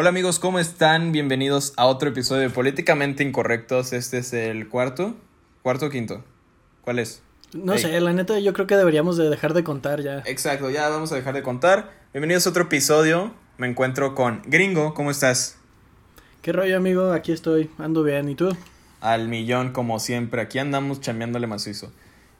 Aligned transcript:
Hola 0.00 0.10
amigos, 0.10 0.38
¿cómo 0.38 0.60
están? 0.60 1.10
Bienvenidos 1.10 1.72
a 1.76 1.86
otro 1.86 2.10
episodio 2.10 2.42
de 2.42 2.50
Políticamente 2.50 3.24
Incorrectos. 3.24 3.92
Este 3.92 4.18
es 4.18 4.32
el 4.32 4.68
cuarto, 4.68 5.16
cuarto 5.64 5.86
o 5.86 5.90
quinto. 5.90 6.22
¿Cuál 6.82 7.00
es? 7.00 7.20
No 7.52 7.76
sé, 7.78 8.00
la 8.00 8.12
neta 8.12 8.38
yo 8.38 8.52
creo 8.52 8.68
que 8.68 8.76
deberíamos 8.76 9.16
de 9.16 9.28
dejar 9.28 9.54
de 9.54 9.64
contar 9.64 10.00
ya. 10.00 10.22
Exacto, 10.24 10.70
ya 10.70 10.88
vamos 10.88 11.10
a 11.10 11.16
dejar 11.16 11.34
de 11.34 11.42
contar. 11.42 11.90
Bienvenidos 12.12 12.46
a 12.46 12.50
otro 12.50 12.62
episodio. 12.62 13.34
Me 13.56 13.66
encuentro 13.66 14.14
con 14.14 14.40
Gringo, 14.46 14.94
¿cómo 14.94 15.10
estás? 15.10 15.56
¿Qué 16.42 16.52
rollo 16.52 16.76
amigo? 16.76 17.10
Aquí 17.10 17.32
estoy, 17.32 17.68
ando 17.78 18.04
bien, 18.04 18.28
¿y 18.28 18.36
tú? 18.36 18.56
Al 19.00 19.26
millón 19.26 19.72
como 19.72 19.98
siempre, 19.98 20.42
aquí 20.42 20.60
andamos 20.60 21.00
chambeándole 21.00 21.48
macizo. 21.48 21.90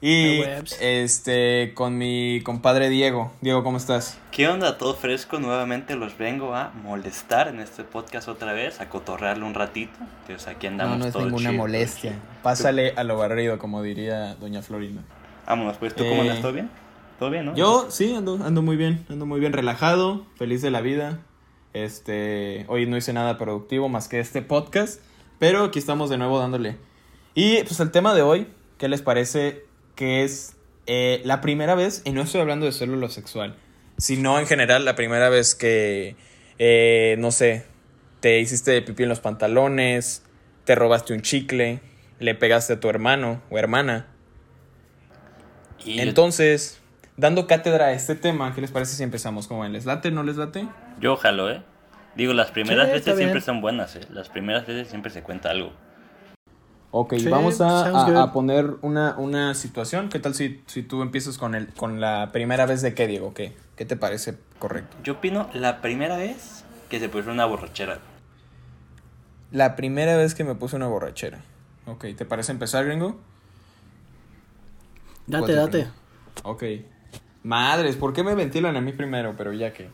Y 0.01 0.41
este 0.79 1.73
con 1.75 1.97
mi 1.97 2.39
compadre 2.45 2.87
Diego. 2.87 3.33
Diego, 3.41 3.63
¿cómo 3.63 3.75
estás? 3.75 4.17
¿Qué 4.31 4.47
onda? 4.47 4.77
Todo 4.77 4.95
fresco. 4.95 5.39
Nuevamente 5.39 5.97
los 5.97 6.17
vengo 6.17 6.55
a 6.55 6.71
molestar 6.83 7.49
en 7.49 7.59
este 7.59 7.83
podcast 7.83 8.29
otra 8.29 8.53
vez, 8.53 8.79
a 8.79 8.87
cotorrearle 8.87 9.43
un 9.43 9.53
ratito. 9.53 9.91
Entonces 10.21 10.47
aquí 10.47 10.67
andamos. 10.67 10.99
No, 10.99 11.03
no 11.03 11.09
es 11.09 11.15
ninguna 11.17 11.51
molestia. 11.51 12.17
Pásale 12.43 12.93
a 12.95 13.03
lo 13.03 13.17
barrido, 13.17 13.59
como 13.59 13.83
diría 13.83 14.35
doña 14.35 14.61
Florinda. 14.61 15.01
Vámonos, 15.45 15.75
pues, 15.77 15.93
¿tú 15.93 16.05
cómo 16.07 16.21
andas? 16.21 16.37
Eh, 16.37 16.41
¿Todo 16.41 16.53
bien? 16.53 16.69
¿Todo 17.17 17.29
bien, 17.29 17.45
no? 17.47 17.55
Yo 17.55 17.87
sí, 17.89 18.15
ando, 18.15 18.39
ando 18.41 18.61
muy 18.61 18.77
bien. 18.77 19.05
Ando 19.09 19.25
muy 19.25 19.41
bien, 19.41 19.51
relajado, 19.51 20.25
feliz 20.37 20.61
de 20.61 20.71
la 20.71 20.79
vida. 20.79 21.19
Este, 21.73 22.63
hoy 22.69 22.85
no 22.85 22.95
hice 22.95 23.11
nada 23.11 23.37
productivo 23.37 23.89
más 23.89 24.07
que 24.07 24.21
este 24.21 24.41
podcast. 24.41 25.01
Pero 25.39 25.65
aquí 25.65 25.79
estamos 25.79 26.09
de 26.09 26.17
nuevo 26.17 26.39
dándole. 26.39 26.77
Y 27.35 27.63
pues 27.63 27.81
el 27.81 27.91
tema 27.91 28.13
de 28.13 28.21
hoy, 28.21 28.47
¿qué 28.77 28.87
les 28.87 29.01
parece 29.01 29.68
que 29.99 30.23
es 30.23 30.55
eh, 30.87 31.21
la 31.25 31.41
primera 31.41 31.75
vez, 31.75 32.03
y 32.05 32.13
no 32.13 32.21
estoy 32.21 32.39
hablando 32.39 32.65
de 32.65 32.71
solo 32.71 32.95
lo 32.95 33.09
sexual, 33.09 33.57
sino 33.97 34.39
en 34.39 34.47
general 34.47 34.85
la 34.85 34.95
primera 34.95 35.27
vez 35.27 35.55
que, 35.55 36.15
eh, 36.57 37.17
no 37.19 37.31
sé, 37.31 37.65
te 38.21 38.39
hiciste 38.39 38.81
pipí 38.81 39.03
en 39.03 39.09
los 39.09 39.19
pantalones, 39.19 40.23
te 40.63 40.73
robaste 40.75 41.11
un 41.11 41.21
chicle, 41.21 41.81
le 42.19 42.33
pegaste 42.33 42.71
a 42.71 42.79
tu 42.79 42.87
hermano 42.87 43.41
o 43.49 43.57
hermana. 43.57 44.07
Y 45.83 45.99
Entonces, 45.99 46.79
dando 47.17 47.45
cátedra 47.45 47.87
a 47.87 47.91
este 47.91 48.15
tema, 48.15 48.55
¿qué 48.55 48.61
les 48.61 48.71
parece 48.71 48.95
si 48.95 49.03
empezamos? 49.03 49.49
¿Cómo 49.49 49.63
ven? 49.63 49.73
¿Les 49.73 49.85
late, 49.85 50.11
no 50.11 50.23
les 50.23 50.37
late? 50.37 50.65
Yo 51.01 51.17
jalo, 51.17 51.51
¿eh? 51.51 51.61
Digo, 52.15 52.31
las 52.31 52.51
primeras 52.51 52.89
veces 52.89 53.17
siempre 53.17 53.41
son 53.41 53.59
buenas, 53.59 53.97
¿eh? 53.97 54.07
Las 54.11 54.29
primeras 54.29 54.65
veces 54.65 54.87
siempre 54.87 55.11
se 55.11 55.23
cuenta 55.23 55.49
algo. 55.49 55.73
Ok, 56.91 57.13
vamos 57.29 57.61
a, 57.61 58.23
a, 58.23 58.33
poner 58.33 58.77
una, 58.81 59.15
una, 59.17 59.53
situación. 59.53 60.09
¿Qué 60.09 60.19
tal 60.19 60.33
si, 60.33 60.63
si 60.65 60.81
tú 60.81 61.03
empiezas 61.03 61.37
con, 61.37 61.53
el, 61.53 61.67
con 61.73 62.01
la 62.01 62.31
primera 62.31 62.65
vez 62.65 62.81
de 62.81 62.95
qué, 62.95 63.05
Diego? 63.05 63.33
¿Qué, 63.35 63.55
¿Qué 63.75 63.85
te 63.85 63.95
parece 63.95 64.37
correcto? 64.57 64.97
Yo 65.03 65.13
opino 65.13 65.49
la 65.53 65.81
primera 65.81 66.17
vez 66.17 66.65
que 66.89 66.99
se 66.99 67.07
puso 67.07 67.29
una 67.29 67.45
borrachera. 67.45 67.99
La 69.51 69.75
primera 69.75 70.17
vez 70.17 70.33
que 70.33 70.43
me 70.43 70.55
puse 70.55 70.75
una 70.75 70.87
borrachera. 70.87 71.41
Ok, 71.85 72.05
¿te 72.17 72.25
parece 72.25 72.51
empezar, 72.51 72.85
gringo? 72.85 73.19
Date, 75.27 75.53
date. 75.53 75.87
Ok. 76.43 76.63
Madres, 77.43 77.95
¿por 77.95 78.13
qué 78.13 78.23
me 78.23 78.33
ventilan 78.33 78.75
a 78.75 78.81
mí 78.81 78.93
primero? 78.93 79.35
Pero 79.37 79.53
ya 79.53 79.73
que... 79.73 79.89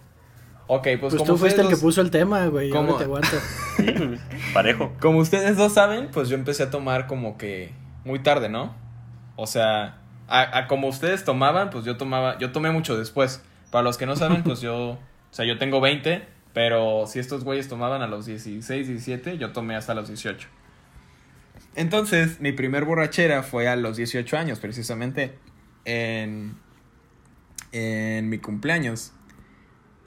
Ok, 0.67 0.87
pues, 0.99 1.13
pues 1.15 1.23
tú 1.23 1.37
fuiste 1.37 1.61
el 1.61 1.67
que 1.67 1.77
puso 1.77 2.01
el 2.01 2.09
tema, 2.09 2.47
güey. 2.47 2.71
¿Cómo 2.71 2.95
te 2.95 3.03
aguanto? 3.03 3.37
parejo. 4.53 4.93
Como 4.99 5.19
ustedes 5.19 5.57
dos 5.57 5.73
saben, 5.73 6.09
pues 6.11 6.27
yo 6.27 6.35
empecé 6.35 6.63
a 6.63 6.69
tomar 6.71 7.05
como 7.05 7.37
que 7.37 7.71
muy 8.03 8.19
tarde, 8.19 8.49
¿no? 8.49 8.75
O 9.35 9.45
sea, 9.45 9.99
a, 10.27 10.67
como 10.67 10.87
ustedes 10.87 11.23
tomaban, 11.23 11.69
pues 11.69 11.85
yo 11.85 11.97
tomaba, 11.97 12.37
yo 12.39 12.51
tomé 12.51 12.71
mucho 12.71 12.97
después. 12.97 13.43
Para 13.69 13.83
los 13.83 13.97
que 13.97 14.05
no 14.05 14.15
saben, 14.15 14.43
pues 14.43 14.61
yo, 14.61 14.91
o 14.91 14.99
sea, 15.31 15.45
yo 15.45 15.57
tengo 15.57 15.81
20, 15.81 16.25
pero 16.53 17.05
si 17.07 17.19
estos 17.19 17.43
güeyes 17.43 17.67
tomaban 17.67 18.01
a 18.01 18.07
los 18.07 18.25
16, 18.25 18.87
17, 18.87 19.37
yo 19.37 19.51
tomé 19.51 19.75
hasta 19.75 19.93
los 19.93 20.07
18. 20.07 20.47
Entonces, 21.75 22.39
mi 22.39 22.53
primer 22.53 22.85
borrachera 22.85 23.43
fue 23.43 23.67
a 23.67 23.75
los 23.75 23.97
18 23.97 24.37
años, 24.37 24.59
precisamente 24.59 25.37
en, 25.83 26.55
en 27.73 28.29
mi 28.29 28.37
cumpleaños. 28.37 29.11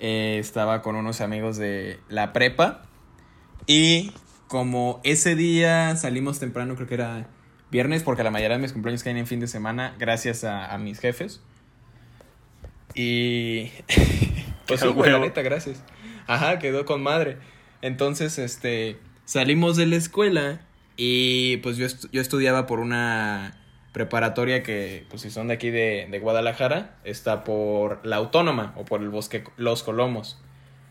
Eh, 0.00 0.38
estaba 0.38 0.82
con 0.82 0.97
unos 0.97 1.20
amigos 1.20 1.56
de 1.56 2.00
la 2.09 2.32
prepa. 2.32 2.82
Y 3.66 4.12
como 4.47 5.00
ese 5.04 5.34
día 5.34 5.94
salimos 5.97 6.38
temprano, 6.38 6.75
creo 6.75 6.86
que 6.86 6.94
era 6.94 7.28
viernes, 7.70 8.03
porque 8.03 8.22
la 8.22 8.31
mayoría 8.31 8.56
de 8.56 8.62
mis 8.62 8.72
cumpleaños 8.72 9.03
caen 9.03 9.16
en 9.16 9.26
fin 9.26 9.41
de 9.41 9.47
semana, 9.47 9.94
gracias 9.98 10.44
a, 10.44 10.76
mis 10.78 11.00
jefes. 11.00 11.41
Y. 12.94 13.70
pues 14.66 14.81
sí, 14.81 14.86
la 14.94 15.19
neta, 15.19 15.42
gracias. 15.42 15.82
Ajá, 16.26 16.59
quedó 16.59 16.84
con 16.84 17.03
madre. 17.03 17.38
Entonces, 17.82 18.38
este. 18.38 18.98
Salimos 19.25 19.76
de 19.76 19.84
la 19.84 19.97
escuela 19.97 20.62
y 20.97 21.59
pues 21.59 21.76
yo, 21.76 21.86
yo 22.12 22.22
estudiaba 22.22 22.66
por 22.66 22.80
una 22.80 23.59
preparatoria 23.98 24.62
que, 24.62 25.04
pues 25.10 25.22
si 25.22 25.31
son 25.31 25.48
de 25.48 25.54
aquí 25.54 25.70
de, 25.70 26.20
Guadalajara, 26.22 26.94
está 27.03 27.42
por 27.42 27.98
la 28.06 28.14
Autónoma 28.14 28.72
o 28.76 28.84
por 28.84 29.03
el 29.03 29.09
Bosque 29.09 29.42
Los 29.56 29.82
Colomos. 29.82 30.38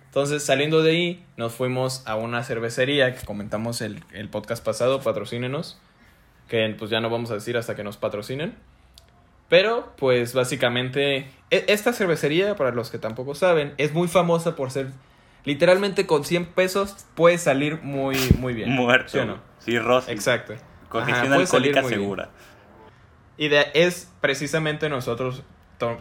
Entonces, 0.07 0.43
saliendo 0.43 0.83
de 0.83 0.91
ahí, 0.91 1.25
nos 1.37 1.53
fuimos 1.53 2.05
a 2.05 2.17
una 2.17 2.43
cervecería 2.43 3.15
que 3.15 3.25
comentamos 3.25 3.79
el, 3.79 4.03
el 4.11 4.27
podcast 4.27 4.61
pasado, 4.61 4.99
patrocínenos, 4.99 5.79
que 6.49 6.75
pues 6.77 6.91
ya 6.91 6.99
no 6.99 7.09
vamos 7.09 7.31
a 7.31 7.35
decir 7.35 7.55
hasta 7.55 7.77
que 7.77 7.83
nos 7.85 7.95
patrocinen. 7.95 8.55
Pero, 9.47 9.93
pues 9.95 10.33
básicamente, 10.33 11.29
e, 11.49 11.65
esta 11.69 11.93
cervecería, 11.93 12.57
para 12.57 12.71
los 12.71 12.91
que 12.91 12.97
tampoco 12.97 13.35
saben, 13.35 13.73
es 13.77 13.93
muy 13.93 14.09
famosa 14.09 14.57
por 14.57 14.69
ser, 14.69 14.87
literalmente 15.45 16.05
con 16.05 16.25
100 16.25 16.47
pesos 16.47 17.05
puede 17.15 17.37
salir 17.37 17.79
muy, 17.83 18.17
muy 18.37 18.53
bien. 18.53 18.71
Muerto. 18.71 19.11
¿Sí 19.13 19.19
o 19.19 19.25
no? 19.25 19.39
Sí, 19.59 19.79
Rosy. 19.79 20.11
Exacto. 20.11 20.55
Congestión 20.89 21.31
alcohólica 21.31 21.83
segura. 21.83 22.31
Y 23.37 23.49
de, 23.49 23.67
es 23.73 24.11
precisamente 24.21 24.89
nosotros 24.89 25.43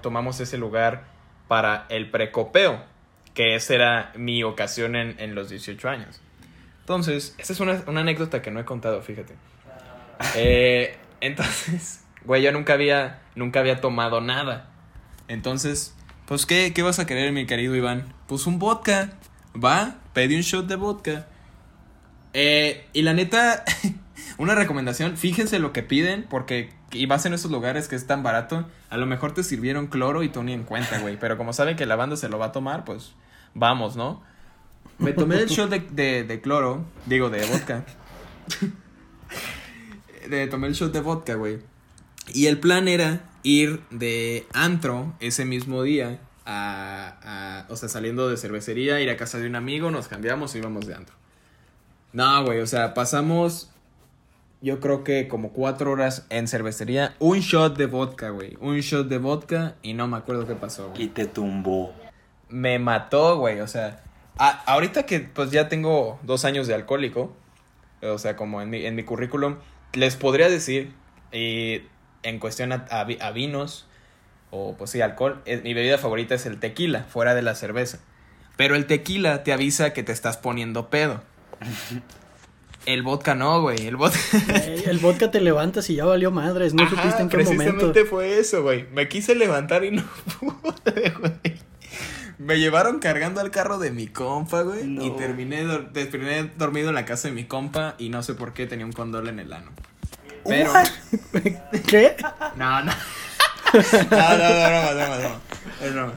tomamos 0.00 0.40
ese 0.40 0.56
lugar 0.56 1.04
para 1.48 1.86
el 1.90 2.10
precopeo, 2.10 2.82
que 3.34 3.54
esa 3.54 3.74
era 3.74 4.12
mi 4.16 4.42
ocasión 4.42 4.96
en, 4.96 5.20
en 5.20 5.34
los 5.34 5.50
18 5.50 5.88
años. 5.88 6.20
Entonces, 6.80 7.34
esta 7.38 7.52
es 7.52 7.60
una, 7.60 7.82
una, 7.86 8.00
anécdota 8.00 8.42
que 8.42 8.50
no 8.50 8.60
he 8.60 8.64
contado, 8.64 9.02
fíjate. 9.02 9.34
Eh, 10.36 10.96
entonces, 11.20 12.04
güey, 12.24 12.42
yo 12.42 12.52
nunca 12.52 12.74
había, 12.74 13.20
nunca 13.34 13.60
había 13.60 13.80
tomado 13.80 14.20
nada. 14.20 14.70
Entonces, 15.28 15.94
pues, 16.26 16.46
¿qué, 16.46 16.72
¿qué 16.72 16.82
vas 16.82 16.98
a 16.98 17.06
querer, 17.06 17.32
mi 17.32 17.46
querido 17.46 17.74
Iván? 17.74 18.14
Pues 18.28 18.46
un 18.46 18.58
vodka, 18.58 19.10
¿va? 19.54 19.96
Pedí 20.12 20.36
un 20.36 20.42
shot 20.42 20.66
de 20.66 20.76
vodka. 20.76 21.26
Eh, 22.32 22.86
y 22.92 23.02
la 23.02 23.14
neta, 23.14 23.64
una 24.38 24.54
recomendación, 24.54 25.16
fíjense 25.16 25.58
lo 25.58 25.72
que 25.72 25.82
piden, 25.82 26.24
porque 26.28 26.70
y 26.96 27.06
vas 27.06 27.26
en 27.26 27.34
esos 27.34 27.50
lugares 27.50 27.88
que 27.88 27.96
es 27.96 28.06
tan 28.06 28.22
barato, 28.22 28.66
a 28.90 28.96
lo 28.96 29.06
mejor 29.06 29.32
te 29.32 29.42
sirvieron 29.42 29.86
cloro 29.86 30.22
y 30.22 30.28
tú 30.28 30.42
ni 30.42 30.52
en 30.52 30.64
cuenta, 30.64 30.98
güey. 30.98 31.18
Pero 31.18 31.36
como 31.36 31.52
saben 31.52 31.76
que 31.76 31.86
la 31.86 31.96
banda 31.96 32.16
se 32.16 32.28
lo 32.28 32.38
va 32.38 32.46
a 32.46 32.52
tomar, 32.52 32.84
pues 32.84 33.12
vamos, 33.54 33.96
¿no? 33.96 34.22
Me 34.98 35.12
tomé 35.12 35.36
el 35.36 35.48
shot 35.48 35.70
de, 35.70 36.24
de, 36.24 36.40
cloro, 36.40 36.84
digo, 37.06 37.28
de 37.30 37.44
vodka. 37.46 37.84
de, 40.28 40.46
tomé 40.46 40.68
el 40.68 40.74
shot 40.74 40.92
de 40.92 41.00
vodka, 41.00 41.34
güey. 41.34 41.58
Y 42.32 42.46
el 42.46 42.58
plan 42.58 42.88
era 42.88 43.20
ir 43.42 43.82
de 43.90 44.46
antro 44.52 45.14
ese 45.20 45.44
mismo 45.44 45.82
día 45.82 46.18
a, 46.46 47.18
a, 47.22 47.72
o 47.72 47.76
sea, 47.76 47.88
saliendo 47.88 48.28
de 48.28 48.36
cervecería, 48.36 49.00
ir 49.00 49.10
a 49.10 49.16
casa 49.16 49.38
de 49.38 49.46
un 49.46 49.56
amigo, 49.56 49.90
nos 49.90 50.08
cambiamos 50.08 50.54
y 50.54 50.58
íbamos 50.58 50.86
de 50.86 50.94
antro. 50.94 51.14
No, 52.12 52.44
güey, 52.44 52.60
o 52.60 52.66
sea, 52.66 52.94
pasamos 52.94 53.70
yo 54.60 54.80
creo 54.80 55.04
que 55.04 55.28
como 55.28 55.52
cuatro 55.52 55.92
horas 55.92 56.26
en 56.30 56.48
cervecería. 56.48 57.14
Un 57.18 57.40
shot 57.40 57.76
de 57.76 57.86
vodka, 57.86 58.30
güey. 58.30 58.56
Un 58.60 58.78
shot 58.80 59.08
de 59.08 59.18
vodka 59.18 59.76
y 59.82 59.94
no 59.94 60.08
me 60.08 60.16
acuerdo 60.16 60.46
qué 60.46 60.54
pasó, 60.54 60.90
güey. 60.90 61.04
Y 61.04 61.08
te 61.08 61.26
tumbó. 61.26 61.92
Me 62.48 62.78
mató, 62.78 63.38
güey. 63.38 63.60
O 63.60 63.68
sea, 63.68 64.02
ahorita 64.38 65.04
que 65.04 65.20
pues 65.20 65.50
ya 65.50 65.68
tengo 65.68 66.18
dos 66.22 66.44
años 66.44 66.66
de 66.66 66.74
alcohólico, 66.74 67.34
o 68.02 68.18
sea, 68.18 68.36
como 68.36 68.60
en 68.62 68.70
mi, 68.70 68.84
en 68.84 68.94
mi 68.94 69.04
currículum, 69.04 69.56
les 69.92 70.16
podría 70.16 70.48
decir, 70.48 70.92
y 71.32 71.82
en 72.22 72.38
cuestión 72.38 72.72
a, 72.72 73.32
vinos, 73.32 73.86
o 74.50 74.74
pues 74.76 74.90
sí, 74.90 75.00
alcohol, 75.00 75.42
mi 75.46 75.74
bebida 75.74 75.98
favorita 75.98 76.34
es 76.34 76.46
el 76.46 76.58
tequila, 76.58 77.04
fuera 77.04 77.34
de 77.34 77.42
la 77.42 77.54
cerveza. 77.54 77.98
Pero 78.56 78.74
el 78.74 78.86
tequila 78.86 79.42
te 79.42 79.52
avisa 79.52 79.92
que 79.92 80.02
te 80.02 80.12
estás 80.12 80.36
poniendo 80.36 80.88
pedo. 80.88 81.22
El 82.86 83.02
vodka 83.02 83.34
no, 83.34 83.60
güey. 83.62 83.86
El 83.86 83.96
vodka. 83.96 84.18
el 84.86 84.98
vodka 84.98 85.30
te 85.30 85.40
levantas 85.40 85.90
y 85.90 85.96
ya 85.96 86.04
valió 86.04 86.30
madres. 86.30 86.72
No 86.72 86.88
supiste 86.88 87.20
en 87.20 87.28
qué 87.28 87.38
momento. 87.38 87.62
Precisamente 87.64 88.04
fue 88.04 88.38
eso, 88.38 88.62
güey. 88.62 88.86
Me 88.92 89.08
quise 89.08 89.34
levantar 89.34 89.84
y 89.84 89.90
no 89.90 90.04
pude, 90.40 91.10
güey. 91.10 91.56
Me 92.38 92.58
llevaron 92.60 93.00
cargando 93.00 93.40
al 93.40 93.50
carro 93.50 93.78
de 93.78 93.90
mi 93.90 94.06
compa, 94.06 94.62
güey. 94.62 94.82
Y 95.04 95.10
terminé, 95.16 95.64
dormido 96.56 96.90
en 96.90 96.94
la 96.94 97.04
casa 97.04 97.26
de 97.28 97.34
mi 97.34 97.44
compa 97.44 97.96
y 97.98 98.08
no 98.08 98.22
sé 98.22 98.34
por 98.34 98.52
qué 98.52 98.66
tenía 98.66 98.86
un 98.86 98.92
condol 98.92 99.28
en 99.28 99.40
el 99.40 99.52
ano. 99.52 99.72
Pero. 100.44 100.72
¿Qué? 101.88 102.16
No, 102.56 102.82
no. 102.84 102.92
No, 103.72 103.82
no, 104.10 104.38
no, 104.38 104.70
no, 104.70 104.94
no, 104.94 105.18
no. 105.18 105.40
Es 105.82 105.92
broma. 105.92 106.12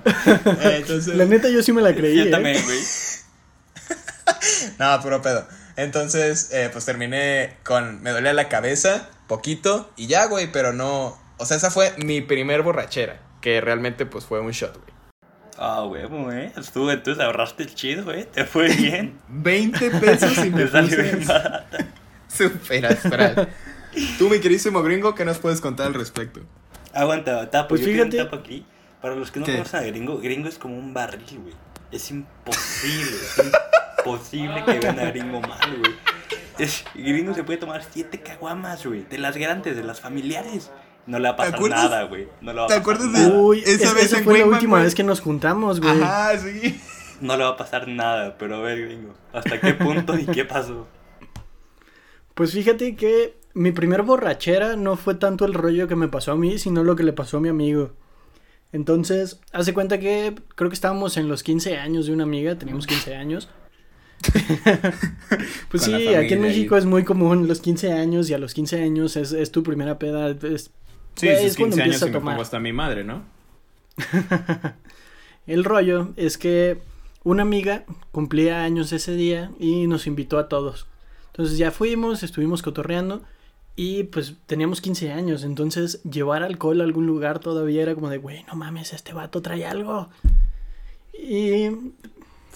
Entonces... 0.62 1.16
La 1.16 1.26
neta 1.26 1.50
yo 1.50 1.64
sí 1.64 1.74
me 1.74 1.82
la 1.82 1.96
creí. 1.96 2.16
Yo 2.16 2.30
también, 2.30 2.58
¿eh? 2.58 2.64
güey. 2.64 2.80
no, 4.78 5.02
puro 5.02 5.22
pedo. 5.22 5.48
Entonces, 5.84 6.52
eh, 6.54 6.70
pues 6.72 6.86
terminé 6.86 7.56
con. 7.64 8.02
Me 8.02 8.12
dolía 8.12 8.34
la 8.34 8.50
cabeza, 8.50 9.10
poquito, 9.28 9.90
y 9.96 10.08
ya, 10.08 10.26
güey, 10.26 10.52
pero 10.52 10.74
no. 10.74 11.18
O 11.38 11.46
sea, 11.46 11.58
esa 11.58 11.72
fue 11.72 11.94
mi 11.98 12.22
primer 12.22 12.62
borrachera. 12.64 13.20
Que 13.42 13.62
realmente, 13.62 14.06
pues 14.06 14.26
fue 14.26 14.42
un 14.42 14.52
shot, 14.52 14.74
güey. 14.76 14.94
Ah, 15.58 15.84
huevo, 15.86 16.32
eh. 16.32 16.52
Tú 16.74 16.90
entonces 16.90 17.24
ahorraste 17.24 17.64
el 17.64 17.74
chido, 17.76 18.12
eh. 18.14 18.26
Te 18.32 18.44
fue 18.46 18.68
bien. 18.76 19.20
20 19.30 19.92
pesos 19.92 20.38
y 20.46 20.50
me 20.52 20.68
salió 20.68 21.02
bien 21.02 21.26
barata. 21.26 21.78
Super 22.28 22.86
astral. 22.86 23.50
Tú, 24.18 24.30
mi 24.30 24.40
queridísimo 24.40 24.84
gringo, 24.84 25.16
¿qué 25.16 25.26
nos 25.26 25.38
puedes 25.40 25.62
contar 25.62 25.88
al 25.88 25.94
respecto? 25.94 26.42
Aguanta, 26.94 27.50
tapo. 27.50 27.70
Pues 27.70 27.82
yo 27.82 27.88
quiero 27.88 28.04
un 28.06 28.12
fíjate- 28.12 28.26
tapo 28.30 28.36
aquí. 28.38 28.66
Para 29.02 29.16
los 29.16 29.32
que 29.32 29.40
no 29.40 29.46
¿Qué? 29.46 29.54
conocen 29.54 29.80
a 29.80 29.84
Gringo, 29.84 30.18
Gringo 30.20 30.50
es 30.50 30.58
como 30.58 30.78
un 30.78 30.94
barril, 30.94 31.40
güey. 31.42 31.54
Es 31.90 32.12
imposible, 32.12 33.12
es 33.16 33.38
imposible 33.38 33.58
que 34.04 34.80
vean 34.80 35.00
a 35.00 35.06
Gringo 35.12 35.42
mal, 35.42 35.78
güey. 35.80 35.94
Es, 36.58 36.84
Gringo 36.94 37.34
se 37.34 37.44
puede 37.44 37.58
tomar 37.60 37.84
siete 37.90 38.20
caguamas, 38.20 38.86
güey. 38.86 39.04
De 39.06 39.18
las 39.18 39.38
grandes, 39.38 39.76
de 39.78 39.84
las 39.84 40.00
familiares. 40.02 40.72
No 41.06 41.18
le 41.20 41.30
va 41.30 41.34
a 41.34 41.38
pasar 41.38 41.56
acuerdas? 41.56 41.84
nada, 41.90 42.04
güey. 42.04 42.28
No 42.42 42.52
le 42.54 42.60
va 42.60 42.66
a 42.66 42.68
¿Te 42.68 42.74
pasar 42.76 42.82
acuerdas 42.82 43.14
de- 43.14 43.20
nada. 43.20 43.38
Uy, 43.40 43.60
Esa 43.60 43.72
esa, 43.72 43.94
vez 43.94 44.04
esa 44.06 44.18
en 44.20 44.24
fue 44.26 44.40
la 44.40 44.46
última 44.46 44.82
vez 44.82 44.94
que 44.96 45.04
nos 45.04 45.22
juntamos, 45.22 45.80
güey. 45.80 46.02
Ajá, 46.02 46.38
sí. 46.38 46.80
No 47.22 47.36
le 47.38 47.44
va 47.44 47.50
a 47.52 47.58
pasar 47.58 47.88
nada, 47.88 48.38
pero 48.38 48.58
a 48.58 48.60
ver, 48.62 48.82
Gringo. 48.86 49.14
¿Hasta 49.34 49.60
qué 49.60 49.74
punto 49.74 50.18
y 50.18 50.26
qué 50.26 50.46
pasó? 50.46 50.88
Pues 52.34 52.54
fíjate 52.54 52.96
que 52.96 53.38
mi 53.54 53.72
primer 53.72 54.04
borrachera 54.04 54.76
no 54.76 54.96
fue 54.96 55.16
tanto 55.16 55.46
el 55.46 55.54
rollo 55.54 55.88
que 55.88 55.96
me 55.96 56.08
pasó 56.08 56.32
a 56.32 56.36
mí, 56.38 56.58
sino 56.60 56.84
lo 56.84 56.96
que 56.96 57.04
le 57.04 57.14
pasó 57.14 57.38
a 57.38 57.42
mi 57.42 57.50
amigo. 57.50 57.92
Entonces, 58.72 59.42
hace 59.52 59.74
cuenta 59.74 60.00
que 60.00 60.36
creo 60.56 60.70
que 60.70 60.76
estábamos 60.76 61.18
en 61.18 61.28
los 61.28 61.42
15 61.44 61.78
años 61.78 62.06
de 62.06 62.14
una 62.14 62.24
amiga, 62.24 62.56
teníamos 62.56 62.86
15 62.88 63.16
años. 63.16 63.50
pues 65.70 65.84
sí, 65.84 66.08
aquí 66.14 66.34
en. 66.34 66.42
México 66.42 66.78
es 66.78 66.86
muy 66.86 67.04
común 67.04 67.48
los 67.48 67.62
15 67.62 67.94
años 67.94 68.30
y 68.30 68.34
a 68.34 68.38
los 68.38 68.54
15 68.54 68.82
años 68.82 69.16
es, 69.16 69.32
es 69.32 69.52
tu 69.52 69.64
primera 69.64 69.98
peda. 70.00 70.30
Es, 70.30 70.72
Sí, 71.16 71.28
sus 71.28 71.46
es 71.46 71.58
cuando 71.58 71.76
15 71.76 71.82
años 71.84 72.02
empiezas 72.02 72.02
y 72.02 72.04
a 72.04 72.08
me 72.08 72.20
tomar. 72.20 72.40
hasta 72.42 72.60
mi 72.60 72.72
madre, 72.72 73.04
¿no? 73.04 73.24
El 75.48 75.64
rollo 75.66 76.14
es 76.16 76.38
que 76.38 76.80
una 77.24 77.42
amiga 77.42 77.84
cumplía 78.12 78.64
años 78.64 78.94
ese 78.94 79.14
día 79.16 79.52
y 79.60 79.88
nos 79.88 80.08
invitó 80.08 80.38
a 80.38 80.48
todos. 80.48 80.88
Entonces 81.32 81.58
ya 81.58 81.72
fuimos, 81.72 82.24
estuvimos 82.24 82.62
cotorreando 82.62 83.22
y 83.76 84.04
pues 84.04 84.36
teníamos 84.46 84.80
15 84.80 85.12
años. 85.12 85.44
Entonces 85.44 86.02
llevar 86.04 86.44
alcohol 86.44 86.80
a 86.80 86.86
algún 86.86 87.06
lugar 87.06 87.40
todavía 87.40 87.82
era 87.82 87.96
como 87.96 88.10
de, 88.10 88.18
güey, 88.18 88.46
no 88.48 88.56
mames, 88.56 88.94
este 88.94 89.12
vato 89.12 89.42
trae 89.42 89.66
algo. 89.66 90.10
Y 91.14 91.70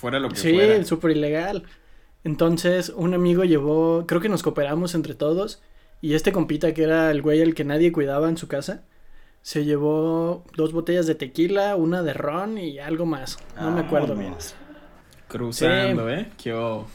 Fuera 0.04 0.20
lo 0.20 0.28
que 0.28 0.36
sí, 0.36 0.54
fuera. 0.54 0.84
súper 0.84 1.12
ilegal. 1.12 1.64
Entonces 2.26 2.90
un 2.90 3.14
amigo 3.14 3.46
llevó, 3.46 4.06
creo 4.06 4.20
que 4.20 4.28
nos 4.28 4.44
cooperamos 4.44 4.96
entre 4.96 5.16
todos. 5.16 5.62
Y 6.02 6.14
este 6.16 6.34
compita 6.34 6.74
que 6.74 6.84
era 6.84 7.10
el 7.10 7.22
güey 7.22 7.42
al 7.42 7.54
que 7.56 7.64
nadie 7.64 7.94
cuidaba 7.94 8.28
en 8.28 8.36
su 8.36 8.50
casa. 8.50 8.84
Se 9.42 9.64
llevó 9.64 10.44
dos 10.58 10.74
botellas 10.74 11.08
de 11.08 11.16
tequila, 11.16 11.78
una 11.78 12.04
de 12.04 12.12
ron 12.14 12.58
y 12.58 12.80
algo 12.80 13.06
más. 13.06 13.38
No 13.56 13.72
me 13.72 13.80
acuerdo 13.80 14.14
bien. 14.14 14.36
Cruzando, 15.30 16.10
¿eh? 16.10 16.28
Qué 16.38 16.54
o- 16.54 16.86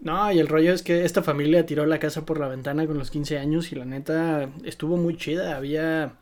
No, 0.00 0.32
y 0.32 0.38
el 0.38 0.48
rollo 0.48 0.72
es 0.72 0.82
que 0.82 1.04
esta 1.04 1.22
familia 1.22 1.66
tiró 1.66 1.84
la 1.84 1.98
casa 1.98 2.24
por 2.24 2.40
la 2.40 2.48
ventana 2.48 2.86
con 2.86 2.96
los 2.98 3.10
15 3.10 3.38
años 3.38 3.70
y 3.72 3.74
la 3.74 3.84
neta 3.84 4.48
estuvo 4.64 4.96
muy 4.96 5.16
chida. 5.18 5.54
Había, 5.56 6.12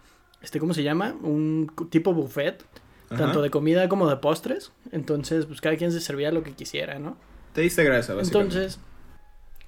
este, 0.43 0.59
¿cómo 0.59 0.75
se 0.75 0.83
llama? 0.83 1.15
Un 1.23 1.71
tipo 1.91 2.13
buffet, 2.13 2.65
Ajá. 3.11 3.25
tanto 3.25 3.43
de 3.43 3.51
comida 3.51 3.89
como 3.89 4.09
de 4.09 4.17
postres. 4.17 4.73
Entonces, 4.93 5.47
pues 5.47 5.61
cada 5.61 5.77
quien 5.77 5.93
se 5.93 6.01
servía 6.01 6.33
lo 6.33 6.43
que 6.43 6.53
quisiera, 6.53 6.99
¿no? 6.99 7.17
Te 7.53 7.61
diste 7.61 7.85
grasa, 7.85 8.15
básicamente. 8.15 8.57
Entonces, 8.57 8.81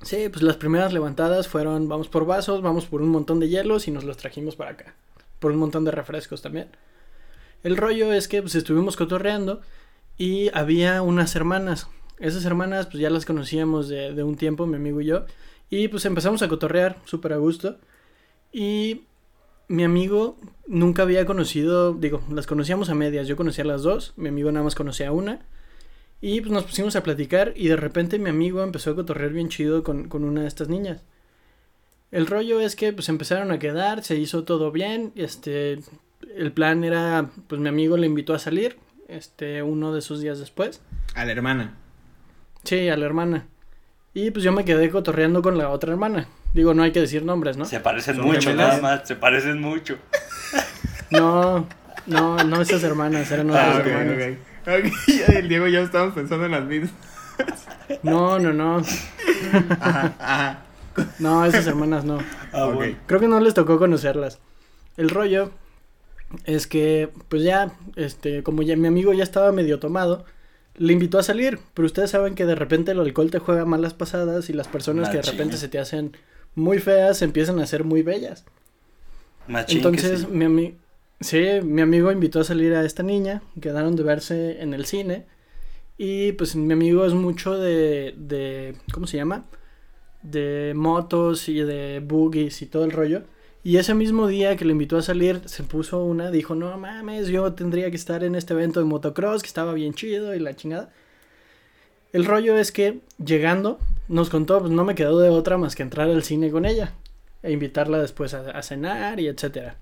sí, 0.03 0.29
pues 0.29 0.43
las 0.43 0.57
primeras 0.57 0.93
levantadas 0.93 1.49
fueron, 1.49 1.89
vamos 1.89 2.09
por 2.09 2.27
vasos, 2.27 2.63
vamos 2.63 2.87
por 2.87 3.01
un 3.03 3.09
montón 3.09 3.41
de 3.41 3.49
hielos 3.49 3.89
y 3.89 3.91
nos 3.91 4.05
los 4.05 4.17
trajimos 4.17 4.57
para 4.57 4.73
acá. 4.73 4.95
Por 5.39 5.53
un 5.53 5.59
montón 5.59 5.85
de 5.85 5.91
refrescos 5.91 6.43
también. 6.43 6.69
El 7.63 7.77
rollo 7.77 8.13
es 8.13 8.29
que 8.29 8.41
pues 8.43 8.55
estuvimos 8.55 8.97
cotorreando 8.97 9.61
y 10.17 10.51
había 10.53 11.03
unas 11.03 11.35
hermanas. 11.37 11.89
Esas 12.19 12.45
hermanas 12.45 12.87
pues 12.87 13.01
ya 13.01 13.11
las 13.11 13.25
conocíamos 13.25 13.89
de, 13.89 14.13
de 14.13 14.23
un 14.23 14.37
tiempo, 14.37 14.67
mi 14.67 14.77
amigo 14.77 15.01
y 15.01 15.07
yo. 15.07 15.25
Y 15.71 15.89
pues 15.89 16.05
empezamos 16.05 16.43
a 16.43 16.49
cotorrear 16.49 16.99
súper 17.05 17.33
a 17.33 17.37
gusto. 17.37 17.79
Y 18.53 19.03
mi 19.69 19.85
amigo 19.85 20.37
nunca 20.67 21.03
había 21.03 21.27
conocido, 21.27 21.95
digo, 21.95 22.23
las 22.33 22.47
conocíamos 22.47 22.91
a 22.91 22.95
medias. 22.95 23.29
Yo 23.29 23.37
conocía 23.37 23.65
a 23.65 23.67
las 23.67 23.83
dos, 23.83 24.15
mi 24.17 24.29
amigo 24.29 24.51
nada 24.51 24.65
más 24.65 24.75
conocía 24.75 25.09
a 25.09 25.13
una. 25.13 25.41
Y 26.21 26.41
pues 26.41 26.53
nos 26.53 26.65
pusimos 26.65 26.97
a 26.97 27.03
platicar 27.03 27.53
y 27.55 27.69
de 27.69 27.77
repente 27.77 28.19
mi 28.19 28.31
amigo 28.31 28.63
empezó 28.63 28.91
a 28.91 28.97
cotorrear 28.97 29.33
bien 29.33 29.49
chido 29.49 29.85
con, 29.85 30.09
con 30.09 30.25
una 30.25 30.43
de 30.43 30.49
estas 30.49 30.69
niñas. 30.69 31.05
El 32.11 32.27
rollo 32.27 32.61
es 32.61 32.75
que 32.75 32.93
pues 32.93 33.09
empezaron 33.09 33.53
a 33.53 33.59
quedar, 33.59 34.03
se 34.03 34.17
hizo 34.17 34.45
todo 34.45 34.73
bien, 34.73 35.13
este, 35.15 35.79
el 36.35 36.53
plan 36.53 36.83
era, 36.83 37.31
pues 37.47 37.61
mi 37.61 37.69
amigo 37.69 37.97
le 37.97 38.07
invitó 38.07 38.35
a 38.35 38.39
salir, 38.39 38.79
este, 39.07 39.63
uno 39.63 39.93
de 39.93 40.01
esos 40.01 40.21
días 40.21 40.39
después. 40.39 40.81
A 41.15 41.25
la 41.25 41.33
hermana. 41.33 41.77
Sí, 42.65 42.89
a 42.89 42.97
la 42.97 43.07
hermana. 43.07 43.47
Y 44.15 44.31
pues 44.31 44.43
yo 44.43 44.53
me 44.53 44.65
quedé 44.65 44.91
cotorreando 44.91 45.43
con 45.43 45.59
la 45.59 45.71
otra 45.71 45.93
hermana. 45.93 46.27
Digo, 46.55 46.75
no 46.75 46.83
hay 46.83 46.93
que 46.93 47.01
decir 47.01 47.25
nombres, 47.25 47.57
¿no? 47.57 47.65
Se 47.65 47.81
parecen 47.81 48.17
Son 48.17 48.27
mucho, 48.27 48.51
gemelas. 48.51 48.81
nada 48.81 48.97
más. 48.99 49.09
Se 49.09 49.17
parecen 49.17 49.61
mucho. 49.61 49.97
No, 51.11 51.67
no, 52.07 52.37
no 52.45 52.61
esas 52.61 52.83
hermanas, 52.83 53.31
eran 53.31 53.49
otras 53.49 53.77
Ah, 53.77 53.79
ok, 53.81 53.87
hermanas. 53.87 54.37
ok. 54.67 54.69
Ok, 54.69 54.93
ya 55.27 55.39
el 55.39 55.49
Diego 55.49 55.67
y 55.67 55.73
yo 55.73 55.81
estábamos 55.81 56.15
pensando 56.15 56.45
en 56.45 56.53
las 56.53 56.65
mismas. 56.65 56.91
No, 58.03 58.39
no, 58.39 58.53
no, 58.53 58.83
Ajá, 59.81 60.15
ajá. 60.19 60.63
no, 61.19 61.47
esas 61.47 61.67
hermanas 61.67 62.05
no. 62.05 62.19
Ah, 62.53 62.67
Ok. 62.67 62.75
bueno. 62.75 62.97
Creo 63.07 63.21
que 63.21 63.29
no 63.29 63.41
les 63.41 63.55
tocó 63.55 63.79
conocerlas. 63.79 64.39
El 64.99 65.09
rollo 65.09 65.51
es 66.45 66.67
que, 66.67 67.09
pues 67.31 67.43
ya, 67.43 67.73
este, 67.97 68.43
como 68.43 68.61
ya 68.63 68.77
mi 68.77 68.89
amigo 68.89 69.15
ya 69.15 69.23
estaba 69.25 69.51
medio 69.53 69.79
tomado, 69.79 70.27
le 70.75 70.93
invitó 70.93 71.19
a 71.19 71.23
salir. 71.23 71.59
Pero 71.73 71.87
ustedes 71.87 72.11
saben 72.11 72.35
que 72.35 72.45
de 72.45 72.55
repente 72.55 72.93
el 72.93 73.01
alcohol 73.01 73.31
te 73.31 73.39
juega 73.39 73.65
malas 73.65 73.95
pasadas 73.95 74.51
y 74.51 74.53
las 74.53 74.69
personas 74.69 75.09
que 75.09 75.13
de 75.17 75.19
Machín. 75.21 75.33
repente 75.33 75.57
se 75.57 75.69
te 75.69 75.79
hacen 75.79 76.15
muy 76.59 76.79
feas 76.79 77.23
empiezan 77.23 77.59
a 77.61 77.63
hacer 77.63 77.85
muy 77.85 78.03
bellas. 78.03 78.45
Machín 79.47 79.79
Entonces, 79.79 80.21
sí. 80.21 80.27
mi 80.27 80.45
amigo, 80.45 80.77
sí, 81.21 81.45
mi 81.63 81.81
amigo 81.81 82.13
invitó 82.13 82.41
a 82.41 82.45
salir 82.45 82.75
a 82.75 82.85
esta 82.85 83.03
niña, 83.03 83.43
quedaron 83.61 83.97
de 83.97 84.03
verse 84.03 84.61
en 84.61 84.75
el 84.75 84.85
cine. 84.85 85.27
Y 85.97 86.33
pues 86.33 86.55
mi 86.55 86.73
amigo 86.73 87.05
es 87.07 87.15
mucho 87.15 87.59
de, 87.59 88.15
de, 88.17 88.77
¿cómo 88.93 89.07
se 89.07 89.17
llama? 89.17 89.47
De 90.23 90.73
motos 90.77 91.49
y 91.49 91.61
de 91.61 92.01
boogies 92.05 92.63
y 92.63 92.67
todo 92.67 92.85
el 92.85 92.93
rollo. 92.93 93.23
Y 93.65 93.77
ese 93.77 93.95
mismo 93.95 94.29
día 94.29 94.57
que 94.57 94.65
le 94.65 94.73
invitó 94.73 94.97
a 94.97 95.03
salir, 95.03 95.43
se 95.47 95.65
puso 95.65 96.03
una, 96.05 96.31
dijo, 96.31 96.55
no 96.55 96.77
mames, 96.79 97.29
yo 97.29 97.53
tendría 97.55 97.91
que 97.91 97.97
estar 97.97 98.23
en 98.23 98.35
este 98.35 98.55
evento 98.55 98.81
de 98.81 98.87
motocross, 98.87 99.43
que 99.43 99.49
estaba 99.49 99.75
bien 99.75 99.95
chido 99.95 100.35
y 100.35 100.39
la 100.39 100.55
chingada. 100.55 100.91
El 102.13 102.25
rollo 102.25 102.57
es 102.57 102.73
que 102.73 103.01
llegando, 103.23 103.79
nos 104.09 104.31
contó, 104.31 104.59
pues 104.61 104.71
no 104.71 104.85
me 104.85 104.95
quedó 104.95 105.19
de 105.19 105.29
otra 105.29 105.59
más 105.59 105.75
que 105.75 105.83
entrar 105.83 106.09
al 106.09 106.23
cine 106.23 106.51
con 106.51 106.65
ella 106.65 106.95
e 107.43 107.53
invitarla 107.53 107.99
después 107.99 108.35
a, 108.35 108.51
a 108.51 108.63
cenar 108.63 109.21
y 109.21 109.29
etcétera. 109.29 109.77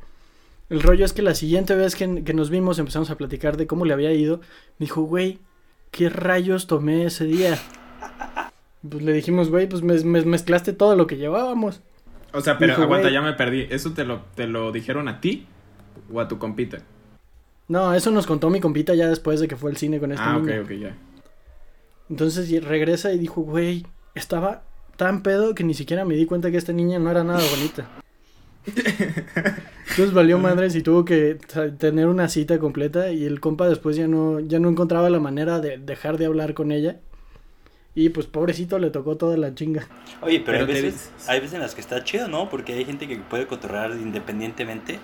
El 0.69 0.83
rollo 0.83 1.05
es 1.05 1.13
que 1.13 1.23
la 1.23 1.35
siguiente 1.35 1.75
vez 1.75 1.95
que, 1.95 2.25
que 2.25 2.35
nos 2.35 2.51
vimos 2.51 2.79
empezamos 2.79 3.11
a 3.11 3.17
platicar 3.17 3.57
de 3.57 3.67
cómo 3.67 3.85
le 3.85 3.93
había 3.95 4.13
ido. 4.13 4.39
Me 4.79 4.87
dijo, 4.87 5.03
güey, 5.03 5.39
¿qué 5.93 6.09
rayos 6.09 6.67
tomé 6.67 7.05
ese 7.07 7.25
día? 7.25 7.57
Pues 8.89 9.03
le 9.03 9.13
dijimos, 9.13 9.49
güey, 9.49 9.69
pues 9.69 9.83
mez- 9.83 10.05
mezclaste 10.05 10.73
todo 10.73 10.97
lo 10.97 11.07
que 11.07 11.17
llevábamos. 11.17 11.81
O 12.33 12.41
sea, 12.41 12.59
pero 12.59 12.73
Dijo, 12.73 12.83
aguanta, 12.83 13.11
ya 13.11 13.23
me 13.23 13.33
perdí. 13.33 13.67
¿Eso 13.71 13.93
te 13.93 14.05
lo, 14.05 14.23
te 14.35 14.47
lo 14.47 14.73
dijeron 14.73 15.09
a 15.09 15.21
ti 15.21 15.47
o 16.13 16.21
a 16.21 16.29
tu 16.29 16.39
compita? 16.39 16.79
No, 17.69 17.95
eso 17.95 18.11
nos 18.11 18.27
contó 18.27 18.51
mi 18.51 18.61
compita 18.61 18.95
ya 18.95 19.09
después 19.09 19.41
de 19.41 19.49
que 19.49 19.57
fue 19.57 19.71
al 19.71 19.77
cine 19.77 19.99
con 19.99 20.13
esta 20.13 20.33
ah, 20.35 20.37
ok, 20.37 20.49
ok, 20.65 20.71
ya. 20.73 20.97
Entonces 22.11 22.65
regresa 22.65 23.13
y 23.13 23.19
dijo, 23.19 23.41
güey, 23.43 23.85
estaba 24.17 24.63
tan 24.97 25.23
pedo 25.23 25.55
que 25.55 25.63
ni 25.63 25.75
siquiera 25.75 26.05
me 26.05 26.15
di 26.15 26.27
cuenta 26.27 26.51
que 26.51 26.57
esta 26.57 26.73
niña 26.73 26.99
no 26.99 27.11
era 27.11 27.23
nada 27.23 27.43
bonita. 27.51 27.87
Entonces 28.67 30.13
valió 30.13 30.39
madres 30.39 30.75
y 30.75 30.83
tuvo 30.83 31.05
que 31.05 31.39
tener 31.79 32.09
una 32.09 32.29
cita 32.29 32.59
completa 32.59 33.13
y 33.13 33.25
el 33.25 33.41
compa 33.41 33.69
después 33.69 33.97
ya 33.97 34.09
no, 34.09 34.41
ya 34.41 34.59
no 34.59 34.69
encontraba 34.69 35.09
la 35.09 35.21
manera 35.21 35.61
de 35.61 35.79
dejar 35.79 36.19
de 36.19 36.27
hablar 36.27 36.55
con 36.55 36.73
ella. 36.73 36.97
Y 37.95 38.11
pues 38.11 38.27
pobrecito 38.27 38.79
le 38.79 38.91
tocó 38.91 39.17
toda 39.17 39.37
la 39.39 39.55
chinga. 39.55 39.87
Oye, 40.21 40.43
pero, 40.45 40.67
Pero 40.67 40.77
hay, 40.77 40.83
veces, 40.83 41.11
hay 41.29 41.41
veces 41.41 41.55
en 41.55 41.61
las 41.61 41.75
que 41.75 41.81
está 41.81 42.05
chido, 42.05 42.29
¿no? 42.29 42.51
Porque 42.51 42.75
hay 42.75 42.85
gente 42.85 43.09
que 43.09 43.17
puede 43.17 43.47
cotorrear 43.47 43.93
independientemente, 43.93 44.99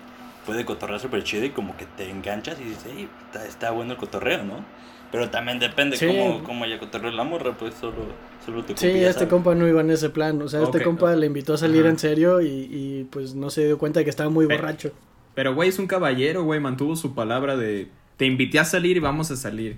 puede 0.45 0.67
cotorrear 0.67 1.01
súper 1.01 1.23
chido 1.23 1.45
y 1.45 1.51
como 1.51 1.77
que 1.77 1.87
te 1.87 2.11
enganchas 2.11 2.61
y 2.61 2.65
dices, 2.65 2.85
hey, 2.95 3.09
está, 3.27 3.47
está 3.47 3.71
bueno 3.71 3.93
el 3.93 3.99
cotorreo, 3.99 4.45
¿no? 4.45 4.65
Pero 5.13 5.29
también 5.31 5.59
depende 5.59 5.97
Sí. 5.99 6.07
cómo, 6.07 6.43
cómo 6.43 6.65
cotorreo 6.81 7.11
la 7.13 7.23
morra, 7.23 7.53
pues 7.57 7.75
solo, 7.75 7.99
solo 8.45 8.65
tu 8.65 8.75
Sí, 8.77 8.89
este 8.89 9.13
sabe. 9.13 9.29
compa 9.29 9.55
no 9.55 9.69
iba 9.69 9.83
en 9.83 9.91
ese 9.91 10.09
plan. 10.09 10.41
O 10.41 10.49
sea, 10.49 10.63
este 10.63 10.83
compa 10.83 11.11
no. 11.11 11.17
le 11.17 11.27
invitó 11.27 11.53
a 11.55 11.59
salir 11.59 11.83
Ajá. 11.83 11.91
en 11.91 11.99
serio 11.99 12.41
y, 12.41 12.47
y, 12.49 13.07
pues 13.11 13.35
no 13.35 13.51
se 13.51 13.67
dio 13.67 13.77
cuenta 13.79 14.01
de 14.01 14.05
que 14.05 14.11
estaba 14.11 14.31
muy 14.31 14.47
Pero- 14.47 14.61
borracho. 14.63 14.91
Pero, 15.35 15.55
güey, 15.55 15.69
es 15.69 15.79
un 15.79 15.87
caballero, 15.87 16.43
güey. 16.45 16.61
Mantuvo 16.61 16.97
su 16.97 17.15
palabra 17.15 17.57
de... 17.57 17.89
Te 18.17 18.25
invité 18.27 18.59
a 18.59 18.65
salir 18.65 18.97
y 18.97 19.01
vamos 19.01 19.31
a 19.31 19.37
salir. 19.37 19.77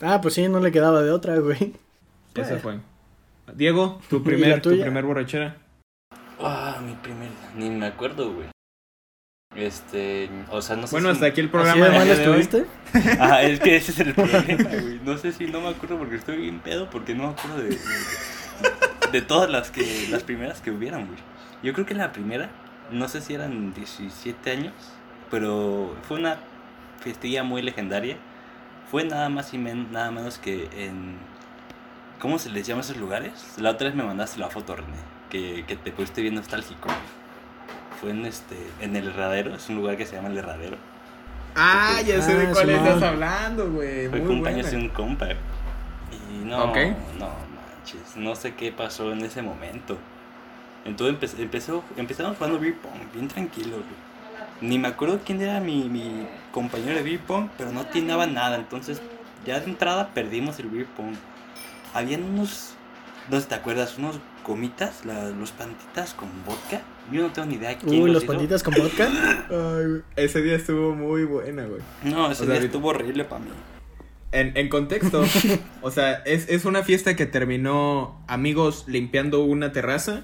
Ah, 0.00 0.20
pues 0.20 0.34
sí, 0.34 0.46
no 0.48 0.60
le 0.60 0.72
quedaba 0.72 1.02
de 1.02 1.10
otra, 1.10 1.38
güey. 1.38 1.72
Esa 2.34 2.50
Pues. 2.50 2.62
fue. 2.62 2.78
Diego, 3.54 4.00
tu 4.10 4.16
¿Y 4.18 4.20
primer, 4.20 4.48
la 4.48 4.60
tu 4.62 4.70
primer 4.70 5.04
borrachera. 5.04 5.56
Ah, 6.40 6.80
mi 6.84 6.94
primer. 6.94 7.28
Ni 7.56 7.70
me 7.70 7.86
acuerdo, 7.86 8.32
güey. 8.32 8.48
Este. 9.56 10.28
O 10.50 10.60
sea, 10.62 10.76
no 10.76 10.86
sé 10.86 10.94
Bueno, 10.96 11.08
si- 11.10 11.12
hasta 11.14 11.26
aquí 11.26 11.40
el 11.40 11.46
¿Así 11.46 11.52
programa 11.52 11.84
de 11.86 11.98
mal 11.98 12.08
estuviste? 12.08 12.66
Ah, 13.20 13.42
es 13.42 13.60
que 13.60 13.76
ese 13.76 13.92
es 13.92 14.00
el 14.00 14.14
problema, 14.14 14.68
güey. 14.70 15.00
No 15.04 15.16
sé 15.18 15.32
si 15.32 15.46
no 15.46 15.60
me 15.60 15.68
acuerdo 15.68 15.98
porque 15.98 16.16
estoy 16.16 16.38
bien 16.38 16.60
pedo 16.60 16.90
porque 16.90 17.14
no 17.14 17.24
me 17.28 17.28
acuerdo 17.30 17.58
de, 17.58 17.68
de, 17.70 17.78
de 19.12 19.22
todas 19.22 19.48
las 19.50 19.70
que 19.70 20.08
las 20.10 20.22
primeras 20.24 20.60
que 20.60 20.70
hubieran, 20.70 21.06
güey. 21.06 21.18
Yo 21.62 21.72
creo 21.72 21.86
que 21.86 21.94
la 21.94 22.12
primera, 22.12 22.50
no 22.90 23.08
sé 23.08 23.20
si 23.20 23.34
eran 23.34 23.72
17 23.74 24.50
años, 24.50 24.72
pero 25.30 25.94
fue 26.06 26.18
una 26.18 26.36
festilla 27.00 27.42
muy 27.44 27.62
legendaria. 27.62 28.16
Fue 28.90 29.04
nada 29.04 29.28
más 29.28 29.54
y 29.54 29.58
men- 29.58 29.90
nada 29.92 30.10
menos 30.10 30.38
que 30.38 30.68
en 30.76 31.16
¿Cómo 32.20 32.38
se 32.38 32.48
les 32.50 32.66
llama 32.66 32.80
a 32.80 32.84
esos 32.84 32.96
lugares? 32.96 33.32
La 33.58 33.70
otra 33.70 33.88
vez 33.88 33.96
me 33.96 34.02
mandaste 34.02 34.38
la 34.40 34.48
foto, 34.48 34.74
René, 34.76 34.96
que, 35.30 35.64
que 35.66 35.76
te 35.76 35.90
pusiste 35.92 36.22
bien 36.22 36.34
nostálgico. 36.36 36.88
Fue 38.00 38.10
en 38.10 38.26
este 38.26 38.56
en 38.80 38.96
el 38.96 39.08
Herradero, 39.08 39.54
es 39.54 39.68
un 39.68 39.76
lugar 39.76 39.96
que 39.96 40.06
se 40.06 40.16
llama 40.16 40.28
el 40.28 40.38
Herradero. 40.38 40.76
Ah, 41.56 42.00
ya 42.04 42.20
sé 42.20 42.34
de 42.34 42.46
Ah, 42.48 42.50
cuál 42.52 42.70
estás 42.70 43.02
hablando, 43.02 43.70
güey. 43.70 44.08
Fue 44.08 44.18
Muy 44.18 44.28
cumpleaños 44.28 44.70
de 44.70 44.76
un 44.76 44.88
compa. 44.88 45.28
Y 45.30 46.44
no, 46.44 46.64
Ok. 46.64 46.76
no 47.18 47.28
manches, 47.54 48.16
no 48.16 48.34
sé 48.34 48.54
qué 48.54 48.72
pasó 48.72 49.12
en 49.12 49.20
ese 49.24 49.40
momento. 49.42 49.96
Entonces 50.84 51.16
empe- 51.34 51.42
empezó, 51.42 51.82
empezamos 51.96 52.36
jugando 52.36 52.58
beer 52.58 52.74
pong, 52.78 52.92
bien 53.14 53.28
tranquilo, 53.28 53.76
güey. 53.76 54.04
Ni 54.60 54.78
me 54.78 54.88
acuerdo 54.88 55.20
quién 55.24 55.40
era 55.40 55.60
mi, 55.60 55.88
mi 55.88 56.26
compañero 56.52 56.96
de 56.96 57.02
beer 57.02 57.20
pong, 57.20 57.48
pero 57.56 57.70
no 57.72 57.80
atinaba 57.80 58.26
nada. 58.26 58.56
Entonces, 58.56 59.00
ya 59.46 59.60
de 59.60 59.66
entrada 59.66 60.10
perdimos 60.12 60.58
el 60.58 60.66
beer 60.68 60.86
pong. 60.86 61.14
Habían 61.94 62.22
unos, 62.24 62.74
no 63.30 63.36
sé 63.36 63.42
si 63.42 63.48
te 63.48 63.54
acuerdas, 63.54 63.96
unos 63.98 64.18
gomitas, 64.44 65.04
la- 65.04 65.30
los 65.30 65.50
pantitas 65.52 66.14
con 66.14 66.28
vodka. 66.44 66.82
Yo 67.10 67.22
no 67.22 67.32
tengo 67.32 67.48
ni 67.48 67.54
idea 67.56 67.76
quién 67.78 68.02
Uy, 68.02 68.10
los 68.10 68.24
panditas 68.24 68.62
con 68.62 68.74
vodka. 68.74 69.06
Ay, 69.50 69.86
güey, 69.86 70.02
Ese 70.16 70.42
día 70.42 70.56
estuvo 70.56 70.94
muy 70.94 71.24
buena, 71.24 71.64
güey. 71.64 71.80
No, 72.04 72.30
ese 72.30 72.44
O 72.44 72.46
día 72.46 72.56
estuvo 72.56 72.88
horrible 72.88 73.24
para 73.24 73.44
mí. 73.44 73.50
En, 74.32 74.56
en 74.56 74.68
contexto, 74.68 75.24
o 75.82 75.90
sea, 75.90 76.14
es, 76.26 76.48
es 76.48 76.64
una 76.64 76.82
fiesta 76.82 77.14
que 77.16 77.26
terminó 77.26 78.22
amigos 78.26 78.84
limpiando 78.88 79.44
una 79.44 79.70
terraza 79.72 80.22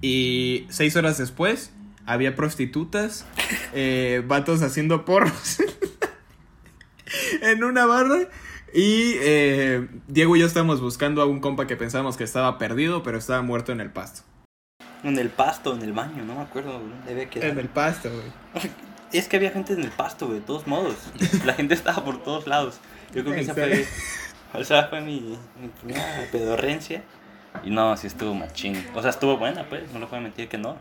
y 0.00 0.66
seis 0.70 0.96
horas 0.96 1.18
después 1.18 1.72
había 2.04 2.34
prostitutas, 2.34 3.26
eh, 3.74 4.22
vatos 4.26 4.62
haciendo 4.62 5.04
porros 5.04 5.58
en 7.42 7.64
una 7.64 7.86
barra 7.86 8.28
y 8.74 9.14
eh, 9.20 9.88
Diego 10.06 10.36
y 10.36 10.40
yo 10.40 10.46
estábamos 10.46 10.80
buscando 10.80 11.22
a 11.22 11.26
un 11.26 11.40
compa 11.40 11.66
que 11.66 11.76
pensábamos 11.76 12.16
que 12.16 12.24
estaba 12.24 12.58
perdido, 12.58 13.02
pero 13.02 13.18
estaba 13.18 13.42
muerto 13.42 13.72
en 13.72 13.80
el 13.80 13.90
pasto. 13.90 14.22
En 15.04 15.18
el 15.18 15.30
pasto, 15.30 15.74
en 15.74 15.82
el 15.82 15.92
baño, 15.92 16.24
no 16.24 16.34
me 16.34 16.42
acuerdo 16.42 16.72
dónde 16.72 17.12
había 17.12 17.30
quedado. 17.30 17.52
En 17.52 17.58
el 17.58 17.68
pasto, 17.68 18.10
güey. 18.10 18.70
Es 19.10 19.26
que 19.26 19.36
había 19.38 19.50
gente 19.50 19.72
en 19.72 19.82
el 19.82 19.90
pasto, 19.90 20.26
güey, 20.26 20.40
de 20.40 20.44
todos 20.44 20.66
modos. 20.66 20.94
La 21.46 21.54
gente 21.54 21.72
estaba 21.72 22.04
por 22.04 22.22
todos 22.22 22.46
lados. 22.46 22.78
Yo 23.14 23.22
creo 23.22 23.36
que 23.36 23.40
esa 23.40 23.52
¿En 23.52 23.56
fue, 23.56 23.86
o 24.60 24.64
sea, 24.64 24.88
fue 24.88 25.00
mi, 25.00 25.38
mi 25.60 25.68
primera 25.80 26.26
pedorrencia. 26.30 27.02
Y 27.64 27.70
no, 27.70 27.96
sí 27.96 28.06
estuvo 28.06 28.34
machín. 28.34 28.76
O 28.94 29.00
sea, 29.00 29.10
estuvo 29.10 29.38
buena, 29.38 29.64
pues, 29.64 29.90
no 29.92 29.98
le 29.98 30.04
voy 30.04 30.18
a 30.18 30.20
mentir 30.20 30.48
que 30.48 30.58
no. 30.58 30.76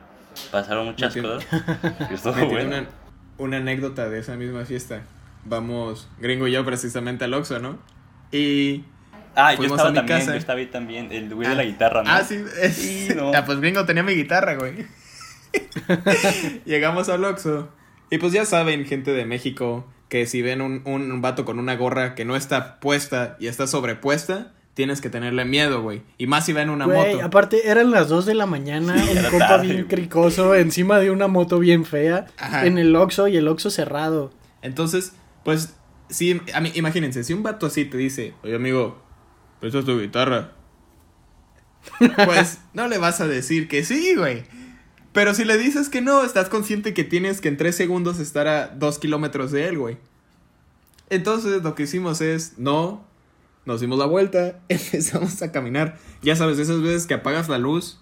Pasaron 0.51 0.87
muchas 0.87 1.15
Me 1.15 1.21
cosas. 1.21 1.45
Y 2.11 2.13
estuvo 2.15 2.33
buena. 2.47 2.79
una, 2.79 2.87
una 3.37 3.57
anécdota 3.57 4.09
de 4.09 4.19
esa 4.19 4.35
misma 4.35 4.65
fiesta. 4.65 5.03
Vamos, 5.47 6.07
gringo 6.19 6.47
y 6.47 6.51
yo 6.51 6.65
precisamente 6.65 7.23
al 7.25 7.33
Oxxo, 7.33 7.59
¿no? 7.59 7.77
Y... 8.31 8.83
Ah, 9.35 9.51
yo 9.51 9.57
fuimos 9.57 9.75
estaba 9.77 9.89
a 9.89 9.91
mi 9.91 9.97
también, 9.99 10.19
casa. 10.19 10.31
yo 10.31 10.37
estaba 10.37 10.59
ahí 10.59 10.65
también, 10.65 11.11
el 11.11 11.33
güey 11.33 11.47
de 11.47 11.55
la 11.55 11.63
guitarra, 11.63 12.03
¿no? 12.03 12.09
Ah, 12.09 12.23
sí. 12.23 12.43
es- 12.61 12.75
Sí, 12.75 13.07
no. 13.15 13.31
Ah, 13.33 13.45
pues 13.45 13.59
gringo 13.59 13.85
tenía 13.85 14.01
mi 14.03 14.13
guitarra, 14.13 14.55
güey. 14.55 14.85
Llegamos 16.65 17.09
al 17.09 17.23
Oxxo. 17.23 17.69
Y 18.09 18.17
pues 18.17 18.33
ya 18.33 18.45
saben, 18.45 18.85
gente 18.85 19.11
de 19.13 19.25
México, 19.25 19.85
que 20.09 20.25
si 20.25 20.41
ven 20.41 20.61
un, 20.61 20.81
un, 20.85 21.11
un 21.11 21.21
vato 21.21 21.45
con 21.45 21.59
una 21.59 21.75
gorra 21.75 22.15
que 22.15 22.25
no 22.25 22.35
está 22.35 22.79
puesta 22.79 23.35
y 23.39 23.47
está 23.47 23.67
sobrepuesta, 23.67 24.53
tienes 24.73 25.01
que 25.01 25.09
tenerle 25.09 25.43
miedo, 25.45 25.81
güey. 25.81 26.01
Y 26.17 26.27
más 26.27 26.45
si 26.45 26.53
ven 26.53 26.69
una 26.69 26.85
Güey, 26.85 27.15
moto. 27.15 27.25
aparte 27.25 27.69
eran 27.69 27.91
las 27.91 28.07
2 28.07 28.25
de 28.25 28.35
la 28.35 28.45
mañana, 28.45 28.97
Sí, 28.97 29.17
era 29.17 29.29
compa 29.29 29.47
tarde, 29.47 29.63
bien 29.67 29.75
güey. 29.85 29.87
cricoso 29.87 30.55
encima 30.55 30.99
de 30.99 31.11
una 31.11 31.27
moto 31.27 31.59
bien 31.59 31.83
fea 31.85 32.25
Ajá. 32.37 32.65
en 32.65 32.77
el 32.77 32.95
Oxxo 32.95 33.27
y 33.27 33.37
el 33.37 33.47
Oxxo 33.47 33.69
cerrado. 33.69 34.31
Entonces, 34.61 35.13
pues, 35.47 35.77
sí, 36.09 36.41
a 36.53 36.59
mí, 36.59 36.73
imagínense, 36.75 37.23
si 37.23 37.31
un 37.31 37.41
vato 37.41 37.67
así 37.67 37.85
te 37.85 37.95
dice, 37.95 38.33
oye 38.43 38.53
amigo, 38.53 39.01
¿esta 39.61 39.79
es 39.79 39.85
tu 39.85 39.97
guitarra? 39.97 40.51
Pues 42.25 42.59
no 42.73 42.89
le 42.89 42.97
vas 42.97 43.21
a 43.21 43.29
decir 43.29 43.69
que 43.69 43.85
sí, 43.85 44.13
güey. 44.15 44.43
Pero 45.13 45.33
si 45.33 45.45
le 45.45 45.57
dices 45.57 45.87
que 45.87 46.01
no, 46.01 46.25
estás 46.25 46.49
consciente 46.49 46.93
que 46.93 47.05
tienes 47.05 47.39
que 47.39 47.47
en 47.47 47.55
tres 47.55 47.77
segundos 47.77 48.19
estar 48.19 48.45
a 48.45 48.67
dos 48.67 48.99
kilómetros 48.99 49.53
de 49.53 49.69
él, 49.69 49.77
güey. 49.77 49.97
Entonces 51.09 51.63
lo 51.63 51.75
que 51.75 51.83
hicimos 51.83 52.19
es, 52.19 52.59
no, 52.59 53.07
nos 53.63 53.79
dimos 53.79 53.99
la 53.99 54.05
vuelta, 54.05 54.59
empezamos 54.67 55.41
a 55.43 55.53
caminar. 55.53 55.97
Ya 56.23 56.35
sabes, 56.35 56.59
esas 56.59 56.81
veces 56.81 57.07
que 57.07 57.13
apagas 57.13 57.47
la 57.47 57.57
luz 57.57 58.01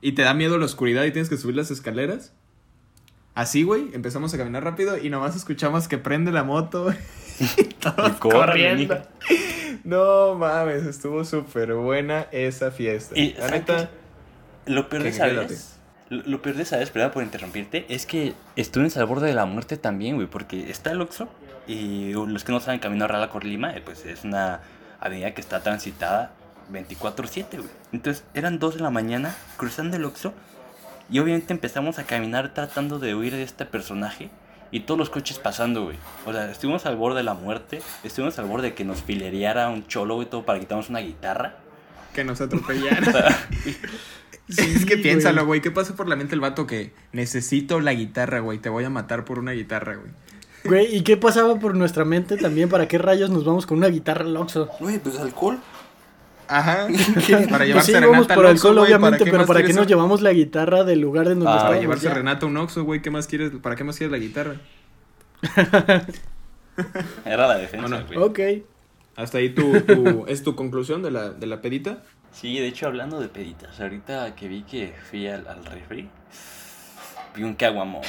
y 0.00 0.12
te 0.12 0.22
da 0.22 0.32
miedo 0.32 0.58
la 0.58 0.66
oscuridad 0.66 1.02
y 1.02 1.10
tienes 1.10 1.28
que 1.28 1.38
subir 1.38 1.56
las 1.56 1.72
escaleras. 1.72 2.34
Así, 3.34 3.64
güey, 3.64 3.90
empezamos 3.92 4.32
a 4.32 4.38
caminar 4.38 4.62
rápido 4.62 4.96
y 4.96 5.10
nomás 5.10 5.34
escuchamos 5.34 5.88
que 5.88 5.98
prende 5.98 6.30
la 6.30 6.44
moto. 6.44 6.92
y 7.58 7.64
todos 7.64 8.12
Y 8.12 8.18
corriendo. 8.20 8.94
mijo. 8.94 9.06
No 9.82 10.34
mames, 10.36 10.86
estuvo 10.86 11.24
súper 11.24 11.74
buena 11.74 12.26
esa 12.30 12.70
fiesta. 12.70 13.18
Y, 13.18 13.32
la 13.34 13.48
¿sabes 13.48 13.52
neta, 13.52 13.90
Lo 14.66 14.88
peor 14.88 15.02
de 15.02 15.10
vez, 15.10 15.78
lo, 16.10 16.22
lo 16.22 16.42
peor 16.42 16.56
de 16.56 16.62
esa 16.62 16.78
vez, 16.78 16.90
perdón 16.90 17.10
por 17.10 17.22
interrumpirte, 17.22 17.86
es 17.88 18.06
que 18.06 18.34
estuvimos 18.56 18.96
al 18.96 19.06
borde 19.06 19.26
de 19.26 19.34
la 19.34 19.46
muerte 19.46 19.76
también, 19.76 20.14
güey, 20.14 20.28
porque 20.28 20.70
está 20.70 20.92
el 20.92 21.00
Oxxo 21.00 21.28
y 21.66 22.12
los 22.12 22.44
que 22.44 22.52
no 22.52 22.60
saben 22.60 22.78
Camino 22.80 23.04
a 23.04 23.30
Corlima, 23.30 23.74
eh, 23.74 23.82
pues 23.84 24.04
es 24.06 24.24
una 24.24 24.60
avenida 25.00 25.34
que 25.34 25.40
está 25.40 25.62
transitada 25.62 26.32
24/7, 26.72 27.56
güey. 27.58 27.68
Entonces 27.92 28.24
eran 28.34 28.58
2 28.58 28.76
de 28.76 28.80
la 28.80 28.90
mañana 28.90 29.34
cruzando 29.56 29.96
el 29.96 30.04
Oxxo 30.04 30.32
y 31.10 31.18
obviamente 31.18 31.52
empezamos 31.52 31.98
a 31.98 32.04
caminar 32.04 32.54
tratando 32.54 32.98
de 32.98 33.14
huir 33.14 33.32
de 33.32 33.42
este 33.42 33.64
personaje 33.64 34.30
y 34.70 34.80
todos 34.80 34.98
los 34.98 35.10
coches 35.10 35.38
pasando, 35.38 35.84
güey. 35.84 35.96
O 36.26 36.32
sea, 36.32 36.50
estuvimos 36.50 36.86
al 36.86 36.96
borde 36.96 37.18
de 37.18 37.24
la 37.24 37.34
muerte, 37.34 37.80
estuvimos 38.02 38.38
al 38.38 38.46
borde 38.46 38.68
de 38.68 38.74
que 38.74 38.84
nos 38.84 39.02
filereara 39.02 39.68
un 39.68 39.86
cholo, 39.86 40.16
güey, 40.16 40.28
todo 40.28 40.44
para 40.44 40.58
quitarnos 40.58 40.88
una 40.88 41.00
guitarra. 41.00 41.56
que 42.12 42.24
nos 42.24 42.38
sea, 42.38 42.48
Sí, 44.48 44.74
es 44.76 44.84
que 44.84 44.98
piénsalo, 44.98 45.46
güey. 45.46 45.62
¿Qué 45.62 45.70
pasa 45.70 45.96
por 45.96 46.06
la 46.06 46.16
mente 46.16 46.34
el 46.34 46.40
vato 46.40 46.66
que 46.66 46.92
necesito 47.12 47.80
la 47.80 47.94
guitarra, 47.94 48.40
güey? 48.40 48.58
Te 48.58 48.68
voy 48.68 48.84
a 48.84 48.90
matar 48.90 49.24
por 49.24 49.38
una 49.38 49.52
guitarra, 49.52 49.96
güey. 49.96 50.10
Güey, 50.64 50.96
¿y 50.96 51.02
qué 51.02 51.16
pasaba 51.16 51.58
por 51.58 51.74
nuestra 51.74 52.04
mente 52.04 52.36
también? 52.36 52.68
¿Para 52.68 52.88
qué 52.88 52.98
rayos 52.98 53.30
nos 53.30 53.44
vamos 53.44 53.66
con 53.66 53.78
una 53.78 53.88
guitarra 53.88 54.24
al? 54.24 54.68
Güey, 54.80 54.98
pues 54.98 55.18
alcohol. 55.18 55.58
Ajá. 56.48 56.86
Para 57.50 57.64
llevar 57.64 57.82
Pues 57.82 57.86
sí, 57.86 57.92
serenata 57.92 58.06
vamos 58.12 58.30
al 58.30 58.34
por 58.36 58.46
alcohol, 58.46 58.78
obviamente, 58.78 59.24
pero 59.24 59.46
¿para 59.46 59.62
qué 59.62 59.72
nos 59.72 59.82
un- 59.82 59.88
llevamos 59.88 60.20
la 60.22 60.32
guitarra 60.32 60.84
del 60.84 61.00
lugar 61.00 61.26
de 61.28 61.34
donde 61.34 61.50
Ah, 61.50 61.66
Para 61.68 61.80
llevar 61.80 61.98
ya? 61.98 62.10
serenata 62.10 62.46
a 62.46 62.48
un 62.48 62.56
Oxxo, 62.56 62.84
güey. 62.84 63.00
¿Qué 63.02 63.10
más 63.10 63.26
quieres? 63.26 63.50
¿Para 63.62 63.76
qué 63.76 63.84
más 63.84 63.96
quieres 63.96 64.12
la 64.12 64.18
guitarra? 64.18 64.56
Era 67.24 67.46
la 67.46 67.58
defensa, 67.58 68.04
Bueno. 68.06 68.24
Ok. 68.24 68.40
Hasta 69.16 69.38
ahí 69.38 69.50
tu, 69.50 69.80
tu- 69.82 70.24
es 70.28 70.42
tu 70.42 70.54
conclusión 70.56 71.02
de 71.02 71.10
la, 71.10 71.30
de 71.30 71.46
la 71.46 71.60
pedita. 71.60 72.02
Sí, 72.32 72.58
de 72.58 72.66
hecho, 72.66 72.86
hablando 72.86 73.20
de 73.20 73.28
peditas, 73.28 73.80
ahorita 73.80 74.34
que 74.34 74.48
vi 74.48 74.62
que 74.64 74.92
fui 75.08 75.28
al, 75.28 75.46
al 75.46 75.64
refri, 75.64 76.08
vi 77.36 77.42
un 77.44 77.54
caguamón. 77.54 78.02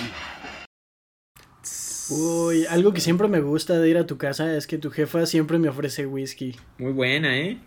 Uy, 2.09 2.65
algo 2.67 2.91
que 2.93 3.01
siempre 3.01 3.27
me 3.27 3.39
gusta 3.39 3.77
de 3.79 3.89
ir 3.89 3.97
a 3.97 4.05
tu 4.07 4.17
casa 4.17 4.55
es 4.55 4.67
que 4.67 4.77
tu 4.77 4.89
jefa 4.91 5.25
siempre 5.27 5.57
me 5.59 5.69
ofrece 5.69 6.05
whisky. 6.07 6.55
Muy 6.79 6.91
buena, 6.91 7.37
¿eh? 7.37 7.57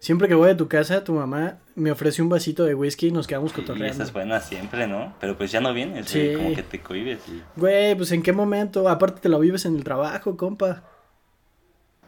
Siempre 0.00 0.28
que 0.28 0.34
voy 0.34 0.50
a 0.50 0.56
tu 0.56 0.68
casa, 0.68 1.02
tu 1.02 1.12
mamá 1.12 1.58
me 1.74 1.90
ofrece 1.90 2.22
un 2.22 2.28
vasito 2.28 2.64
de 2.64 2.74
whisky 2.74 3.08
y 3.08 3.10
nos 3.10 3.26
quedamos 3.26 3.50
Y 3.52 3.54
cotorreando. 3.56 3.92
esa 3.92 4.02
es 4.04 4.12
buena 4.12 4.40
siempre, 4.40 4.86
¿no? 4.86 5.14
Pero 5.20 5.36
pues 5.36 5.50
ya 5.50 5.60
no 5.60 5.72
vienes, 5.74 6.06
Sí. 6.08 6.20
güey, 6.20 6.36
como 6.36 6.54
que 6.54 6.62
te 6.62 6.80
cohibes 6.80 7.20
y... 7.28 7.42
Güey, 7.56 7.96
pues 7.96 8.12
en 8.12 8.22
qué 8.22 8.32
momento, 8.32 8.88
aparte 8.88 9.20
te 9.20 9.28
lo 9.28 9.40
vives 9.40 9.64
en 9.66 9.74
el 9.76 9.82
trabajo, 9.82 10.36
compa. 10.36 10.84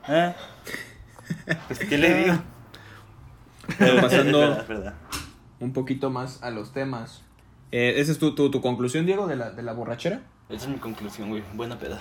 Ah. 0.04 0.34
Pues, 1.66 1.80
¿qué 1.80 1.98
le 1.98 2.14
digo? 2.24 2.34
Pero 3.78 3.96
pasando- 4.00 4.42
Es 4.42 4.48
verdad, 4.48 4.60
es 4.62 4.68
verdad. 4.68 4.94
Un 5.58 5.72
poquito 5.72 6.10
más 6.10 6.42
a 6.42 6.50
los 6.50 6.72
temas. 6.72 7.22
Eh, 7.72 7.94
¿Esa 7.96 8.12
es 8.12 8.18
tu, 8.18 8.34
tu, 8.34 8.50
tu 8.50 8.60
conclusión, 8.60 9.04
Diego, 9.04 9.26
de 9.26 9.36
la, 9.36 9.50
de 9.50 9.62
la 9.62 9.72
borrachera? 9.72 10.22
Esa 10.48 10.64
es 10.66 10.68
mi 10.68 10.78
conclusión, 10.78 11.28
güey. 11.28 11.42
Buena 11.54 11.78
peda. 11.78 12.00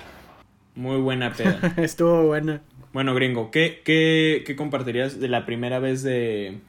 Muy 0.76 0.98
buena 1.02 1.34
peda. 1.34 1.60
Estuvo 1.78 2.24
buena. 2.28 2.62
Bueno, 2.94 3.14
gringo, 3.14 3.52
¿qué, 3.52 3.82
qué, 3.86 4.44
qué 4.46 4.56
compartirías 4.56 5.20
de 5.20 5.28
la 5.28 5.46
primera 5.46 5.80
vez 5.80 6.02
de... 6.04 6.60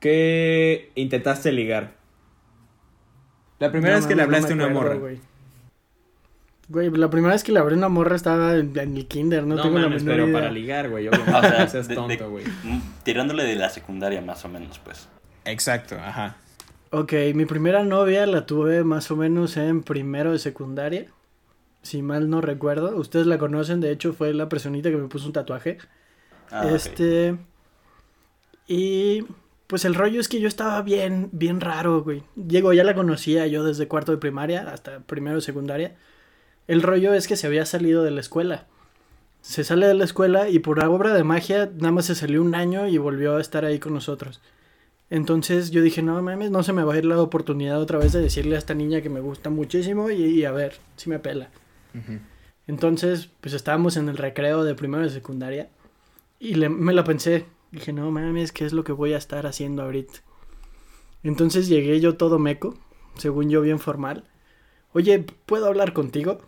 ¿Qué 0.00 0.90
intentaste 0.94 1.52
ligar? 1.52 1.94
La 3.58 3.70
primera 3.72 3.94
No 3.94 3.98
vez 4.00 4.06
que 4.06 4.14
le 4.14 4.18
no 4.22 4.24
hablaste 4.24 4.52
a 4.52 4.56
una 4.56 4.68
morra. 4.68 4.94
güey. 4.94 5.18
Güey, 6.68 6.90
la 6.90 7.08
primera 7.10 7.32
vez 7.32 7.44
que 7.44 7.52
le 7.52 7.60
abrí 7.60 7.74
una 7.76 7.88
morra 7.88 8.16
estaba 8.16 8.54
en, 8.56 8.76
en 8.78 8.96
el 8.96 9.06
kinder, 9.06 9.44
no, 9.44 9.54
No, 9.54 9.62
tengo 9.62 9.78
mames, 9.78 10.02
la 10.02 10.12
menor 10.12 10.14
pero 10.14 10.24
idea. 10.28 10.40
para 10.40 10.50
ligar, 10.52 10.88
güey. 10.90 11.08
O 11.08 11.12
sea, 11.12 11.68
seas 11.68 11.88
de- 11.88 11.94
de- 11.94 11.94
tonto, 11.94 12.30
güey. 12.30 12.44
tirándole 13.04 13.44
de 13.44 13.54
la 13.56 13.70
secundaria 13.70 14.20
más 14.20 14.44
o 14.44 14.48
menos, 14.48 14.78
pues. 14.80 15.08
Exacto, 15.44 15.94
ajá. 15.96 16.36
Ok, 16.90 17.12
mi 17.34 17.46
primera 17.46 17.82
novia 17.84 18.26
la 18.26 18.46
tuve 18.46 18.84
más 18.84 19.10
o 19.10 19.16
menos 19.16 19.56
en 19.56 19.82
primero 19.82 20.32
de 20.32 20.38
secundaria. 20.38 21.06
Si 21.86 22.02
mal 22.02 22.28
no 22.28 22.40
recuerdo. 22.40 22.96
Ustedes 22.96 23.28
la 23.28 23.38
conocen, 23.38 23.80
de 23.80 23.92
hecho 23.92 24.12
fue 24.12 24.34
la 24.34 24.48
personita 24.48 24.90
que 24.90 24.96
me 24.96 25.06
puso 25.06 25.26
un 25.26 25.32
tatuaje. 25.32 25.78
Ah, 26.50 26.68
este. 26.68 27.36
Y. 28.66 29.24
Pues 29.68 29.84
el 29.84 29.94
rollo 29.94 30.20
es 30.20 30.28
que 30.28 30.40
yo 30.40 30.48
estaba 30.48 30.82
bien, 30.82 31.28
bien 31.30 31.60
raro, 31.60 32.02
güey. 32.02 32.24
Diego, 32.34 32.72
ya 32.72 32.82
la 32.82 32.94
conocía 32.94 33.46
yo 33.46 33.62
desde 33.62 33.86
cuarto 33.86 34.10
de 34.12 34.18
primaria 34.18 34.68
hasta 34.68 35.00
primero 35.00 35.36
de 35.36 35.42
secundaria. 35.42 35.96
El 36.66 36.82
rollo 36.82 37.14
es 37.14 37.28
que 37.28 37.36
se 37.36 37.46
había 37.46 37.66
salido 37.66 38.02
de 38.02 38.10
la 38.10 38.20
escuela. 38.20 38.66
Se 39.40 39.62
sale 39.62 39.86
de 39.86 39.94
la 39.94 40.04
escuela 40.04 40.48
y 40.48 40.58
por 40.58 40.80
obra 40.80 41.14
de 41.14 41.22
magia 41.22 41.70
nada 41.76 41.92
más 41.92 42.06
se 42.06 42.16
salió 42.16 42.42
un 42.42 42.56
año 42.56 42.88
y 42.88 42.98
volvió 42.98 43.36
a 43.36 43.40
estar 43.40 43.64
ahí 43.64 43.78
con 43.78 43.94
nosotros. 43.94 44.40
Entonces 45.08 45.70
yo 45.70 45.82
dije, 45.82 46.02
no 46.02 46.20
mames, 46.20 46.50
no 46.50 46.64
se 46.64 46.72
me 46.72 46.82
va 46.82 46.94
a 46.94 46.98
ir 46.98 47.04
la 47.04 47.20
oportunidad 47.20 47.80
otra 47.80 47.98
vez 47.98 48.12
de 48.12 48.20
decirle 48.20 48.56
a 48.56 48.58
esta 48.58 48.74
niña 48.74 49.02
que 49.02 49.10
me 49.10 49.20
gusta 49.20 49.50
muchísimo 49.50 50.10
y, 50.10 50.24
y 50.24 50.44
a 50.44 50.52
ver 50.52 50.74
si 50.96 51.10
me 51.10 51.20
pela. 51.20 51.48
Entonces, 52.66 53.28
pues 53.40 53.54
estábamos 53.54 53.96
en 53.96 54.08
el 54.08 54.16
recreo 54.16 54.64
de 54.64 54.74
primero 54.74 55.04
de 55.04 55.10
secundaria 55.10 55.68
y 56.40 56.54
le- 56.54 56.68
me 56.68 56.92
la 56.92 57.04
pensé. 57.04 57.44
Dije, 57.70 57.92
no 57.92 58.10
mames, 58.10 58.52
¿qué 58.52 58.64
es 58.64 58.72
lo 58.72 58.84
que 58.84 58.92
voy 58.92 59.12
a 59.12 59.18
estar 59.18 59.46
haciendo 59.46 59.82
ahorita? 59.82 60.14
Entonces 61.22 61.68
llegué 61.68 62.00
yo 62.00 62.16
todo 62.16 62.38
meco, 62.38 62.76
según 63.16 63.50
yo 63.50 63.60
bien 63.60 63.78
formal. 63.78 64.24
Oye, 64.92 65.24
¿puedo 65.46 65.66
hablar 65.66 65.92
contigo? 65.92 66.38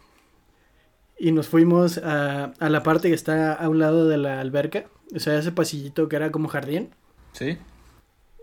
Y 1.18 1.32
nos 1.32 1.48
fuimos 1.48 1.98
a, 1.98 2.52
a 2.58 2.68
la 2.68 2.82
parte 2.82 3.08
que 3.08 3.14
está 3.14 3.52
a 3.52 3.68
un 3.68 3.78
lado 3.80 4.06
de 4.08 4.18
la 4.18 4.40
alberca, 4.40 4.86
o 5.14 5.18
sea, 5.18 5.38
ese 5.38 5.50
pasillito 5.52 6.08
que 6.08 6.16
era 6.16 6.30
como 6.30 6.48
jardín. 6.48 6.90
¿Sí? 7.32 7.58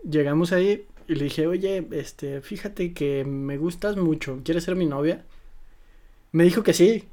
Llegamos 0.08 0.52
ahí 0.52 0.86
y 1.08 1.14
le 1.14 1.24
dije, 1.24 1.46
oye, 1.46 1.86
este, 1.92 2.40
fíjate 2.42 2.92
que 2.92 3.24
me 3.24 3.56
gustas 3.56 3.96
mucho, 3.96 4.40
¿quieres 4.44 4.64
ser 4.64 4.76
mi 4.76 4.86
novia? 4.86 5.24
Me 6.36 6.44
dijo 6.44 6.62
que 6.62 6.74
sí. 6.74 7.04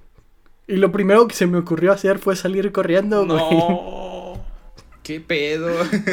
Y 0.67 0.75
lo 0.75 0.91
primero 0.91 1.25
que 1.29 1.33
se 1.33 1.47
me 1.47 1.57
ocurrió 1.57 1.93
hacer 1.93 2.19
fue 2.19 2.35
salir 2.35 2.73
corriendo, 2.73 3.25
güey. 3.25 3.37
No. 3.37 4.43
¿Qué 5.01 5.21
pedo? 5.21 5.69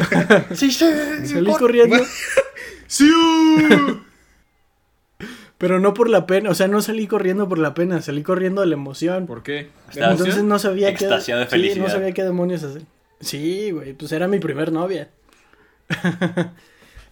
Sí, 0.55 0.71
sí, 0.71 0.85
salí 1.25 1.53
corriendo. 1.59 1.97
¡Sí! 2.87 3.11
Pero 5.59 5.81
no 5.81 5.93
por 5.93 6.09
la 6.09 6.25
pena, 6.25 6.51
o 6.51 6.55
sea, 6.55 6.69
no 6.69 6.83
salí 6.83 7.09
corriendo 7.09 7.49
por 7.49 7.59
la 7.59 7.75
pena, 7.75 8.01
salí 8.01 8.23
corriendo 8.23 8.61
de 8.61 8.69
la 8.69 8.75
emoción. 8.75 9.27
¿Por 9.27 9.43
qué? 9.43 9.71
Entonces 9.93 10.45
no 10.45 10.61
sabía 10.61 10.95
qué. 10.95 11.09
sí, 11.21 11.81
no 11.81 11.89
sabía 11.89 12.13
qué 12.13 12.23
demonios 12.23 12.63
hacer. 12.63 12.83
Sí, 13.19 13.73
güey, 13.73 13.93
pues 13.93 14.13
era 14.13 14.29
mi 14.29 14.39
primer 14.39 14.71
novia. 14.71 15.11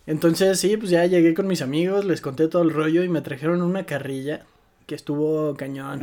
Entonces, 0.06 0.60
sí, 0.60 0.76
pues 0.76 0.90
ya 0.90 1.04
llegué 1.06 1.34
con 1.34 1.48
mis 1.48 1.60
amigos, 1.60 2.04
les 2.04 2.20
conté 2.20 2.46
todo 2.46 2.62
el 2.62 2.70
rollo 2.70 3.02
y 3.02 3.08
me 3.08 3.20
trajeron 3.20 3.62
una 3.62 3.84
carrilla 3.84 4.46
que 4.88 4.96
estuvo 4.96 5.54
cañón. 5.54 6.00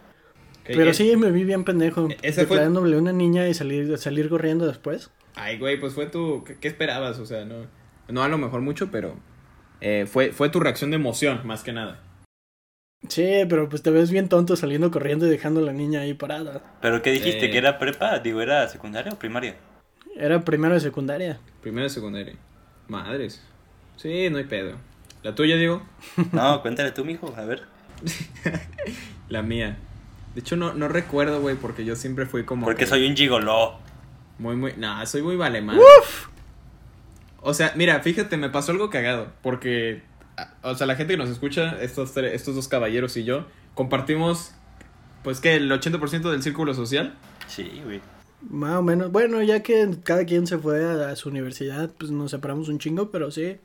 Pero 0.66 0.94
sí, 0.94 1.14
me 1.16 1.30
vi 1.30 1.44
bien 1.44 1.62
pendejo. 1.62 2.08
Ese 2.22 2.46
fue- 2.46 2.56
Declarándole 2.56 2.96
una 2.96 3.12
niña 3.12 3.46
y 3.48 3.54
salir, 3.54 3.96
salir 3.98 4.28
corriendo 4.30 4.66
después. 4.66 5.10
Ay, 5.36 5.58
güey, 5.58 5.78
pues 5.78 5.92
fue 5.92 6.06
tu... 6.06 6.42
¿Qué, 6.42 6.56
qué 6.58 6.68
esperabas? 6.68 7.18
O 7.18 7.26
sea, 7.26 7.44
no... 7.44 7.66
No 8.08 8.22
a 8.22 8.28
lo 8.28 8.38
mejor 8.38 8.62
mucho, 8.62 8.90
pero... 8.90 9.14
eh, 9.82 10.06
fue, 10.10 10.32
fue 10.32 10.48
tu 10.48 10.60
reacción 10.60 10.90
de 10.90 10.96
emoción, 10.96 11.42
más 11.44 11.62
que 11.62 11.72
nada. 11.74 12.00
Sí, 13.08 13.44
pero 13.50 13.68
pues 13.68 13.82
te 13.82 13.90
ves 13.90 14.10
bien 14.10 14.30
tonto 14.30 14.56
saliendo 14.56 14.90
corriendo 14.90 15.26
y 15.26 15.30
dejando 15.30 15.60
a 15.60 15.64
la 15.64 15.74
niña 15.74 16.00
ahí 16.00 16.14
parada. 16.14 16.62
¿Pero 16.80 17.02
qué 17.02 17.10
dijiste? 17.10 17.46
Eh. 17.46 17.50
¿Que 17.50 17.58
era 17.58 17.78
prepa? 17.78 18.18
Digo, 18.20 18.40
¿era 18.40 18.66
secundaria 18.68 19.12
o 19.12 19.18
primaria? 19.18 19.56
Era 20.16 20.40
primero 20.42 20.72
de 20.72 20.80
secundaria. 20.80 21.38
Primero 21.60 21.86
y 21.86 21.90
secundaria. 21.90 22.36
Madres. 22.88 23.42
Sí, 23.96 24.30
no 24.30 24.38
hay 24.38 24.44
pedo. 24.44 24.76
¿La 25.22 25.34
tuya, 25.34 25.56
digo? 25.56 25.82
No, 26.32 26.62
cuéntale 26.62 26.92
tú, 26.92 27.04
mijo, 27.04 27.34
a 27.36 27.44
ver. 27.44 27.64
La 29.28 29.42
mía. 29.42 29.78
De 30.34 30.40
hecho, 30.40 30.56
no, 30.56 30.74
no 30.74 30.88
recuerdo, 30.88 31.40
güey, 31.40 31.56
porque 31.56 31.84
yo 31.84 31.96
siempre 31.96 32.26
fui 32.26 32.44
como... 32.44 32.66
Porque 32.66 32.84
que 32.84 32.86
soy 32.86 33.06
un 33.06 33.16
gigoló. 33.16 33.78
Muy, 34.38 34.56
muy... 34.56 34.74
No, 34.76 35.04
soy 35.06 35.22
muy 35.22 35.36
valemán. 35.36 35.78
O 37.40 37.54
sea, 37.54 37.72
mira, 37.76 38.00
fíjate, 38.00 38.36
me 38.36 38.50
pasó 38.50 38.72
algo 38.72 38.90
cagado. 38.90 39.28
Porque... 39.42 40.02
O 40.62 40.74
sea, 40.74 40.86
la 40.86 40.96
gente 40.96 41.14
que 41.14 41.18
nos 41.18 41.30
escucha, 41.30 41.80
estos, 41.80 42.16
estos 42.16 42.54
dos 42.56 42.68
caballeros 42.68 43.16
y 43.16 43.24
yo, 43.24 43.46
compartimos... 43.74 44.52
Pues 45.22 45.40
que 45.40 45.54
el 45.54 45.70
80% 45.70 46.30
del 46.30 46.42
círculo 46.42 46.74
social. 46.74 47.14
Sí, 47.46 47.80
güey. 47.84 48.02
Más 48.42 48.76
o 48.76 48.82
menos. 48.82 49.10
Bueno, 49.10 49.40
ya 49.42 49.62
que 49.62 49.88
cada 50.02 50.26
quien 50.26 50.46
se 50.46 50.58
fue 50.58 50.84
a, 50.84 51.08
a 51.08 51.16
su 51.16 51.30
universidad, 51.30 51.90
pues 51.96 52.10
nos 52.10 52.30
separamos 52.30 52.68
un 52.68 52.78
chingo, 52.78 53.10
pero 53.10 53.30
sí. 53.30 53.56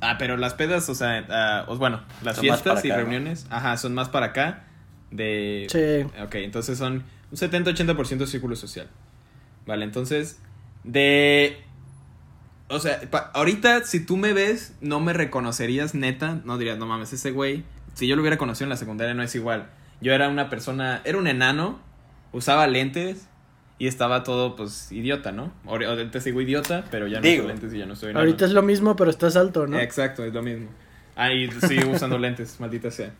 Ah, 0.00 0.16
pero 0.18 0.36
las 0.36 0.54
pedas, 0.54 0.88
o 0.88 0.94
sea, 0.94 1.24
ah, 1.30 1.64
os- 1.68 1.78
bueno, 1.78 2.00
las 2.22 2.36
Son 2.36 2.42
fiestas 2.42 2.84
y 2.84 2.88
acá, 2.88 2.96
¿no? 2.96 3.02
reuniones, 3.02 3.46
ajá, 3.50 3.76
son 3.76 3.94
más 3.94 4.08
para 4.08 4.26
acá. 4.26 4.64
De... 5.10 5.66
Sí. 5.70 6.20
Ok, 6.22 6.34
entonces 6.36 6.76
son 6.76 7.04
un 7.30 7.36
70-80% 7.38 8.26
círculo 8.26 8.56
social. 8.56 8.88
Vale, 9.66 9.84
entonces, 9.84 10.40
de... 10.82 11.62
O 12.68 12.80
sea, 12.80 13.00
pa- 13.10 13.30
ahorita 13.34 13.84
si 13.84 14.04
tú 14.04 14.16
me 14.16 14.32
ves, 14.32 14.74
no 14.80 14.98
me 15.00 15.12
reconocerías 15.12 15.94
neta, 15.94 16.40
no 16.44 16.58
dirías, 16.58 16.78
no 16.78 16.86
mames, 16.86 17.12
ese 17.12 17.30
güey, 17.30 17.62
si 17.94 18.06
yo 18.08 18.16
lo 18.16 18.22
hubiera 18.22 18.38
conocido 18.38 18.64
en 18.64 18.70
la 18.70 18.76
secundaria 18.76 19.14
no 19.14 19.22
es 19.22 19.34
igual. 19.34 19.68
Yo 20.00 20.12
era 20.12 20.28
una 20.28 20.48
persona, 20.50 21.00
era 21.04 21.16
un 21.18 21.26
enano, 21.28 21.78
usaba 22.32 22.66
lentes 22.66 23.28
y 23.78 23.86
estaba 23.86 24.22
todo, 24.22 24.56
pues, 24.56 24.92
idiota, 24.92 25.32
¿no? 25.32 25.52
Ahorita 25.66 26.20
sigo 26.20 26.40
idiota, 26.40 26.84
pero 26.90 27.08
ya 27.08 27.18
no 27.18 27.22
Digo, 27.22 27.44
uso 27.44 27.52
lentes 27.52 27.74
y 27.74 27.78
ya 27.78 27.86
no 27.86 27.96
soy 27.96 28.10
enano. 28.10 28.20
Ahorita 28.20 28.44
es 28.44 28.52
lo 28.52 28.62
mismo, 28.62 28.94
pero 28.96 29.10
estás 29.10 29.36
alto, 29.36 29.66
¿no? 29.66 29.78
Exacto, 29.78 30.24
es 30.24 30.32
lo 30.32 30.42
mismo. 30.42 30.68
Ahí 31.16 31.50
sigo 31.66 31.90
usando 31.94 32.18
lentes, 32.18 32.60
maldita 32.60 32.90
sea. 32.90 33.12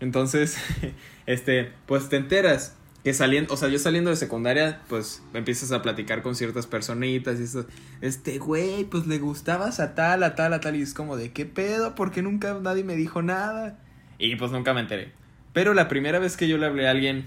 Entonces, 0.00 0.58
este, 1.26 1.72
pues 1.86 2.08
te 2.08 2.16
enteras 2.16 2.76
que 3.02 3.12
saliendo, 3.12 3.52
o 3.52 3.56
sea, 3.56 3.68
yo 3.68 3.78
saliendo 3.78 4.10
de 4.10 4.16
secundaria, 4.16 4.80
pues 4.88 5.22
empiezas 5.34 5.72
a 5.72 5.82
platicar 5.82 6.22
con 6.22 6.34
ciertas 6.34 6.66
personitas 6.66 7.38
y 7.38 7.42
eso, 7.42 7.66
este 8.00 8.38
güey, 8.38 8.84
pues 8.84 9.06
le 9.06 9.18
gustabas 9.18 9.78
a 9.78 9.94
tal, 9.94 10.22
a 10.22 10.34
tal, 10.34 10.54
a 10.54 10.60
tal, 10.60 10.76
y 10.76 10.82
es 10.82 10.94
como 10.94 11.16
de 11.16 11.30
qué 11.30 11.44
pedo, 11.44 11.94
porque 11.94 12.22
nunca 12.22 12.58
nadie 12.62 12.82
me 12.82 12.96
dijo 12.96 13.20
nada. 13.20 13.78
Y 14.18 14.36
pues 14.36 14.52
nunca 14.52 14.72
me 14.72 14.80
enteré. 14.80 15.12
Pero 15.52 15.74
la 15.74 15.86
primera 15.88 16.18
vez 16.18 16.38
que 16.38 16.48
yo 16.48 16.56
le 16.56 16.64
hablé 16.64 16.88
a 16.88 16.92
alguien, 16.92 17.26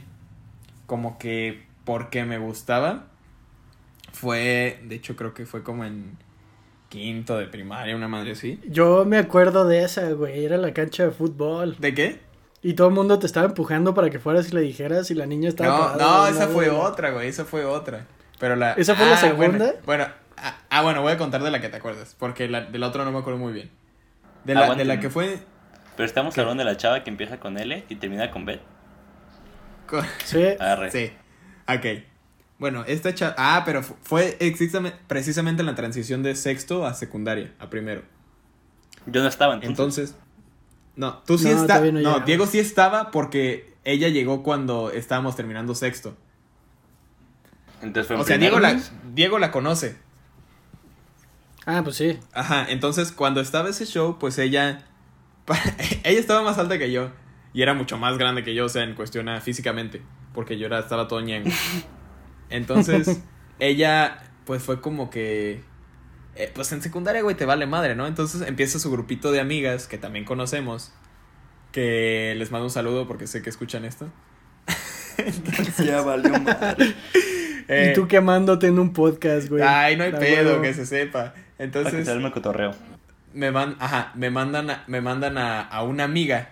como 0.88 1.20
que 1.20 1.67
porque 1.88 2.26
me 2.26 2.38
gustaba, 2.38 3.06
fue, 4.12 4.82
de 4.84 4.96
hecho 4.96 5.16
creo 5.16 5.34
que 5.34 5.46
fue 5.46 5.64
como 5.64 5.86
en 5.86 6.18
quinto 6.90 7.38
de 7.38 7.46
primaria, 7.46 7.96
una 7.96 8.10
madre 8.10 8.34
así. 8.34 8.60
Yo 8.68 9.06
me 9.06 9.18
acuerdo 9.18 9.66
de 9.66 9.84
esa, 9.86 10.12
güey. 10.12 10.44
Era 10.44 10.58
la 10.58 10.74
cancha 10.74 11.04
de 11.06 11.12
fútbol. 11.12 11.78
¿De 11.80 11.94
qué? 11.94 12.20
Y 12.62 12.74
todo 12.74 12.90
el 12.90 12.94
mundo 12.94 13.20
te 13.20 13.26
estaba 13.26 13.46
empujando 13.46 13.94
para 13.94 14.10
que 14.10 14.20
fueras 14.20 14.50
y 14.50 14.56
le 14.56 14.60
dijeras 14.60 15.10
y 15.12 15.14
la 15.14 15.26
niña 15.26 15.48
estaba. 15.48 15.96
No, 15.98 15.98
no, 15.98 16.28
esa 16.28 16.50
fue 16.50 16.66
de 16.66 16.72
otra, 16.72 17.12
güey, 17.12 17.30
esa 17.30 17.46
fue 17.46 17.64
otra. 17.64 18.06
Pero 18.38 18.58
la... 18.58 18.74
¿Esa 18.74 18.94
fue 18.94 19.06
la 19.06 19.14
Ah, 19.14 19.18
segunda? 19.18 19.58
Bueno, 19.58 19.74
bueno, 19.86 20.08
ah, 20.36 20.58
ah, 20.70 20.82
bueno, 20.82 21.02
voy 21.02 21.14
a 21.14 21.18
contar 21.18 21.42
de 21.42 21.52
la 21.52 21.62
que 21.62 21.70
te 21.70 21.78
acuerdas, 21.78 22.18
porque 22.20 22.50
la, 22.50 22.66
de 22.66 22.80
la 22.80 22.88
otra 22.88 23.06
no 23.06 23.14
me 23.14 23.20
acuerdo 23.20 23.40
muy 23.40 23.54
bien. 23.54 23.72
De 24.44 24.56
la, 24.56 24.76
de 24.76 24.84
la 24.84 25.00
que 25.00 25.10
fue... 25.10 25.40
Pero 25.96 26.06
estamos 26.06 26.38
hablando 26.38 26.66
de 26.66 26.70
la 26.70 26.76
chava 26.76 27.06
que 27.06 27.10
empieza 27.10 27.40
con 27.40 27.58
L 27.58 27.86
y 27.88 27.96
termina 27.96 28.30
con 28.30 28.46
B. 28.46 28.60
Sí. 30.26 30.44
Arre. 30.60 30.92
Sí, 30.92 31.12
ok. 31.76 32.04
Bueno, 32.60 32.84
esta 32.88 33.14
chava... 33.14 33.36
Ah, 33.38 33.64
pero 33.66 33.84
fu- 33.84 33.96
fue 34.02 34.36
exactamente- 34.40 34.98
precisamente 35.08 35.62
en 35.62 35.68
la 35.68 35.76
transición 35.76 36.24
de 36.24 36.36
sexto 36.36 36.86
a 36.88 36.94
secundaria, 36.94 37.54
a 37.60 37.70
primero. 37.70 38.02
Yo 39.06 39.22
no 39.22 39.28
estaba 39.28 39.54
entonces. 39.54 39.70
Entonces... 39.70 40.16
No, 40.96 41.20
tú 41.20 41.38
sí 41.38 41.46
No, 41.50 41.62
estabas... 41.62 41.94
no. 41.94 42.20
Diego 42.22 42.48
sí 42.48 42.58
estaba 42.60 43.12
porque 43.12 43.76
ella 43.84 44.08
llegó 44.10 44.42
cuando 44.42 44.90
estábamos 44.92 45.36
terminando 45.36 45.76
sexto. 45.76 46.18
Entonces, 47.84 48.08
fue 48.08 48.16
en 48.16 48.22
O 48.24 48.26
sea, 48.26 48.38
Diego 48.40 48.60
la. 48.60 48.80
Diego 49.14 49.38
la 49.38 49.52
conoce. 49.52 49.96
Ah, 51.68 51.82
pues 51.84 51.98
sí. 51.98 52.18
Ajá, 52.34 52.66
entonces 52.70 53.12
cuando 53.12 53.40
estaba 53.42 53.70
ese 53.70 53.86
show, 53.86 54.18
pues 54.20 54.40
ella. 54.40 54.86
ella 56.04 56.20
estaba 56.20 56.42
más 56.42 56.58
alta 56.58 56.80
que 56.80 56.92
yo. 56.92 57.12
Y 57.54 57.62
era 57.62 57.74
mucho 57.76 57.98
más 58.00 58.18
grande 58.18 58.44
que 58.44 58.56
yo, 58.56 58.66
o 58.66 58.70
sea, 58.70 58.84
en 58.84 58.96
cuestión 58.96 59.30
a 59.30 59.40
físicamente. 59.42 60.02
Porque 60.38 60.56
yo 60.60 60.68
era, 60.68 60.78
estaba 60.78 61.08
todo 61.08 61.20
ñengo. 61.20 61.50
Entonces, 62.52 63.22
ella, 63.60 64.22
pues 64.46 64.62
fue 64.62 64.82
como 64.82 65.10
que. 65.10 65.64
eh, 66.36 66.52
pues 66.54 66.72
en 66.74 66.84
secundaria, 66.84 67.24
güey, 67.24 67.36
te 67.36 67.46
vale 67.46 67.66
madre, 67.66 67.96
¿no? 67.96 68.06
Entonces 68.06 68.48
empieza 68.48 68.78
su 68.78 68.92
grupito 68.92 69.32
de 69.32 69.40
amigas 69.40 69.88
que 69.88 69.98
también 69.98 70.26
conocemos. 70.26 70.94
Que 71.72 72.36
les 72.38 72.52
mando 72.52 72.66
un 72.66 72.70
saludo 72.70 73.08
porque 73.08 73.26
sé 73.26 73.42
que 73.42 73.50
escuchan 73.50 73.84
esto. 73.84 74.12
Ya 75.84 76.02
valió 76.02 76.40
madre. 76.40 76.94
Eh, 77.68 77.90
y 77.92 77.96
tú 77.96 78.08
quemándote 78.08 78.68
en 78.68 78.78
un 78.78 78.94
podcast, 78.94 79.50
güey. 79.50 79.64
Ay, 79.64 79.98
no 79.98 80.04
hay 80.04 80.12
pedo, 80.12 80.52
huevo. 80.52 80.62
que 80.62 80.76
se 80.76 80.86
sepa. 80.86 81.34
Para 81.34 81.34
que 81.34 81.64
Entonces. 81.64 82.08
arme 82.08 82.28
el 82.28 82.32
cotorreo. 82.32 82.76
me, 83.34 83.50
man, 83.50 83.76
ajá, 83.80 84.12
me 84.14 84.30
mandan, 84.30 84.70
a, 84.70 84.84
me 84.86 85.02
mandan 85.02 85.40
a, 85.40 85.62
a 85.62 85.82
una 85.82 86.04
amiga 86.04 86.52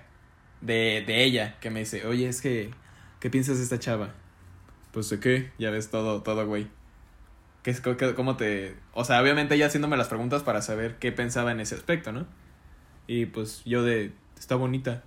de, 0.61 1.03
de 1.05 1.23
ella, 1.23 1.57
que 1.61 1.69
me 1.69 1.81
dice, 1.81 2.07
oye, 2.07 2.27
es 2.27 2.41
que, 2.41 2.71
¿qué 3.25 3.31
piensas 3.31 3.57
de 3.57 3.63
esta 3.63 3.79
chava? 3.79 4.09
Pues 4.91 5.09
de 5.09 5.19
qué, 5.19 5.51
ya 5.57 5.71
ves 5.71 5.89
todo, 5.89 6.21
todo, 6.21 6.45
güey. 6.45 6.67
¿Qué 7.63 7.71
es, 7.71 7.81
¿Cómo 7.81 8.37
te...? 8.37 8.75
O 8.93 9.03
sea, 9.03 9.19
obviamente 9.19 9.55
ella 9.55 9.65
haciéndome 9.65 9.97
las 9.97 10.09
preguntas 10.09 10.43
para 10.43 10.61
saber 10.61 10.97
qué 10.99 11.11
pensaba 11.11 11.51
en 11.51 11.59
ese 11.59 11.73
aspecto, 11.73 12.11
¿no? 12.11 12.27
Y 13.07 13.25
pues 13.25 13.63
yo 13.65 13.81
de, 13.81 14.11
está 14.37 14.53
bonita. 14.53 15.01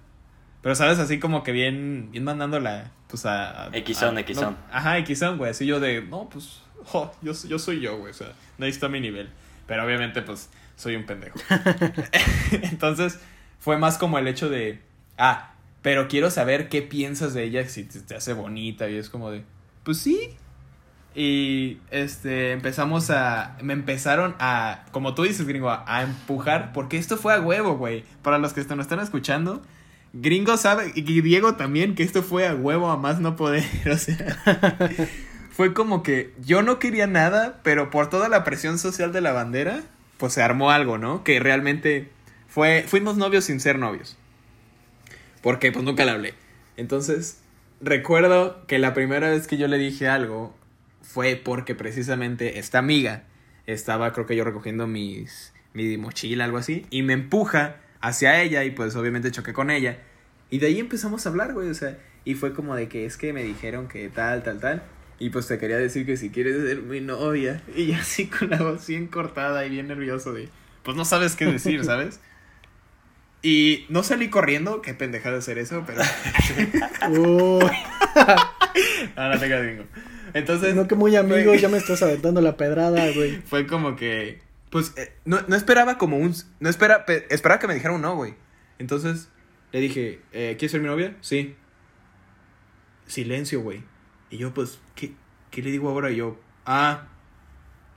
Pero, 0.62 0.74
¿sabes? 0.74 0.98
Así 0.98 1.20
como 1.20 1.44
que 1.44 1.52
bien, 1.52 2.08
bien 2.10 2.24
mandándola, 2.24 2.90
pues 3.06 3.24
a... 3.24 3.66
a- 3.66 3.76
equisón. 3.76 4.16
no, 4.16 4.56
ajá, 4.72 4.98
equisón, 4.98 5.38
güey. 5.38 5.52
Así 5.52 5.64
yo 5.64 5.78
de, 5.78 6.02
no, 6.02 6.28
pues, 6.28 6.60
yo, 7.22 7.32
yo 7.32 7.58
soy 7.60 7.78
yo, 7.78 7.98
güey. 7.98 8.10
O 8.10 8.14
sea, 8.14 8.32
no 8.58 8.66
está 8.66 8.88
mi 8.88 8.98
nivel. 8.98 9.30
Pero 9.68 9.84
obviamente, 9.84 10.22
pues, 10.22 10.50
soy 10.74 10.96
un 10.96 11.06
pendejo. 11.06 11.38
Entonces, 12.50 13.20
fue 13.60 13.78
más 13.78 13.96
como 13.96 14.18
el 14.18 14.26
hecho 14.26 14.48
de, 14.48 14.82
ah, 15.18 15.52
pero 15.82 16.08
quiero 16.08 16.30
saber 16.30 16.68
qué 16.68 16.82
piensas 16.82 17.34
de 17.34 17.44
ella, 17.44 17.68
si 17.68 17.84
te, 17.84 18.14
hace 18.14 18.32
bonita. 18.32 18.88
Y 18.88 18.96
es 18.96 19.10
como 19.10 19.30
de, 19.30 19.44
pues 19.84 19.98
sí. 19.98 20.36
Y 21.14 21.78
este, 21.90 22.52
empezamos 22.52 23.10
a, 23.10 23.56
me 23.62 23.72
empezaron 23.72 24.34
a, 24.38 24.84
como 24.92 25.14
tú 25.14 25.22
dices, 25.22 25.46
gringo, 25.46 25.70
a, 25.70 25.84
a 25.86 26.02
empujar, 26.02 26.72
porque 26.72 26.96
esto 26.96 27.16
fue 27.16 27.34
a 27.34 27.40
huevo, 27.40 27.76
güey. 27.76 28.04
Para 28.22 28.38
los 28.38 28.52
que 28.52 28.62
nos 28.62 28.80
están 28.80 29.00
escuchando, 29.00 29.62
gringo 30.12 30.56
sabe, 30.56 30.92
y 30.94 31.02
Diego 31.02 31.54
también, 31.54 31.94
que 31.94 32.02
esto 32.02 32.22
fue 32.22 32.46
a 32.46 32.54
huevo 32.54 32.90
a 32.90 32.96
más 32.96 33.20
no 33.20 33.36
poder. 33.36 33.64
O 33.92 33.96
sea, 33.96 34.36
fue 35.50 35.74
como 35.74 36.02
que 36.02 36.34
yo 36.44 36.62
no 36.62 36.78
quería 36.78 37.06
nada, 37.06 37.60
pero 37.62 37.90
por 37.90 38.10
toda 38.10 38.28
la 38.28 38.44
presión 38.44 38.78
social 38.78 39.12
de 39.12 39.20
la 39.20 39.32
bandera, 39.32 39.82
pues 40.16 40.34
se 40.34 40.42
armó 40.42 40.70
algo, 40.70 40.98
¿no? 40.98 41.24
Que 41.24 41.40
realmente 41.40 42.10
fue, 42.48 42.84
fuimos 42.86 43.16
novios 43.16 43.44
sin 43.44 43.60
ser 43.60 43.78
novios. 43.78 44.16
Porque 45.42 45.72
pues 45.72 45.84
nunca 45.84 46.04
le 46.04 46.10
hablé. 46.10 46.34
Entonces, 46.76 47.40
recuerdo 47.80 48.66
que 48.66 48.78
la 48.78 48.94
primera 48.94 49.30
vez 49.30 49.46
que 49.46 49.56
yo 49.56 49.68
le 49.68 49.78
dije 49.78 50.08
algo 50.08 50.54
fue 51.02 51.36
porque 51.36 51.74
precisamente 51.74 52.58
esta 52.58 52.78
amiga 52.78 53.24
estaba, 53.66 54.12
creo 54.12 54.26
que 54.26 54.36
yo 54.36 54.44
recogiendo 54.44 54.86
mis, 54.86 55.52
mi 55.74 55.96
mochila, 55.96 56.44
algo 56.44 56.58
así, 56.58 56.86
y 56.90 57.02
me 57.02 57.12
empuja 57.12 57.76
hacia 58.00 58.40
ella 58.42 58.64
y 58.64 58.70
pues 58.70 58.96
obviamente 58.96 59.30
choqué 59.30 59.52
con 59.52 59.70
ella. 59.70 59.98
Y 60.50 60.58
de 60.58 60.68
ahí 60.68 60.78
empezamos 60.78 61.26
a 61.26 61.28
hablar, 61.28 61.52
güey, 61.52 61.68
o 61.68 61.74
sea, 61.74 61.98
y 62.24 62.34
fue 62.34 62.52
como 62.52 62.74
de 62.74 62.88
que 62.88 63.04
es 63.04 63.16
que 63.16 63.32
me 63.32 63.42
dijeron 63.42 63.88
que 63.88 64.08
tal, 64.08 64.42
tal, 64.42 64.60
tal. 64.60 64.82
Y 65.18 65.30
pues 65.30 65.46
te 65.48 65.58
quería 65.58 65.78
decir 65.78 66.06
que 66.06 66.16
si 66.16 66.30
quieres 66.30 66.62
ser 66.62 66.82
mi 66.82 67.00
novia. 67.00 67.62
Y 67.74 67.92
así 67.92 68.26
con 68.26 68.50
la 68.50 68.58
voz 68.58 68.86
bien 68.86 69.08
cortada 69.08 69.66
y 69.66 69.70
bien 69.70 69.88
nervioso 69.88 70.32
de... 70.32 70.48
Pues 70.84 70.96
no 70.96 71.04
sabes 71.04 71.34
qué 71.34 71.46
decir, 71.46 71.84
¿sabes? 71.86 72.20
Y 73.42 73.86
no 73.88 74.02
salí 74.02 74.30
corriendo, 74.30 74.82
qué 74.82 74.94
pendejada 74.94 75.38
hacer 75.38 75.58
eso, 75.58 75.84
pero... 75.86 76.02
Uy, 77.10 77.64
Ah, 79.16 79.30
no 79.32 79.38
te 79.38 79.46
quedas 79.46 79.62
gringo. 79.64 79.84
Entonces... 80.34 80.74
no 80.74 80.88
que 80.88 80.94
muy 80.94 81.14
amigo, 81.16 81.54
ya 81.56 81.68
me 81.68 81.78
estás 81.78 82.02
aventando 82.02 82.40
la 82.40 82.56
pedrada, 82.56 83.10
güey. 83.12 83.40
Fue 83.42 83.66
como 83.66 83.96
que... 83.96 84.40
Pues 84.70 84.92
eh, 84.96 85.12
no, 85.24 85.40
no 85.48 85.56
esperaba 85.56 85.96
como 85.98 86.18
un... 86.18 86.34
No 86.60 86.68
espera, 86.68 87.06
pe- 87.06 87.26
esperaba 87.30 87.58
que 87.60 87.66
me 87.68 87.74
dijera 87.74 87.94
un 87.94 88.02
no, 88.02 88.16
güey. 88.16 88.34
Entonces 88.78 89.28
le 89.72 89.80
dije, 89.80 90.20
eh, 90.32 90.56
¿quieres 90.58 90.72
ser 90.72 90.80
mi 90.80 90.86
novia? 90.88 91.16
Sí. 91.20 91.54
Silencio, 93.06 93.60
güey. 93.62 93.82
Y 94.30 94.36
yo, 94.38 94.52
pues, 94.52 94.78
¿qué, 94.94 95.12
qué 95.50 95.62
le 95.62 95.70
digo 95.70 95.88
ahora? 95.88 96.10
Y 96.10 96.16
yo, 96.16 96.38
ah, 96.66 97.04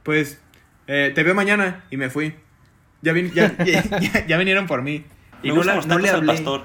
pues, 0.03 0.39
eh, 0.87 1.11
te 1.13 1.23
veo 1.23 1.35
mañana. 1.35 1.83
Y 1.91 1.97
me 1.97 2.09
fui. 2.09 2.33
Ya, 3.01 3.11
vin- 3.13 3.33
ya, 3.33 3.57
ya, 3.65 3.83
ya- 3.99 4.25
ya 4.25 4.37
vinieron 4.37 4.67
por 4.67 4.81
mí. 4.81 5.03
Y 5.43 5.47
Me 5.47 5.53
no, 5.53 5.55
gustan 5.55 5.67
la- 5.67 5.75
los 5.75 5.87
no 5.87 5.97
le 5.99 6.07
tacos 6.09 6.13
al 6.13 6.29
hablé. 6.29 6.43
pastor. 6.43 6.61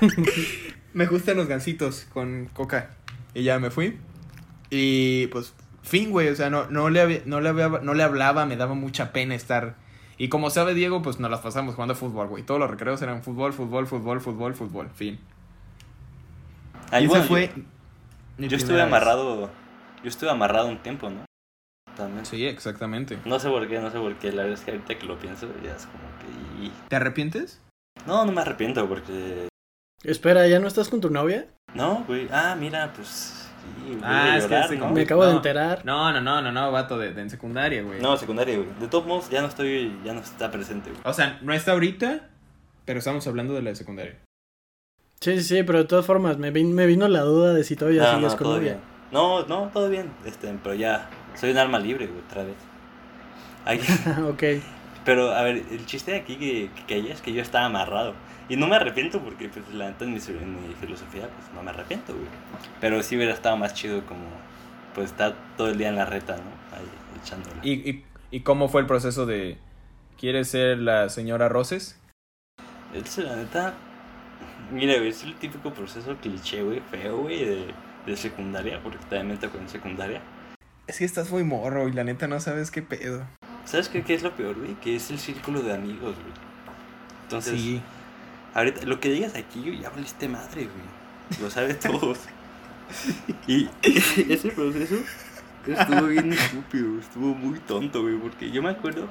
Me 0.94 1.06
gustan 1.06 1.36
los 1.36 1.46
gansitos 1.48 2.06
con 2.12 2.46
coca. 2.52 2.90
Y 3.34 3.42
ya 3.42 3.58
me 3.58 3.70
fui. 3.70 3.98
Y 4.70 5.26
pues, 5.28 5.54
fin, 5.82 6.10
güey. 6.10 6.28
O 6.28 6.36
sea, 6.36 6.50
no, 6.50 6.66
no, 6.70 6.88
le, 6.90 7.22
no, 7.26 7.40
le 7.40 7.52
no 7.52 7.94
le 7.94 8.02
hablaba, 8.02 8.46
me 8.46 8.56
daba 8.56 8.74
mucha 8.74 9.12
pena 9.12 9.34
estar. 9.34 9.74
Y 10.18 10.28
como 10.28 10.50
sabe 10.50 10.74
Diego, 10.74 11.02
pues 11.02 11.18
nos 11.18 11.30
las 11.30 11.40
pasamos 11.40 11.74
jugando 11.74 11.96
fútbol, 11.96 12.28
güey. 12.28 12.44
Todos 12.44 12.60
los 12.60 12.70
recreos 12.70 13.02
eran 13.02 13.22
fútbol, 13.24 13.52
fútbol, 13.52 13.86
fútbol, 13.88 14.20
fútbol, 14.20 14.54
fútbol. 14.54 14.88
Fin. 14.94 15.18
Ahí 16.92 17.04
Y 17.04 17.06
bueno, 17.08 17.24
esa 17.24 17.28
fue. 17.28 17.52
yo, 18.38 18.56
estuve 18.56 18.76
vez. 18.76 18.84
amarrado. 18.84 19.50
Yo 20.02 20.08
estuve 20.08 20.30
amarrado 20.30 20.68
un 20.68 20.78
tiempo, 20.82 21.10
¿no? 21.10 21.24
También. 21.96 22.26
Sí, 22.26 22.44
exactamente. 22.46 23.18
No 23.24 23.38
sé 23.38 23.48
por 23.48 23.68
qué, 23.68 23.78
no 23.78 23.90
sé 23.90 23.98
por 23.98 24.14
qué. 24.16 24.32
La 24.32 24.42
verdad 24.42 24.58
es 24.58 24.64
que 24.64 24.72
ahorita 24.72 24.98
que 24.98 25.06
lo 25.06 25.18
pienso, 25.18 25.46
ya 25.62 25.74
es 25.76 25.86
como 25.86 26.02
que. 26.20 26.70
¿Te 26.88 26.96
arrepientes? 26.96 27.60
No, 28.06 28.24
no 28.24 28.32
me 28.32 28.40
arrepiento 28.40 28.88
porque. 28.88 29.48
Espera, 30.02 30.46
¿ya 30.48 30.58
no 30.58 30.66
estás 30.66 30.88
con 30.88 31.00
tu 31.00 31.08
novia? 31.10 31.46
No, 31.74 32.04
güey. 32.06 32.28
Ah, 32.32 32.56
mira, 32.58 32.92
pues. 32.94 33.40
Sí, 33.86 33.98
Ah, 34.02 34.36
es 34.36 34.46
que 34.46 34.74
¿no? 34.76 34.80
como 34.82 34.94
Me 34.94 35.02
acabo 35.02 35.24
de 35.24 35.32
enterar. 35.32 35.84
No, 35.86 36.12
no, 36.12 36.20
no, 36.20 36.42
no, 36.42 36.52
no, 36.52 36.70
vato 36.72 36.98
de, 36.98 37.14
de 37.14 37.22
en 37.22 37.30
secundaria, 37.30 37.82
güey. 37.82 38.00
No, 38.02 38.16
secundaria, 38.16 38.56
güey. 38.56 38.68
De 38.80 38.88
todos 38.88 39.06
modos, 39.06 39.30
ya 39.30 39.40
no 39.40 39.48
estoy. 39.48 39.96
Ya 40.04 40.12
no 40.12 40.20
está 40.20 40.50
presente, 40.50 40.90
güey. 40.90 41.00
O 41.04 41.12
sea, 41.14 41.38
no 41.42 41.54
está 41.54 41.72
ahorita, 41.72 42.28
pero 42.84 42.98
estamos 42.98 43.26
hablando 43.26 43.54
de 43.54 43.62
la 43.62 43.70
de 43.70 43.76
secundaria. 43.76 44.16
Sí, 45.20 45.38
sí, 45.38 45.44
sí, 45.44 45.62
pero 45.62 45.78
de 45.78 45.84
todas 45.86 46.04
formas, 46.04 46.36
me, 46.38 46.52
vin- 46.52 46.74
me 46.74 46.86
vino 46.86 47.08
la 47.08 47.20
duda 47.20 47.54
de 47.54 47.64
si 47.64 47.76
todavía 47.76 48.02
No, 48.02 48.16
sigues 48.16 48.32
no, 48.32 48.38
con 48.38 48.44
todo 48.46 48.56
novia. 48.56 48.78
No, 49.10 49.46
no, 49.46 49.70
todo 49.72 49.88
bien. 49.88 50.12
Este, 50.26 50.52
pero 50.62 50.74
ya. 50.74 51.08
Soy 51.34 51.50
un 51.50 51.58
alma 51.58 51.78
libre, 51.78 52.06
güey, 52.06 52.20
otra 52.20 52.44
vez. 52.44 52.56
Ay, 53.64 53.80
ok. 54.28 54.42
pero, 55.04 55.32
a 55.32 55.42
ver, 55.42 55.62
el 55.70 55.86
chiste 55.86 56.12
de 56.12 56.18
aquí 56.18 56.36
que, 56.36 56.70
que, 56.74 56.84
que 56.86 56.94
hay 56.94 57.08
es 57.08 57.20
que 57.20 57.32
yo 57.32 57.42
estaba 57.42 57.66
amarrado. 57.66 58.14
Y 58.48 58.56
no 58.56 58.66
me 58.66 58.76
arrepiento 58.76 59.20
porque, 59.20 59.48
pues, 59.48 59.66
la 59.72 59.88
neta, 59.88 60.04
en 60.04 60.12
mi, 60.12 60.18
en 60.18 60.68
mi 60.68 60.74
filosofía, 60.74 61.28
pues, 61.28 61.52
no 61.54 61.62
me 61.62 61.70
arrepiento, 61.70 62.12
güey. 62.12 62.26
Pero 62.80 63.02
sí 63.02 63.16
hubiera 63.16 63.32
estado 63.32 63.56
más 63.56 63.72
chido 63.74 64.04
como, 64.04 64.26
pues, 64.94 65.10
estar 65.10 65.34
todo 65.56 65.68
el 65.68 65.78
día 65.78 65.88
en 65.88 65.96
la 65.96 66.04
reta, 66.04 66.36
¿no? 66.36 66.76
Ahí, 66.76 66.84
echándola. 67.22 67.56
¿Y, 67.62 67.72
y, 67.90 68.04
y 68.30 68.40
cómo 68.40 68.68
fue 68.68 68.82
el 68.82 68.86
proceso 68.86 69.24
de... 69.26 69.58
¿Quieres 70.18 70.48
ser 70.48 70.78
la 70.78 71.08
señora 71.08 71.48
Roses? 71.48 71.98
Es 72.94 73.18
la 73.18 73.34
neta. 73.36 73.74
Mira, 74.70 74.96
güey, 74.96 75.08
es 75.08 75.24
el 75.24 75.34
típico 75.34 75.72
proceso 75.72 76.16
cliché, 76.20 76.62
güey, 76.62 76.80
feo, 76.80 77.18
güey, 77.22 77.44
de, 77.44 77.74
de 78.06 78.16
secundaria, 78.16 78.80
porque 78.82 78.98
también 78.98 79.28
me 79.28 79.36
tocó 79.36 79.58
en 79.58 79.68
secundaria. 79.68 80.20
Es 80.86 80.98
que 80.98 81.04
estás 81.04 81.30
muy 81.30 81.44
morro 81.44 81.88
y 81.88 81.92
la 81.92 82.04
neta 82.04 82.28
no 82.28 82.40
sabes 82.40 82.70
qué 82.70 82.82
pedo. 82.82 83.24
¿Sabes 83.64 83.88
qué, 83.88 84.02
qué 84.02 84.14
es 84.14 84.22
lo 84.22 84.32
peor, 84.32 84.56
güey? 84.56 84.74
Que 84.74 84.96
es 84.96 85.10
el 85.10 85.18
círculo 85.18 85.62
de 85.62 85.72
amigos, 85.72 86.14
güey. 86.14 86.34
Entonces, 87.22 87.58
sí. 87.58 87.80
ahorita, 88.52 88.84
lo 88.84 89.00
que 89.00 89.10
digas 89.10 89.34
aquí, 89.34 89.60
güey, 89.60 89.80
ya 89.80 89.88
valiste 89.88 90.28
madre, 90.28 90.68
güey. 90.68 91.40
Lo 91.40 91.50
sabe 91.50 91.72
todos. 91.74 92.18
y 93.46 93.68
ese 93.82 94.50
proceso 94.50 94.96
estuvo 95.66 96.06
bien 96.06 96.30
estúpido, 96.34 96.98
estuvo 97.00 97.34
muy 97.34 97.58
tonto, 97.60 98.02
güey, 98.02 98.16
porque 98.18 98.50
yo 98.50 98.62
me 98.62 98.68
acuerdo 98.68 99.08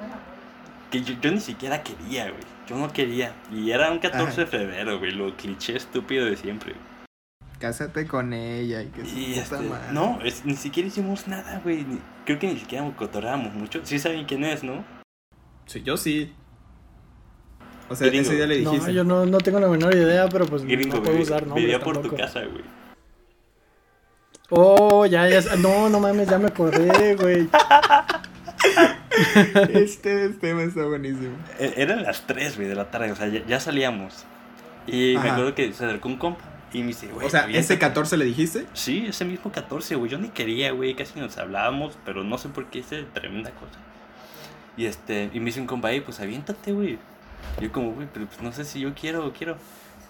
que 0.92 1.02
yo, 1.02 1.14
yo 1.20 1.32
ni 1.32 1.40
siquiera 1.40 1.82
quería, 1.82 2.30
güey. 2.30 2.42
Yo 2.68 2.76
no 2.76 2.92
quería. 2.92 3.34
Y 3.52 3.72
era 3.72 3.90
un 3.90 3.98
14 3.98 4.42
de 4.42 4.46
febrero, 4.46 5.00
güey, 5.00 5.10
lo 5.10 5.36
cliché 5.36 5.76
estúpido 5.76 6.24
de 6.24 6.36
siempre. 6.36 6.72
güey. 6.72 6.93
Cásate 7.64 8.06
con 8.06 8.34
ella 8.34 8.82
y 8.82 8.88
que 8.88 9.00
puta 9.00 9.40
este, 9.40 9.56
madre. 9.56 9.92
no, 9.92 10.18
es- 10.22 10.44
ni 10.44 10.54
siquiera 10.54 10.86
hicimos 10.86 11.26
nada, 11.26 11.60
güey. 11.64 11.86
Creo 12.26 12.38
que 12.38 12.46
ni 12.48 12.58
siquiera 12.58 12.84
cotorrábamos 12.94 13.54
mucho. 13.54 13.80
Sí 13.84 13.98
saben 13.98 14.26
quién 14.26 14.44
es, 14.44 14.62
¿no? 14.62 14.84
Sí, 15.64 15.82
yo 15.82 15.96
sí. 15.96 16.34
O 17.88 17.96
sea, 17.96 18.08
Gringo. 18.08 18.26
ese 18.26 18.34
día 18.36 18.46
le 18.46 18.60
No, 18.60 18.70
dijiste. 18.72 18.92
yo 18.92 19.02
no, 19.02 19.24
no 19.24 19.38
tengo 19.38 19.60
la 19.60 19.68
menor 19.68 19.94
idea, 19.94 20.28
pero 20.28 20.44
pues 20.44 20.62
Gringo, 20.64 20.96
no 20.96 21.02
puedo 21.02 21.18
usar 21.22 21.46
nombres 21.46 21.64
Vivía 21.64 21.80
por 21.80 22.02
tu 22.02 22.14
casa, 22.14 22.40
güey. 22.40 22.64
Oh, 24.50 25.06
ya, 25.06 25.26
ya. 25.26 25.40
No, 25.56 25.88
no 25.88 26.00
mames, 26.00 26.28
ya 26.28 26.38
me 26.38 26.48
acordé, 26.48 27.16
güey. 27.16 27.48
Este 29.72 30.28
tema 30.30 30.62
está 30.64 30.84
buenísimo. 30.84 31.36
E- 31.58 31.74
Eran 31.78 32.02
las 32.02 32.26
3, 32.26 32.56
güey, 32.56 32.68
de 32.68 32.74
la 32.74 32.90
tarde. 32.90 33.12
O 33.12 33.16
sea, 33.16 33.28
ya, 33.28 33.42
ya 33.46 33.58
salíamos. 33.60 34.24
Y 34.86 35.16
me 35.22 35.30
acuerdo 35.30 35.54
que 35.54 35.72
se 35.72 35.84
acercó 35.86 36.08
un 36.08 36.16
compa. 36.18 36.44
Y 36.74 36.80
me 36.80 36.88
dice, 36.88 37.06
güey. 37.06 37.26
O 37.26 37.30
sea. 37.30 37.48
¿ese 37.48 37.78
14 37.78 38.16
le 38.16 38.24
dijiste? 38.26 38.66
Sí, 38.74 39.06
ese 39.08 39.24
mismo 39.24 39.50
14, 39.50 39.94
güey. 39.94 40.10
Yo 40.10 40.18
ni 40.18 40.28
quería, 40.28 40.72
güey. 40.72 40.94
Casi 40.94 41.18
nos 41.18 41.38
hablábamos, 41.38 41.96
pero 42.04 42.24
no 42.24 42.36
sé 42.36 42.48
por 42.50 42.66
qué 42.66 42.80
hice 42.80 43.04
tremenda 43.14 43.50
cosa. 43.52 43.78
Y 44.76 44.86
este, 44.86 45.30
y 45.32 45.38
me 45.38 45.46
dice 45.46 45.60
un 45.60 45.66
compa, 45.66 45.92
"Ey, 45.92 46.00
pues 46.00 46.18
aviéntate, 46.18 46.72
güey. 46.72 46.98
Yo 47.60 47.70
como, 47.70 47.92
güey, 47.92 48.08
pero 48.12 48.26
pues 48.26 48.42
no 48.42 48.52
sé 48.52 48.64
si 48.64 48.80
yo 48.80 48.92
quiero 48.92 49.24
o 49.24 49.32
quiero. 49.32 49.56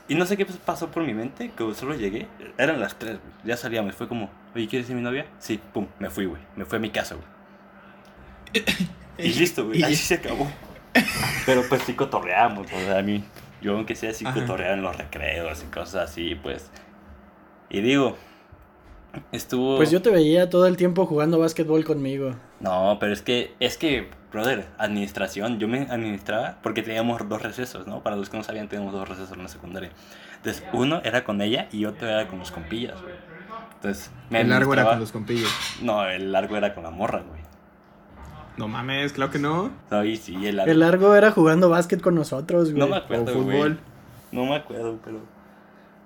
Y 0.09 0.15
no 0.15 0.25
sé 0.25 0.39
qué 0.39 0.47
pasó 0.47 0.91
por 0.91 1.05
mi 1.05 1.13
mente, 1.13 1.53
que 1.57 1.75
solo 1.75 1.95
llegué. 1.95 2.29
Eran 2.57 2.81
las 2.81 2.99
3, 2.99 3.19
güey. 3.19 3.33
Ya 3.45 3.59
salíamos. 3.59 3.95
Fue 3.95 4.09
como, 4.09 4.31
oye, 4.55 4.67
¿quieres 4.67 4.87
ser 4.87 4.97
mi 4.97 5.03
novia? 5.03 5.27
Sí, 5.39 5.61
pum, 5.73 5.87
me 5.99 6.09
fui, 6.09 6.25
güey. 6.25 6.41
Me 6.57 6.65
fui 6.65 6.77
a 6.77 6.81
mi 6.81 6.91
casa, 6.91 7.15
güey. 7.15 8.65
Y 9.17 9.33
listo, 9.35 9.67
güey. 9.67 9.81
Así 9.83 9.95
se 9.95 10.15
acabó. 10.15 10.51
Pero 11.47 11.63
pues 11.69 11.83
sí 11.83 11.95
cotorreamos, 11.95 12.67
o 12.67 12.77
sea, 12.81 12.99
a 12.99 13.03
mí. 13.03 13.23
Yo 13.65 13.77
aunque 13.77 13.97
sea 13.97 14.11
así 14.11 14.27
Ajá. 14.27 14.39
cotorreaba 14.39 14.75
en 14.75 14.83
los 14.83 14.95
recreos 14.95 15.65
y 15.67 15.73
cosas 15.73 16.11
así, 16.11 16.35
pues. 16.35 16.71
Y 17.71 17.81
digo, 17.81 18.19
estuvo... 19.33 19.79
Pues 19.79 19.91
yo 19.91 20.03
te 20.03 20.11
veía 20.11 20.51
todo 20.51 20.67
el 20.67 20.77
tiempo 20.77 21.07
jugando 21.07 21.39
básquetbol 21.39 21.83
conmigo. 21.83 22.35
No, 22.61 22.99
pero 23.01 23.15
es 23.15 23.23
que, 23.23 23.55
es 23.61 23.79
que 23.79 24.11
brother, 24.31 24.67
administración. 24.77 25.59
Yo 25.59 25.67
me 25.67 25.87
administraba 25.89 26.59
porque 26.63 26.83
teníamos 26.83 27.27
dos 27.27 27.41
recesos, 27.41 27.87
¿no? 27.87 28.03
Para 28.03 28.17
los 28.17 28.29
que 28.29 28.37
no 28.37 28.43
sabían, 28.43 28.69
teníamos 28.69 28.93
dos 28.93 29.09
recesos 29.09 29.33
en 29.33 29.43
la 29.43 29.49
secundaria. 29.49 29.91
Entonces, 30.37 30.63
uno 30.75 31.01
era 31.03 31.25
con 31.25 31.41
ella 31.41 31.69
y 31.73 31.87
otro 31.87 32.07
era 32.07 32.29
con 32.29 32.41
los 32.41 32.51
compillas, 32.51 33.01
güey. 33.01 33.15
Entonces, 33.77 34.11
me 34.29 34.43
El 34.43 34.51
largo 34.51 34.75
era 34.75 34.85
con 34.85 35.01
los 35.01 35.11
compillos. 35.11 35.51
No, 35.81 36.07
el 36.07 36.33
largo 36.33 36.55
era 36.59 36.75
con 36.75 36.83
la 36.83 36.91
morra, 36.91 37.23
güey. 37.27 37.41
No 38.57 38.69
mames, 38.69 39.13
claro 39.13 39.31
que 39.33 39.39
no. 39.39 39.71
No, 39.91 40.05
y 40.05 40.17
sí, 40.17 40.47
el 40.47 40.57
largo. 40.57 40.71
El 40.73 40.81
largo 40.81 41.15
era 41.17 41.31
jugando 41.33 41.69
básquet 41.69 42.01
con 42.01 42.15
nosotros, 42.15 42.71
güey. 42.71 42.79
No 42.81 42.87
me 42.89 42.97
acuerdo, 42.97 43.33
O 43.39 43.43
güey. 43.43 43.57
fútbol. 43.57 43.79
No 44.33 44.45
me 44.47 44.57
acuerdo, 44.57 44.99
pero. 45.05 45.19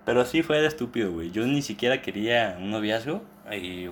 Pero 0.07 0.25
sí 0.25 0.43
fue 0.43 0.61
de 0.61 0.67
estúpido, 0.67 1.13
güey. 1.13 1.31
Yo 1.31 1.47
ni 1.47 1.61
siquiera 1.61 2.01
quería 2.01 2.57
un 2.59 2.71
noviazgo. 2.71 3.23
Y 3.55 3.89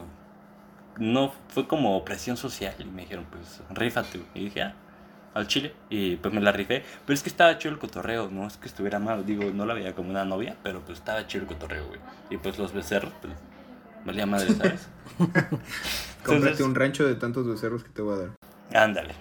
no 0.99 1.33
fue 1.49 1.67
como 1.69 2.03
presión 2.05 2.37
social. 2.39 2.75
Y 2.79 2.85
me 2.85 3.03
dijeron, 3.03 3.27
pues, 3.31 3.61
rífate. 3.71 4.19
güey. 4.19 4.31
Y 4.35 4.45
dije, 4.47 4.63
ah, 4.63 4.75
al 5.35 5.47
chile. 5.47 5.75
Y 5.91 6.17
pues 6.17 6.33
me 6.33 6.41
la 6.41 6.53
rifé. 6.53 6.83
Pero 7.05 7.15
es 7.15 7.23
que 7.23 7.29
estaba 7.29 7.59
chido 7.59 7.75
el 7.75 7.79
cotorreo. 7.81 8.31
No 8.31 8.47
es 8.47 8.57
que 8.57 8.69
estuviera 8.69 8.99
mal. 8.99 9.27
Digo, 9.27 9.45
no 9.53 9.67
la 9.67 9.75
veía 9.75 9.95
como 9.95 10.09
una 10.09 10.25
novia. 10.25 10.57
Pero 10.63 10.81
pues 10.81 10.99
estaba 10.99 11.27
chido 11.27 11.43
el 11.43 11.49
cotorreo, 11.49 11.87
güey. 11.89 12.01
Y 12.31 12.39
pues 12.39 12.59
los 12.59 12.73
becerros, 12.73 13.13
pues. 13.21 13.35
Valía 14.07 14.25
madre, 14.25 14.55
¿sabes? 14.55 14.89
Cómprate 15.19 15.61
Entonces- 16.47 16.61
un 16.61 16.75
rancho 16.75 17.07
de 17.07 17.15
tantos 17.17 17.47
becerros 17.47 17.83
que 17.85 17.91
te 17.91 18.03
voy 18.03 18.15
a 18.15 18.19
dar. 18.23 18.31
Ándale. 18.75 19.15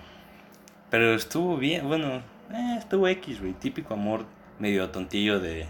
Pero 0.90 1.14
estuvo 1.14 1.58
bien, 1.58 1.88
bueno, 1.88 2.22
eh, 2.52 2.76
estuvo 2.78 3.08
X, 3.08 3.42
güey. 3.42 3.54
Típico 3.54 3.94
amor 3.94 4.26
medio 4.60 4.90
tontillo 4.90 5.40
de, 5.40 5.68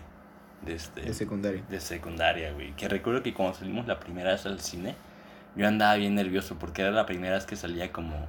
de, 0.66 0.76
este, 0.76 1.02
De 1.02 1.14
secundaria. 1.14 1.64
de 1.70 1.80
secundaria, 1.80 2.52
güey. 2.54 2.74
Que 2.76 2.88
recuerdo 2.88 3.24
que 3.24 3.34
cuando 3.34 3.56
salimos 3.58 3.88
la 3.88 4.00
primera 4.00 4.32
vez 4.32 4.46
al 4.46 4.60
cine, 4.60 4.96
yo 5.56 5.68
andaba 5.68 5.96
bien 5.96 6.16
nervioso 6.16 6.58
porque 6.60 6.82
era 6.82 6.92
la 6.92 7.06
primera 7.06 7.36
vez 7.36 7.46
que 7.46 7.56
salía 7.56 7.92
como... 7.92 8.28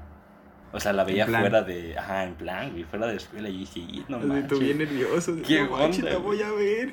O 0.73 0.81
sea, 0.81 0.93
la 0.93 1.05
veía 1.05 1.27
fuera 1.27 1.63
de... 1.63 1.99
Ajá, 1.99 2.25
en 2.25 2.35
plan, 2.35 2.71
güey, 2.73 2.85
fuera 2.85 3.07
de 3.07 3.17
escuela. 3.17 3.49
Y 3.49 3.59
dije, 3.59 3.81
"Y, 3.81 4.05
no 4.09 4.19
manches. 4.19 4.49
tú 4.49 4.59
bien 4.59 4.79
nervioso. 4.79 5.37
¿Qué 5.47 5.63
"No 5.63 5.71
manches, 5.71 6.01
onda, 6.01 6.11
la 6.13 6.19
güey?" 6.19 6.39
voy 6.39 6.47
a 6.47 6.53
ver. 6.53 6.91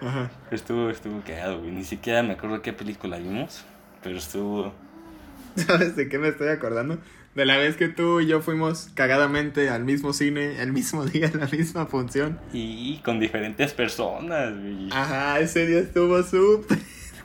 Ajá. 0.00 0.30
Estuvo, 0.50 0.88
estuvo 0.90 1.20
cagado, 1.22 1.58
güey. 1.60 1.72
Ni 1.72 1.84
siquiera 1.84 2.22
me 2.22 2.32
acuerdo 2.34 2.62
qué 2.62 2.72
película 2.72 3.18
vimos, 3.18 3.64
pero 4.02 4.16
estuvo... 4.16 4.72
¿Sabes 5.56 5.96
de 5.96 6.08
qué 6.08 6.18
me 6.18 6.28
estoy 6.28 6.48
acordando? 6.48 6.98
De 7.38 7.46
la 7.46 7.56
vez 7.56 7.76
que 7.76 7.86
tú 7.86 8.18
y 8.18 8.26
yo 8.26 8.40
fuimos 8.40 8.90
cagadamente 8.94 9.70
al 9.70 9.84
mismo 9.84 10.12
cine, 10.12 10.60
el 10.60 10.72
mismo 10.72 11.04
día, 11.06 11.26
en 11.26 11.38
la 11.38 11.46
misma 11.46 11.86
función. 11.86 12.36
Y 12.52 12.98
con 13.04 13.20
diferentes 13.20 13.72
personas, 13.74 14.58
güey. 14.58 14.88
Ajá, 14.90 15.38
ese 15.38 15.64
día 15.64 15.78
estuvo 15.78 16.20
súper. 16.24 16.78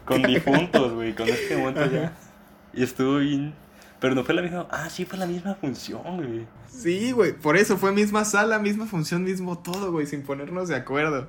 Con 0.05 0.21
difuntos, 0.21 0.93
güey, 0.93 1.15
con 1.15 1.27
este 1.27 1.57
momento 1.57 1.87
ya. 1.87 2.13
Y 2.75 2.83
estuvo 2.83 3.17
bien. 3.17 3.55
Pero 3.99 4.13
no 4.13 4.23
fue 4.23 4.35
la 4.35 4.43
misma. 4.43 4.67
Ah, 4.69 4.87
sí, 4.87 5.03
fue 5.03 5.17
la 5.17 5.25
misma 5.25 5.55
función, 5.55 6.17
güey. 6.17 6.45
Sí, 6.67 7.11
güey, 7.11 7.33
por 7.33 7.57
eso 7.57 7.77
fue 7.77 7.91
misma 7.91 8.23
sala, 8.23 8.59
misma 8.59 8.85
función, 8.85 9.23
mismo 9.23 9.57
todo, 9.57 9.91
güey, 9.91 10.05
sin 10.05 10.21
ponernos 10.21 10.69
de 10.69 10.75
acuerdo. 10.75 11.27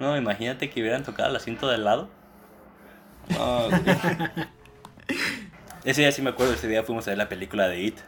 No, 0.00 0.16
imagínate 0.16 0.70
que 0.70 0.80
hubieran 0.80 1.02
tocado 1.02 1.28
el 1.28 1.36
asiento 1.36 1.68
del 1.68 1.84
lado. 1.84 2.08
No, 3.28 3.68
güey. 3.68 3.82
Ese 5.84 6.00
día 6.00 6.12
sí 6.12 6.22
me 6.22 6.30
acuerdo, 6.30 6.54
ese 6.54 6.68
día 6.68 6.84
fuimos 6.84 7.08
a 7.08 7.10
ver 7.10 7.18
la 7.18 7.28
película 7.28 7.66
de 7.66 7.80
It. 7.80 7.98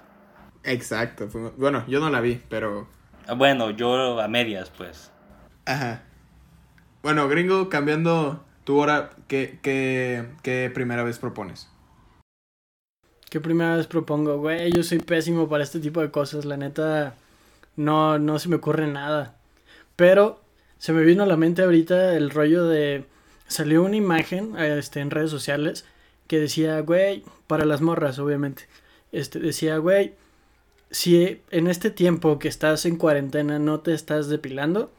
Exacto, 0.64 1.28
fuimos- 1.28 1.56
bueno, 1.56 1.84
yo 1.88 2.00
no 2.00 2.10
la 2.10 2.20
vi, 2.20 2.40
pero... 2.48 2.88
Ah, 3.26 3.34
Bueno, 3.34 3.70
yo 3.70 4.20
a 4.20 4.28
medias, 4.28 4.70
pues. 4.76 5.10
Ajá. 5.66 6.02
Bueno, 7.02 7.28
gringo, 7.28 7.68
cambiando 7.68 8.44
tu 8.64 8.78
hora, 8.78 9.10
¿qué, 9.28 9.58
qué, 9.62 10.26
qué 10.42 10.70
primera 10.72 11.04
vez 11.04 11.18
propones? 11.18 11.68
¿Qué 13.30 13.40
primera 13.40 13.76
vez 13.76 13.86
propongo, 13.86 14.38
güey? 14.38 14.72
Yo 14.72 14.82
soy 14.82 14.98
pésimo 15.00 15.48
para 15.48 15.64
este 15.64 15.80
tipo 15.80 16.00
de 16.00 16.10
cosas, 16.10 16.44
la 16.44 16.56
neta. 16.56 17.14
No, 17.76 18.18
no 18.18 18.38
se 18.38 18.48
me 18.48 18.56
ocurre 18.56 18.86
nada. 18.86 19.36
Pero 19.96 20.40
se 20.78 20.92
me 20.92 21.02
vino 21.02 21.24
a 21.24 21.26
la 21.26 21.36
mente 21.36 21.62
ahorita 21.62 22.16
el 22.16 22.30
rollo 22.30 22.64
de. 22.66 23.04
Salió 23.48 23.82
una 23.82 23.96
imagen 23.96 24.56
este, 24.58 25.00
en 25.00 25.10
redes 25.10 25.30
sociales 25.30 25.84
que 26.28 26.38
decía, 26.38 26.80
güey, 26.80 27.24
para 27.46 27.64
las 27.64 27.80
morras, 27.80 28.18
obviamente. 28.18 28.66
Este, 29.12 29.40
decía, 29.40 29.76
güey, 29.78 30.14
si 30.94 31.42
en 31.50 31.66
este 31.66 31.90
tiempo 31.90 32.38
que 32.38 32.46
estás 32.46 32.86
en 32.86 32.96
cuarentena 32.96 33.58
no 33.58 33.80
te 33.80 33.92
estás 33.94 34.28
depilando, 34.28 34.92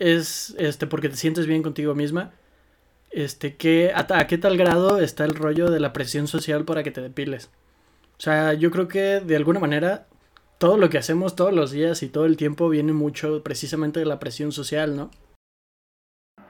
es 0.00 0.56
este 0.58 0.88
porque 0.88 1.08
te 1.08 1.16
sientes 1.16 1.46
bien 1.46 1.62
contigo 1.62 1.94
misma. 1.94 2.32
Este, 3.12 3.54
¿qué, 3.54 3.92
a, 3.94 4.06
a 4.18 4.26
qué 4.26 4.38
tal 4.38 4.56
grado 4.56 4.98
está 4.98 5.24
el 5.24 5.36
rollo 5.36 5.70
de 5.70 5.78
la 5.78 5.92
presión 5.92 6.26
social 6.26 6.64
para 6.64 6.82
que 6.82 6.90
te 6.90 7.00
depiles? 7.00 7.50
O 8.18 8.22
sea, 8.22 8.54
yo 8.54 8.72
creo 8.72 8.88
que 8.88 9.20
de 9.20 9.36
alguna 9.36 9.60
manera 9.60 10.08
todo 10.58 10.76
lo 10.76 10.90
que 10.90 10.98
hacemos 10.98 11.36
todos 11.36 11.52
los 11.52 11.70
días 11.70 12.02
y 12.02 12.08
todo 12.08 12.24
el 12.24 12.36
tiempo 12.36 12.68
viene 12.68 12.92
mucho 12.92 13.44
precisamente 13.44 14.00
de 14.00 14.06
la 14.06 14.18
presión 14.18 14.50
social, 14.50 14.96
¿no? 14.96 15.10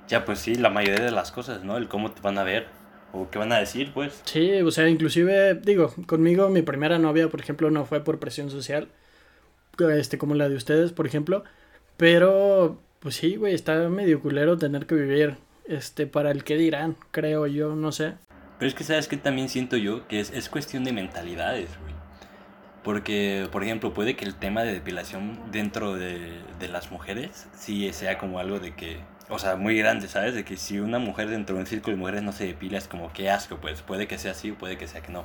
Ya, 0.09 0.25
pues 0.25 0.38
sí, 0.38 0.55
la 0.55 0.71
mayoría 0.71 1.05
de 1.05 1.11
las 1.11 1.33
cosas, 1.33 1.64
¿no? 1.64 1.77
El 1.77 1.88
cómo 1.88 2.12
te 2.12 2.23
van 2.23 2.38
a 2.38 2.45
ver. 2.45 2.68
O 3.12 3.29
qué 3.31 3.38
van 3.38 3.53
a 3.53 3.59
decir, 3.59 3.92
pues. 3.92 4.22
Sí, 4.25 4.61
o 4.62 4.70
sea, 4.70 4.88
inclusive, 4.88 5.55
digo, 5.55 5.94
conmigo 6.07 6.48
mi 6.48 6.62
primera 6.62 6.98
novia, 6.98 7.29
por 7.29 7.40
ejemplo, 7.40 7.70
no 7.70 7.85
fue 7.85 8.03
por 8.03 8.18
presión 8.18 8.51
social, 8.51 8.88
este, 9.79 10.18
como 10.18 10.35
la 10.35 10.48
de 10.48 10.57
ustedes, 10.57 10.92
por 10.92 11.07
ejemplo, 11.07 11.44
pero, 11.96 12.81
pues 13.01 13.16
sí, 13.16 13.37
güey, 13.37 13.55
está 13.55 13.88
medio 13.88 14.20
culero 14.20 14.57
tener 14.57 14.87
que 14.87 14.94
vivir, 14.94 15.37
este, 15.66 16.07
para 16.07 16.31
el 16.31 16.42
que 16.42 16.57
dirán, 16.57 16.96
creo 17.11 17.46
yo, 17.46 17.75
no 17.75 17.92
sé. 17.92 18.14
Pero 18.59 18.68
es 18.68 18.75
que, 18.75 18.85
¿sabes 18.85 19.09
qué 19.09 19.16
también 19.16 19.48
siento 19.48 19.77
yo? 19.77 20.07
Que 20.09 20.20
es, 20.20 20.31
es 20.31 20.48
cuestión 20.48 20.85
de 20.85 20.92
mentalidades, 20.92 21.68
güey. 21.83 21.92
Porque, 22.83 23.46
por 23.53 23.62
ejemplo, 23.62 23.94
puede 23.94 24.16
que 24.16 24.25
el 24.25 24.35
tema 24.35 24.62
de 24.62 24.72
depilación 24.72 25.38
dentro 25.53 25.94
de, 25.94 26.40
de 26.59 26.68
las 26.68 26.90
mujeres 26.90 27.48
sí 27.55 27.92
sea 27.92 28.18
como 28.18 28.38
algo 28.38 28.59
de 28.59 28.75
que, 28.75 28.98
o 29.33 29.38
sea, 29.38 29.57
muy 29.57 29.77
grande, 29.79 30.09
¿sabes? 30.09 30.35
De 30.35 30.45
que 30.45 30.57
si 30.57 30.79
una 30.81 30.99
mujer 30.99 31.29
dentro 31.29 31.55
de 31.57 31.62
un 31.62 31.66
círculo 31.66 31.97
de 31.97 32.01
mujeres 32.01 32.23
no 32.23 32.33
se 32.33 32.47
depila 32.47 32.79
es 32.79 32.88
como 32.88 33.12
que 33.12 33.31
asco, 33.31 33.57
pues 33.57 33.83
puede 33.83 34.07
que 34.07 34.18
sea 34.18 34.33
así 34.33 34.51
o 34.53 34.55
puede 34.55 34.77
que 34.79 34.87
sea 34.87 35.03
que 35.03 35.12
no. 35.12 35.25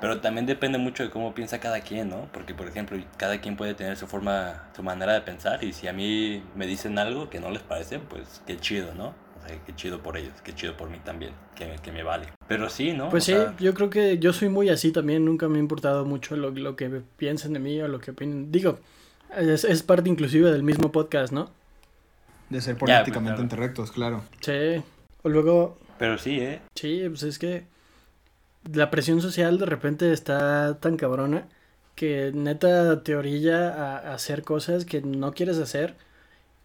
Pero 0.00 0.20
también 0.20 0.44
depende 0.44 0.76
mucho 0.78 1.02
de 1.02 1.10
cómo 1.10 1.34
piensa 1.34 1.60
cada 1.60 1.80
quien, 1.80 2.10
¿no? 2.10 2.28
Porque, 2.32 2.52
por 2.52 2.66
ejemplo, 2.68 2.98
cada 3.16 3.40
quien 3.40 3.56
puede 3.56 3.74
tener 3.74 3.96
su 3.96 4.06
forma, 4.06 4.64
su 4.76 4.82
manera 4.82 5.12
de 5.14 5.20
pensar 5.22 5.62
y 5.64 5.72
si 5.72 5.88
a 5.88 5.92
mí 5.92 6.42
me 6.54 6.66
dicen 6.66 6.98
algo 6.98 7.30
que 7.30 7.40
no 7.40 7.50
les 7.50 7.62
parece, 7.62 7.98
pues 8.00 8.42
qué 8.46 8.58
chido, 8.58 8.92
¿no? 8.94 9.14
O 9.42 9.46
sea, 9.48 9.56
qué 9.64 9.74
chido 9.74 10.00
por 10.02 10.16
ellos, 10.16 10.32
qué 10.42 10.54
chido 10.54 10.76
por 10.76 10.90
mí 10.90 10.98
también, 11.04 11.32
que, 11.54 11.66
me- 11.66 11.76
que 11.78 11.92
me 11.92 12.02
vale. 12.02 12.26
Pero 12.48 12.68
sí, 12.68 12.92
¿no? 12.92 13.08
Pues 13.08 13.24
O 13.24 13.26
sí, 13.26 13.32
sea, 13.32 13.54
yo 13.58 13.72
creo 13.72 13.88
que 13.88 14.18
yo 14.18 14.32
soy 14.32 14.48
muy 14.48 14.68
así 14.68 14.90
también, 14.90 15.24
nunca 15.24 15.48
me 15.48 15.56
ha 15.56 15.60
importado 15.60 16.04
mucho 16.04 16.36
lo, 16.36 16.50
lo 16.50 16.76
que 16.76 16.88
piensen 17.16 17.52
de 17.52 17.60
mí 17.60 17.80
o 17.80 17.88
lo 17.88 17.98
que 18.00 18.10
opinen. 18.10 18.50
Digo, 18.52 18.78
es, 19.36 19.64
es 19.64 19.82
parte 19.82 20.10
inclusive 20.10 20.50
del 20.50 20.62
mismo 20.64 20.90
podcast, 20.92 21.32
¿no? 21.32 21.50
De 22.54 22.60
ser 22.60 22.74
Ya, 22.74 22.78
políticamente 22.78 23.10
pues, 23.10 23.22
claro. 23.22 23.42
incorrectos, 23.42 23.90
claro. 23.90 24.24
Sí. 24.40 24.84
O 25.22 25.28
luego, 25.28 25.76
Pero 25.98 26.18
sí, 26.18 26.38
¿eh? 26.38 26.60
sí, 26.76 27.02
pues 27.08 27.24
es 27.24 27.40
que 27.40 27.64
la 28.72 28.92
presión 28.92 29.20
social 29.20 29.58
de 29.58 29.66
repente 29.66 30.12
está 30.12 30.78
tan 30.78 30.96
cabrona 30.96 31.48
que 31.96 32.30
neta 32.32 33.02
te 33.02 33.16
orilla 33.16 33.70
a, 33.70 34.14
hacer 34.14 34.42
cosas 34.42 34.84
que 34.84 35.00
no 35.00 35.32
quieres 35.32 35.58
hacer 35.58 35.96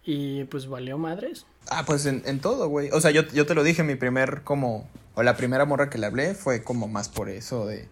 y 0.04 0.44
pues 0.44 0.68
valió 0.68 0.96
madres. 0.96 1.44
Ah, 1.68 1.82
pues 1.84 2.06
en, 2.06 2.22
en 2.24 2.38
todo, 2.38 2.68
güey. 2.68 2.90
O 2.92 3.00
sea, 3.00 3.10
yo, 3.10 3.22
yo 3.32 3.46
te 3.46 3.56
lo 3.56 3.64
dije, 3.64 3.82
mi 3.82 3.96
primer 3.96 4.42
como... 4.42 4.88
O 5.16 5.24
la 5.24 5.36
primera 5.36 5.64
morra 5.64 5.90
que 5.90 5.98
le 5.98 6.06
hablé 6.06 6.34
fue 6.34 6.62
como 6.62 6.86
más 6.86 7.08
por 7.08 7.28
eso 7.28 7.66
de 7.66 7.88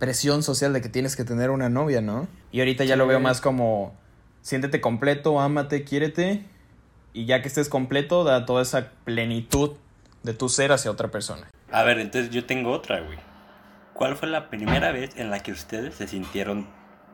presión 0.00 0.42
social 0.42 0.72
de 0.72 0.80
que 0.80 0.88
tienes 0.88 1.14
que 1.14 1.22
tener 1.22 1.50
una 1.50 1.68
novia, 1.68 2.00
¿no? 2.00 2.26
Y 2.50 2.58
ahorita 2.58 2.84
ya 2.84 2.96
lo 2.96 3.06
veo 3.06 3.20
más 3.20 3.40
como... 3.40 3.94
Siéntete 4.42 4.80
completo, 4.80 5.40
ámate, 5.40 5.84
quiérete. 5.84 6.42
Y 7.12 7.26
ya 7.26 7.42
que 7.42 7.48
estés 7.48 7.68
completo, 7.68 8.24
da 8.24 8.46
toda 8.46 8.62
esa 8.62 8.90
plenitud 9.04 9.72
de 10.22 10.34
tu 10.34 10.48
ser 10.48 10.72
hacia 10.72 10.90
otra 10.90 11.08
persona. 11.08 11.48
A 11.70 11.82
ver, 11.82 11.98
entonces 11.98 12.30
yo 12.30 12.44
tengo 12.46 12.70
otra, 12.70 13.00
güey. 13.00 13.18
¿Cuál 13.92 14.16
fue 14.16 14.28
la 14.28 14.48
primera 14.48 14.92
vez 14.92 15.16
en 15.16 15.30
la 15.30 15.40
que 15.40 15.52
ustedes 15.52 15.94
se 15.94 16.06
sintieron 16.08 16.66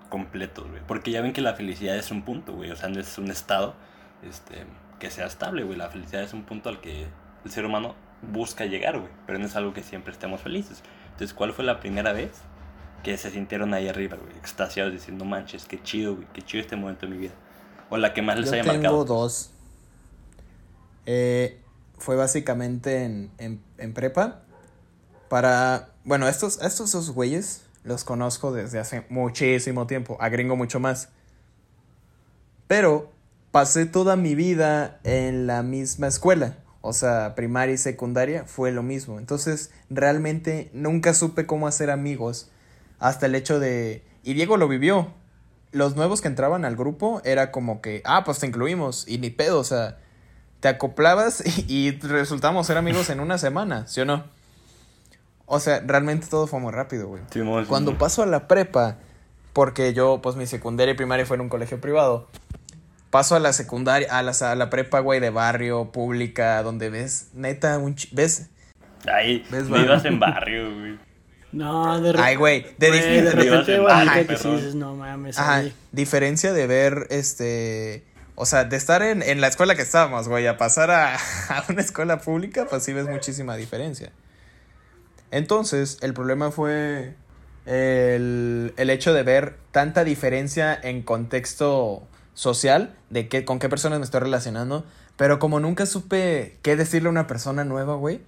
completos, 0.08 0.68
güey? 0.68 0.80
Porque 0.86 1.10
ya 1.10 1.20
ven 1.20 1.32
que 1.32 1.40
la 1.40 1.54
felicidad 1.54 1.96
es 1.96 2.10
un 2.10 2.22
punto, 2.22 2.52
güey. 2.52 2.70
O 2.70 2.76
sea, 2.76 2.88
no 2.88 3.00
es 3.00 3.18
un 3.18 3.30
estado 3.30 3.74
este, 4.22 4.64
que 5.00 5.10
sea 5.10 5.26
estable, 5.26 5.64
güey. 5.64 5.76
La 5.76 5.88
felicidad 5.90 6.22
es 6.22 6.32
un 6.32 6.44
punto 6.44 6.68
al 6.68 6.80
que 6.80 7.06
el 7.44 7.50
ser 7.50 7.64
humano 7.66 7.94
busca 8.22 8.66
llegar, 8.66 8.98
güey. 8.98 9.10
Pero 9.26 9.38
no 9.38 9.46
es 9.46 9.56
algo 9.56 9.72
que 9.74 9.82
siempre 9.82 10.12
estemos 10.12 10.40
felices. 10.40 10.82
Entonces, 11.12 11.34
¿cuál 11.34 11.52
fue 11.52 11.64
la 11.64 11.80
primera 11.80 12.12
vez 12.12 12.30
que 13.02 13.16
se 13.16 13.30
sintieron 13.30 13.74
ahí 13.74 13.88
arriba, 13.88 14.16
güey? 14.16 14.36
Extasiados, 14.38 14.92
diciendo, 14.92 15.24
manches, 15.24 15.64
qué 15.66 15.82
chido, 15.82 16.14
güey. 16.14 16.28
Qué 16.32 16.42
chido 16.42 16.60
este 16.62 16.76
momento 16.76 17.06
de 17.06 17.12
mi 17.12 17.18
vida. 17.18 17.34
O 17.90 17.96
la 17.96 18.14
que 18.14 18.22
más 18.22 18.38
les 18.38 18.46
Yo 18.50 18.54
haya 18.54 18.62
tengo 18.62 18.76
marcado. 18.76 19.04
dos. 19.04 19.52
Eh, 21.10 21.58
fue 21.96 22.16
básicamente 22.16 23.02
en, 23.04 23.30
en, 23.38 23.62
en 23.78 23.94
prepa. 23.94 24.42
Para. 25.30 25.94
Bueno, 26.04 26.28
estos, 26.28 26.60
estos 26.60 26.92
dos 26.92 27.12
güeyes 27.12 27.62
los 27.82 28.04
conozco 28.04 28.52
desde 28.52 28.78
hace 28.78 29.06
muchísimo 29.08 29.86
tiempo. 29.86 30.18
A 30.20 30.28
gringo 30.28 30.54
mucho 30.54 30.80
más. 30.80 31.08
Pero 32.66 33.10
pasé 33.52 33.86
toda 33.86 34.16
mi 34.16 34.34
vida 34.34 35.00
en 35.02 35.46
la 35.46 35.62
misma 35.62 36.08
escuela. 36.08 36.58
O 36.82 36.92
sea, 36.92 37.34
primaria 37.34 37.74
y 37.74 37.78
secundaria 37.78 38.44
fue 38.44 38.70
lo 38.70 38.82
mismo. 38.82 39.18
Entonces, 39.18 39.70
realmente 39.88 40.68
nunca 40.74 41.14
supe 41.14 41.46
cómo 41.46 41.66
hacer 41.66 41.90
amigos. 41.90 42.50
Hasta 42.98 43.24
el 43.24 43.34
hecho 43.34 43.58
de 43.58 44.04
Y 44.24 44.34
Diego 44.34 44.58
lo 44.58 44.68
vivió. 44.68 45.14
Los 45.72 45.96
nuevos 45.96 46.20
que 46.20 46.28
entraban 46.28 46.66
al 46.66 46.76
grupo 46.76 47.22
era 47.24 47.50
como 47.50 47.80
que, 47.80 48.02
ah, 48.04 48.24
pues 48.26 48.40
te 48.40 48.46
incluimos. 48.46 49.08
Y 49.08 49.16
ni 49.16 49.30
pedo, 49.30 49.58
o 49.58 49.64
sea, 49.64 49.96
te 50.60 50.68
acoplabas 50.68 51.42
y, 51.68 51.88
y 51.88 51.90
resultamos 52.00 52.66
ser 52.66 52.76
amigos 52.76 53.10
en 53.10 53.20
una 53.20 53.38
semana, 53.38 53.86
¿sí 53.86 54.00
o 54.00 54.04
no? 54.04 54.24
O 55.46 55.60
sea, 55.60 55.80
realmente 55.84 56.26
todo 56.28 56.46
fue 56.46 56.60
muy 56.60 56.72
rápido, 56.72 57.08
güey. 57.08 57.22
Cuando 57.66 57.96
paso 57.96 58.22
a 58.22 58.26
la 58.26 58.48
prepa, 58.48 58.96
porque 59.54 59.94
yo, 59.94 60.20
pues 60.22 60.36
mi 60.36 60.46
secundaria 60.46 60.92
y 60.92 60.96
primaria 60.96 61.24
fue 61.24 61.36
en 61.36 61.40
un 61.42 61.48
colegio 61.48 61.80
privado, 61.80 62.28
paso 63.10 63.34
a 63.34 63.38
la 63.40 63.52
secundaria, 63.54 64.08
a 64.16 64.22
la, 64.22 64.32
a 64.32 64.54
la 64.54 64.68
prepa, 64.68 65.00
güey, 65.00 65.20
de 65.20 65.30
barrio, 65.30 65.90
pública, 65.90 66.62
donde 66.62 66.90
ves, 66.90 67.28
neta, 67.32 67.78
un 67.78 67.94
ch- 67.96 68.10
¿ves? 68.12 68.50
Ay, 69.10 69.42
¿Ves, 69.50 69.70
vivas 69.70 70.04
va? 70.04 70.08
en 70.08 70.20
barrio, 70.20 70.74
güey. 70.74 70.98
No, 71.50 71.98
de, 71.98 72.12
re- 72.12 72.20
Ay, 72.22 72.36
güey, 72.36 72.66
de, 72.76 72.92
dif- 72.92 73.22
de 73.22 73.30
Pero 73.30 73.42
ibas 73.42 73.66
repente 73.66 73.80
güey, 73.80 74.26
que 74.26 74.36
sí 74.36 74.50
dices, 74.50 74.74
no 74.74 74.94
mames, 74.96 75.38
Ajá, 75.38 75.62
diferencia 75.92 76.52
de 76.52 76.66
ver, 76.66 77.06
este, 77.08 78.04
o 78.40 78.46
sea, 78.46 78.64
de 78.64 78.76
estar 78.76 79.02
en, 79.02 79.22
en 79.22 79.40
la 79.40 79.48
escuela 79.48 79.74
que 79.74 79.82
estábamos, 79.82 80.28
güey, 80.28 80.46
a 80.46 80.56
pasar 80.56 80.90
a, 80.90 81.16
a 81.48 81.64
una 81.68 81.80
escuela 81.82 82.20
pública, 82.20 82.66
pues 82.70 82.82
sí 82.84 82.92
ves 82.92 83.08
muchísima 83.08 83.56
diferencia. 83.56 84.12
Entonces, 85.30 85.98
el 86.00 86.14
problema 86.14 86.50
fue 86.50 87.14
el, 87.66 88.72
el 88.76 88.90
hecho 88.90 89.12
de 89.12 89.22
ver 89.22 89.56
tanta 89.72 90.04
diferencia 90.04 90.78
en 90.82 91.02
contexto 91.02 92.02
social, 92.34 92.94
de 93.10 93.28
qué, 93.28 93.44
con 93.44 93.58
qué 93.58 93.68
personas 93.68 93.98
me 93.98 94.04
estoy 94.04 94.20
relacionando, 94.20 94.84
pero 95.16 95.38
como 95.38 95.60
nunca 95.60 95.84
supe 95.86 96.56
qué 96.62 96.76
decirle 96.76 97.08
a 97.08 97.10
una 97.10 97.26
persona 97.26 97.64
nueva, 97.64 97.96
güey, 97.96 98.20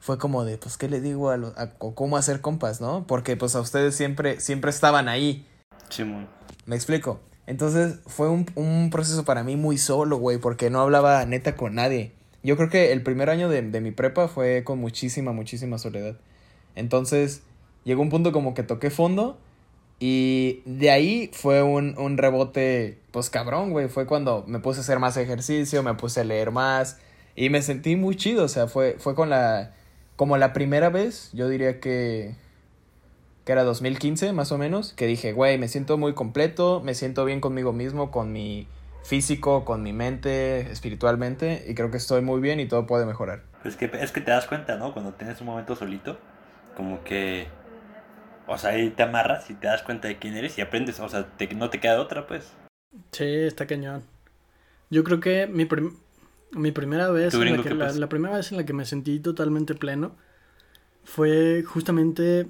fue 0.00 0.16
como 0.18 0.44
de, 0.44 0.56
pues, 0.56 0.78
¿qué 0.78 0.88
le 0.88 1.00
digo 1.02 1.30
a, 1.30 1.36
lo- 1.36 1.52
a- 1.58 1.70
cómo 1.94 2.16
hacer 2.16 2.40
compas, 2.40 2.80
no? 2.80 3.06
Porque, 3.06 3.36
pues, 3.36 3.54
a 3.54 3.60
ustedes 3.60 3.94
siempre, 3.94 4.40
siempre 4.40 4.70
estaban 4.70 5.08
ahí. 5.08 5.46
Simón. 5.90 6.26
Me 6.64 6.74
explico. 6.74 7.20
Entonces 7.50 7.98
fue 8.06 8.28
un, 8.28 8.46
un 8.54 8.90
proceso 8.90 9.24
para 9.24 9.42
mí 9.42 9.56
muy 9.56 9.76
solo, 9.76 10.18
güey, 10.18 10.38
porque 10.38 10.70
no 10.70 10.80
hablaba 10.80 11.26
neta 11.26 11.56
con 11.56 11.74
nadie. 11.74 12.12
Yo 12.44 12.56
creo 12.56 12.70
que 12.70 12.92
el 12.92 13.02
primer 13.02 13.28
año 13.28 13.48
de, 13.48 13.60
de 13.60 13.80
mi 13.80 13.90
prepa 13.90 14.28
fue 14.28 14.62
con 14.62 14.78
muchísima, 14.78 15.32
muchísima 15.32 15.76
soledad. 15.76 16.16
Entonces 16.76 17.42
llegó 17.82 18.02
un 18.02 18.08
punto 18.08 18.30
como 18.30 18.54
que 18.54 18.62
toqué 18.62 18.90
fondo 18.90 19.36
y 19.98 20.62
de 20.64 20.92
ahí 20.92 21.28
fue 21.32 21.64
un, 21.64 21.98
un 21.98 22.18
rebote, 22.18 23.00
pues 23.10 23.30
cabrón, 23.30 23.72
güey. 23.72 23.88
Fue 23.88 24.06
cuando 24.06 24.44
me 24.46 24.60
puse 24.60 24.78
a 24.78 24.82
hacer 24.82 25.00
más 25.00 25.16
ejercicio, 25.16 25.82
me 25.82 25.94
puse 25.94 26.20
a 26.20 26.24
leer 26.24 26.52
más 26.52 26.98
y 27.34 27.50
me 27.50 27.62
sentí 27.62 27.96
muy 27.96 28.14
chido. 28.14 28.44
O 28.44 28.48
sea, 28.48 28.68
fue, 28.68 28.94
fue 29.00 29.16
con 29.16 29.28
la, 29.28 29.74
como 30.14 30.36
la 30.36 30.52
primera 30.52 30.88
vez, 30.88 31.30
yo 31.32 31.48
diría 31.48 31.80
que 31.80 32.36
que 33.44 33.52
era 33.52 33.64
2015 33.64 34.32
más 34.32 34.52
o 34.52 34.58
menos, 34.58 34.92
que 34.94 35.06
dije, 35.06 35.32
güey, 35.32 35.58
me 35.58 35.68
siento 35.68 35.96
muy 35.98 36.14
completo, 36.14 36.80
me 36.84 36.94
siento 36.94 37.24
bien 37.24 37.40
conmigo 37.40 37.72
mismo, 37.72 38.10
con 38.10 38.32
mi 38.32 38.66
físico, 39.04 39.64
con 39.64 39.82
mi 39.82 39.92
mente, 39.92 40.70
espiritualmente, 40.70 41.64
y 41.66 41.74
creo 41.74 41.90
que 41.90 41.96
estoy 41.96 42.20
muy 42.22 42.40
bien 42.40 42.60
y 42.60 42.66
todo 42.68 42.86
puede 42.86 43.06
mejorar. 43.06 43.42
Es 43.64 43.76
que, 43.76 43.90
es 44.00 44.12
que 44.12 44.20
te 44.20 44.30
das 44.30 44.46
cuenta, 44.46 44.76
¿no? 44.76 44.92
Cuando 44.92 45.12
tienes 45.14 45.40
un 45.40 45.46
momento 45.46 45.74
solito, 45.76 46.18
como 46.76 47.02
que. 47.04 47.46
O 48.46 48.58
sea, 48.58 48.70
ahí 48.70 48.90
te 48.90 49.02
amarras 49.02 49.48
y 49.50 49.54
te 49.54 49.66
das 49.68 49.82
cuenta 49.82 50.08
de 50.08 50.18
quién 50.18 50.34
eres 50.36 50.58
y 50.58 50.60
aprendes. 50.60 50.98
O 51.00 51.08
sea, 51.08 51.26
te- 51.36 51.54
no 51.54 51.70
te 51.70 51.78
queda 51.80 52.00
otra, 52.00 52.26
pues. 52.26 52.52
Sí, 53.12 53.24
está 53.24 53.66
cañón. 53.66 54.02
Yo 54.90 55.04
creo 55.04 55.20
que 55.20 55.46
mi, 55.46 55.66
prim- 55.66 55.96
mi 56.52 56.72
primera 56.72 57.10
vez, 57.10 57.32
¿Tú, 57.32 57.42
en 57.42 57.52
la, 57.52 57.62
que- 57.62 57.68
qué 57.68 57.74
la, 57.74 57.92
la 57.92 58.08
primera 58.08 58.36
vez 58.36 58.50
en 58.50 58.58
la 58.58 58.64
que 58.66 58.72
me 58.72 58.84
sentí 58.84 59.20
totalmente 59.20 59.74
pleno 59.74 60.16
fue 61.04 61.62
justamente 61.62 62.46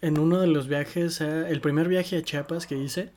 en 0.00 0.18
uno 0.18 0.40
de 0.40 0.46
los 0.46 0.68
viajes, 0.68 1.20
a- 1.20 1.48
el 1.48 1.60
primer 1.60 1.88
viaje 1.88 2.16
a 2.18 2.22
Chiapas 2.22 2.66
que 2.66 2.76
hice 2.76 3.10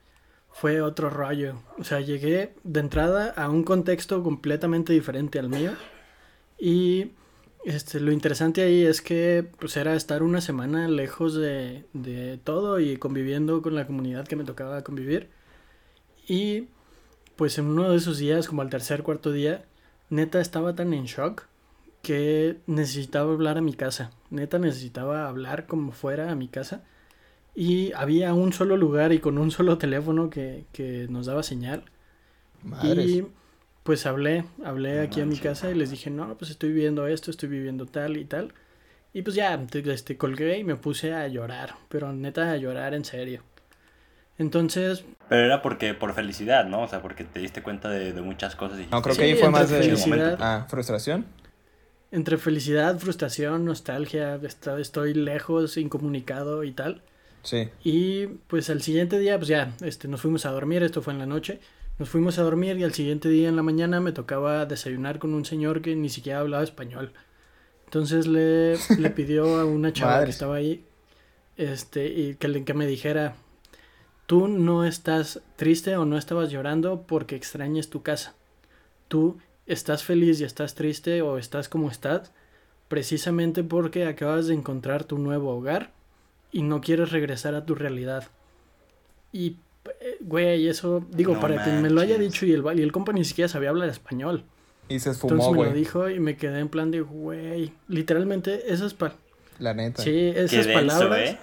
fue 0.51 0.81
otro 0.81 1.09
rollo. 1.09 1.55
O 1.79 1.83
sea, 1.83 1.99
llegué 2.01 2.53
de 2.63 2.79
entrada 2.79 3.29
a 3.35 3.49
un 3.49 3.63
contexto 3.63 4.23
completamente 4.23 4.93
diferente 4.93 5.39
al 5.39 5.49
mío 5.49 5.71
y 6.59 7.11
este, 7.65 7.99
lo 7.99 8.11
interesante 8.11 8.61
ahí 8.63 8.83
es 8.85 9.01
que 9.01 9.47
pues 9.59 9.77
era 9.77 9.95
estar 9.95 10.23
una 10.23 10.41
semana 10.41 10.87
lejos 10.87 11.35
de, 11.35 11.85
de 11.93 12.39
todo 12.43 12.79
y 12.79 12.97
conviviendo 12.97 13.61
con 13.61 13.75
la 13.75 13.85
comunidad 13.87 14.27
que 14.27 14.35
me 14.35 14.43
tocaba 14.43 14.83
convivir. 14.83 15.29
Y 16.27 16.67
pues 17.35 17.57
en 17.57 17.65
uno 17.65 17.89
de 17.89 17.97
esos 17.97 18.17
días, 18.17 18.47
como 18.47 18.61
al 18.61 18.69
tercer, 18.69 19.03
cuarto 19.03 19.31
día, 19.31 19.65
neta 20.09 20.41
estaba 20.41 20.75
tan 20.75 20.93
en 20.93 21.05
shock 21.05 21.43
que 22.01 22.57
necesitaba 22.67 23.31
hablar 23.33 23.57
a 23.57 23.61
mi 23.61 23.73
casa. 23.73 24.11
Neta 24.29 24.59
necesitaba 24.59 25.27
hablar 25.27 25.67
como 25.67 25.91
fuera 25.91 26.31
a 26.31 26.35
mi 26.35 26.47
casa. 26.47 26.83
Y 27.55 27.91
había 27.93 28.33
un 28.33 28.53
solo 28.53 28.77
lugar 28.77 29.13
y 29.13 29.19
con 29.19 29.37
un 29.37 29.51
solo 29.51 29.77
teléfono 29.77 30.29
que, 30.29 30.65
que 30.73 31.07
nos 31.09 31.25
daba 31.27 31.43
señal. 31.43 31.83
Madres. 32.63 33.05
Y 33.09 33.27
pues 33.83 34.05
hablé, 34.05 34.45
hablé 34.63 34.97
No 34.97 35.03
aquí 35.03 35.21
a 35.21 35.25
mi 35.25 35.37
casa 35.37 35.69
y 35.71 35.75
les 35.75 35.91
dije, 35.91 36.09
no, 36.09 36.35
pues 36.37 36.51
estoy 36.51 36.69
viviendo 36.71 37.07
esto, 37.07 37.31
estoy 37.31 37.49
viviendo 37.49 37.85
tal 37.85 38.17
y 38.17 38.25
tal. 38.25 38.53
Y 39.13 39.23
pues 39.23 39.35
ya, 39.35 39.59
te- 39.67 39.91
este, 39.93 40.17
colgué 40.17 40.57
y 40.59 40.63
me 40.63 40.75
puse 40.77 41.13
a 41.13 41.27
llorar, 41.27 41.75
pero 41.89 42.13
neta 42.13 42.51
a 42.51 42.57
llorar 42.57 42.93
en 42.93 43.05
serio. 43.05 43.41
Entonces, 44.37 45.03
Pero 45.29 45.45
era 45.45 45.61
porque 45.61 45.93
por 45.93 46.13
felicidad, 46.13 46.65
¿no? 46.65 46.81
O 46.83 46.87
sea, 46.87 47.01
porque 47.01 47.23
te 47.23 47.39
diste 47.39 47.61
cuenta 47.61 47.89
de, 47.89 48.11
de 48.13 48.21
muchas 48.21 48.55
cosas 48.55 48.79
y 48.79 48.87
No, 48.91 49.01
creo 49.01 49.15
que 49.15 49.23
ahí 49.23 49.35
fue 49.35 49.49
más 49.49 49.69
de... 49.69 49.79
felicidad. 49.81 50.37
Ah, 50.41 50.65
frustración. 50.69 51.25
Entre 52.11 52.37
felicidad, 52.37 52.99
frustración, 52.99 53.65
nostalgia, 53.65 54.35
esta- 54.43 54.79
estoy 54.79 55.13
lejos, 55.13 55.77
incomunicado 55.77 56.63
y 56.63 56.71
tal. 56.71 57.01
Sí. 57.43 57.69
Y 57.83 58.27
pues 58.47 58.69
al 58.69 58.81
siguiente 58.81 59.17
día, 59.17 59.37
pues 59.37 59.47
ya, 59.47 59.73
este, 59.81 60.07
nos 60.07 60.21
fuimos 60.21 60.45
a 60.45 60.51
dormir, 60.51 60.83
esto 60.83 61.01
fue 61.01 61.13
en 61.13 61.19
la 61.19 61.25
noche. 61.25 61.59
Nos 61.97 62.09
fuimos 62.09 62.37
a 62.39 62.43
dormir 62.43 62.77
y 62.77 62.83
al 62.83 62.93
siguiente 62.93 63.29
día 63.29 63.47
en 63.49 63.55
la 63.55 63.63
mañana 63.63 63.99
me 63.99 64.11
tocaba 64.11 64.65
desayunar 64.65 65.19
con 65.19 65.33
un 65.33 65.45
señor 65.45 65.81
que 65.81 65.95
ni 65.95 66.09
siquiera 66.09 66.39
hablaba 66.39 66.63
español. 66.63 67.13
Entonces 67.85 68.27
le, 68.27 68.77
le 68.99 69.09
pidió 69.09 69.59
a 69.59 69.65
una 69.65 69.91
chava 69.93 70.23
que 70.25 70.31
estaba 70.31 70.55
ahí, 70.55 70.83
este, 71.57 72.07
y 72.07 72.35
que, 72.35 72.47
le- 72.47 72.63
que 72.63 72.73
me 72.73 72.87
dijera, 72.87 73.35
tú 74.25 74.47
no 74.47 74.85
estás 74.85 75.41
triste 75.57 75.95
o 75.97 76.05
no 76.05 76.17
estabas 76.17 76.49
llorando 76.51 77.03
porque 77.07 77.35
extrañes 77.35 77.89
tu 77.89 78.01
casa. 78.03 78.35
Tú 79.07 79.37
estás 79.71 80.03
feliz 80.03 80.39
y 80.41 80.43
estás 80.43 80.75
triste 80.75 81.21
o 81.21 81.37
estás 81.37 81.69
como 81.69 81.89
estás 81.89 82.31
precisamente 82.87 83.63
porque 83.63 84.05
acabas 84.05 84.47
de 84.47 84.53
encontrar 84.55 85.03
tu 85.05 85.17
nuevo 85.17 85.55
hogar 85.55 85.91
y 86.51 86.63
no 86.63 86.81
quieres 86.81 87.11
regresar 87.11 87.55
a 87.55 87.65
tu 87.65 87.75
realidad. 87.75 88.25
Y, 89.31 89.57
eh, 90.01 90.17
güey, 90.21 90.67
eso, 90.67 91.05
digo, 91.09 91.35
No 91.35 91.39
para 91.39 91.63
que 91.63 91.71
me 91.71 91.89
lo 91.89 92.01
haya 92.01 92.17
manches. 92.17 92.33
dicho 92.33 92.45
y 92.45 92.51
el, 92.53 92.63
y 92.77 92.81
el 92.81 92.91
compa 92.91 93.13
ni 93.13 93.23
siquiera 93.23 93.47
sabía 93.47 93.69
hablar 93.69 93.89
español. 93.89 94.43
Y 94.89 94.99
se 94.99 95.13
Entonces 95.21 95.47
esfumó, 95.47 95.51
me 95.51 95.59
lo 95.59 95.71
güey. 95.71 95.73
dijo 95.73 96.09
y 96.09 96.19
me 96.19 96.35
quedé 96.37 96.59
en 96.59 96.69
plan 96.69 96.91
de, 96.91 97.01
güey, 97.01 97.73
literalmente 97.87 98.73
esas, 98.73 98.93
pa 98.93 99.15
La 99.57 99.73
neta. 99.73 100.03
sí, 100.03 100.33
esas 100.35 100.67
denso, 100.67 100.73
palabras 100.73 101.19
¿eh? 101.19 101.39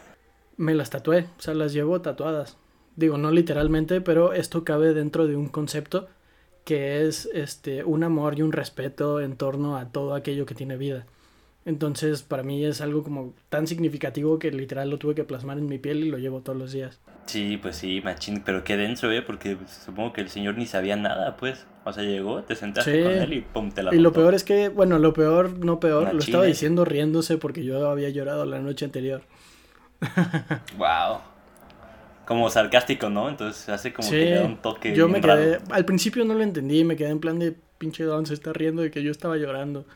me 0.57 0.75
las 0.75 0.91
tatué, 0.91 1.31
o 1.39 1.41
sea, 1.41 1.55
las 1.55 1.73
llevo 1.73 2.01
tatuadas. 2.03 2.59
Digo, 2.97 3.17
no 3.17 3.31
literalmente, 3.31 4.01
pero 4.01 4.33
esto 4.35 4.65
cabe 4.65 4.93
dentro 4.93 5.27
de 5.27 5.37
un 5.37 5.49
concepto 5.49 6.09
que 6.69 7.07
es 7.09 7.31
este 7.33 7.83
un 7.83 8.05
amor 8.05 8.39
y 8.39 8.43
un 8.43 8.53
respeto 8.53 9.23
en 9.23 9.37
torno 9.39 9.79
a 9.79 9.87
todo 9.87 10.13
aquello 10.15 10.45
que 10.45 10.55
tiene 10.55 10.77
vida. 10.77 11.07
Entonces, 11.65 12.21
para 12.21 12.43
mí 12.43 12.63
es 12.63 12.83
algo 12.83 13.03
como 13.03 13.33
tan 13.49 13.67
significativo 13.67 14.39
que 14.39 14.51
literal 14.51 14.91
lo 14.91 14.99
tuve 14.99 15.15
que 15.15 15.25
plasmar 15.25 15.57
en 15.57 15.65
mi 15.65 15.79
piel 15.79 16.05
y 16.05 16.11
lo 16.11 16.19
llevo 16.19 16.43
todos 16.43 16.59
los 16.59 16.73
días. 16.73 17.01
Sí, 17.25 17.57
pues 17.57 17.77
sí, 17.77 18.03
machín, 18.05 18.43
pero 18.45 18.65
qué 18.65 18.77
denso, 18.77 19.11
¿eh? 19.11 19.23
Porque 19.23 19.57
supongo 19.67 20.13
que 20.13 20.21
el 20.21 20.29
señor 20.29 20.59
ni 20.59 20.67
sabía 20.67 20.97
nada, 20.97 21.39
pues. 21.39 21.67
O 21.87 21.93
sea, 21.95 22.05
llegó, 22.05 22.43
te 22.43 22.55
sentaste 22.55 22.99
Sí. 22.99 23.03
con 23.03 23.13
él 23.13 23.33
y 23.33 23.41
pum, 23.41 23.71
te 23.71 23.83
la 23.83 23.95
Y 23.95 23.99
lo 23.99 24.13
peor 24.13 24.35
es 24.35 24.45
que, 24.45 24.69
bueno, 24.69 24.99
lo 24.99 25.15
peor, 25.15 25.65
no 25.65 25.81
peor, 25.81 26.13
lo 26.13 26.21
estaba 26.21 26.45
diciendo 26.45 26.85
riéndose 26.85 27.39
porque 27.39 27.65
yo 27.65 27.89
había 27.89 28.11
llorado 28.11 28.45
la 28.45 28.59
noche 28.59 28.85
anterior. 28.85 29.23
Wow. 30.77 31.21
Como 32.29 32.51
sarcástico, 32.51 33.09
¿no? 33.09 33.31
Entonces 33.31 33.67
hace 33.71 33.93
como 33.95 34.07
Sí, 34.07 34.15
que 34.19 34.25
le 34.27 34.35
da 34.35 34.45
un 34.45 34.59
toque. 34.59 34.95
yo 34.95 35.09
me 35.09 35.19
raro. 35.21 35.41
quedé, 35.41 35.59
al 35.71 35.87
principio 35.87 36.25
no 36.27 36.35
lo 36.35 36.43
entendí, 36.43 36.85
me 36.85 36.95
quedé 36.95 37.09
en 37.09 37.21
plan 37.21 37.39
de 37.39 37.55
pinche 37.79 38.05
don 38.05 38.27
se 38.27 38.35
está 38.35 38.53
riendo 38.53 38.83
de 38.83 38.91
que 38.91 39.03
yo 39.03 39.11
estaba 39.11 39.37
llorando. 39.39 39.87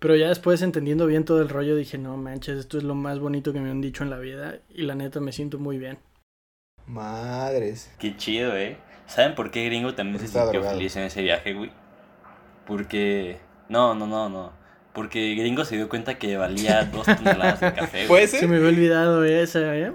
Pero 0.00 0.16
ya 0.16 0.28
después 0.28 0.60
entendiendo 0.62 1.06
bien 1.06 1.24
todo 1.24 1.40
el 1.40 1.48
rollo 1.48 1.76
dije, 1.76 1.96
no 1.98 2.16
manches, 2.18 2.58
esto 2.58 2.76
es 2.78 2.84
lo 2.84 2.94
más 2.94 3.18
bonito 3.20 3.52
que 3.54 3.60
me 3.60 3.70
han 3.70 3.80
dicho 3.80 4.02
en 4.04 4.10
la 4.10 4.18
vida 4.18 4.58
y 4.68 4.82
la 4.82 4.94
neta 4.94 5.20
me 5.20 5.32
siento 5.32 5.58
muy 5.58 5.78
bien. 5.78 5.98
Madres. 6.86 7.90
Qué 7.98 8.16
chido, 8.16 8.56
¿eh? 8.56 8.76
¿Saben 9.06 9.34
por 9.34 9.50
qué 9.50 9.64
Gringo 9.66 9.94
también 9.94 10.18
se 10.20 10.26
sintió 10.26 10.46
drogado. 10.50 10.76
feliz 10.76 10.96
en 10.96 11.04
ese 11.04 11.22
viaje, 11.22 11.54
güey? 11.54 11.70
Porque... 12.66 13.38
No, 13.68 13.94
no, 13.94 14.06
no, 14.06 14.28
no. 14.28 14.52
Porque 14.92 15.34
Gringo 15.36 15.64
se 15.64 15.76
dio 15.76 15.88
cuenta 15.88 16.18
que 16.18 16.36
valía 16.36 16.84
dos 16.84 17.06
toneladas 17.06 17.60
de 17.60 17.72
café, 17.72 18.06
güey. 18.06 18.08
¿Puede 18.08 18.28
Se 18.28 18.40
ser? 18.40 18.48
me 18.48 18.56
había 18.56 18.68
olvidado 18.68 19.24
esa, 19.24 19.76
¿eh? 19.76 19.92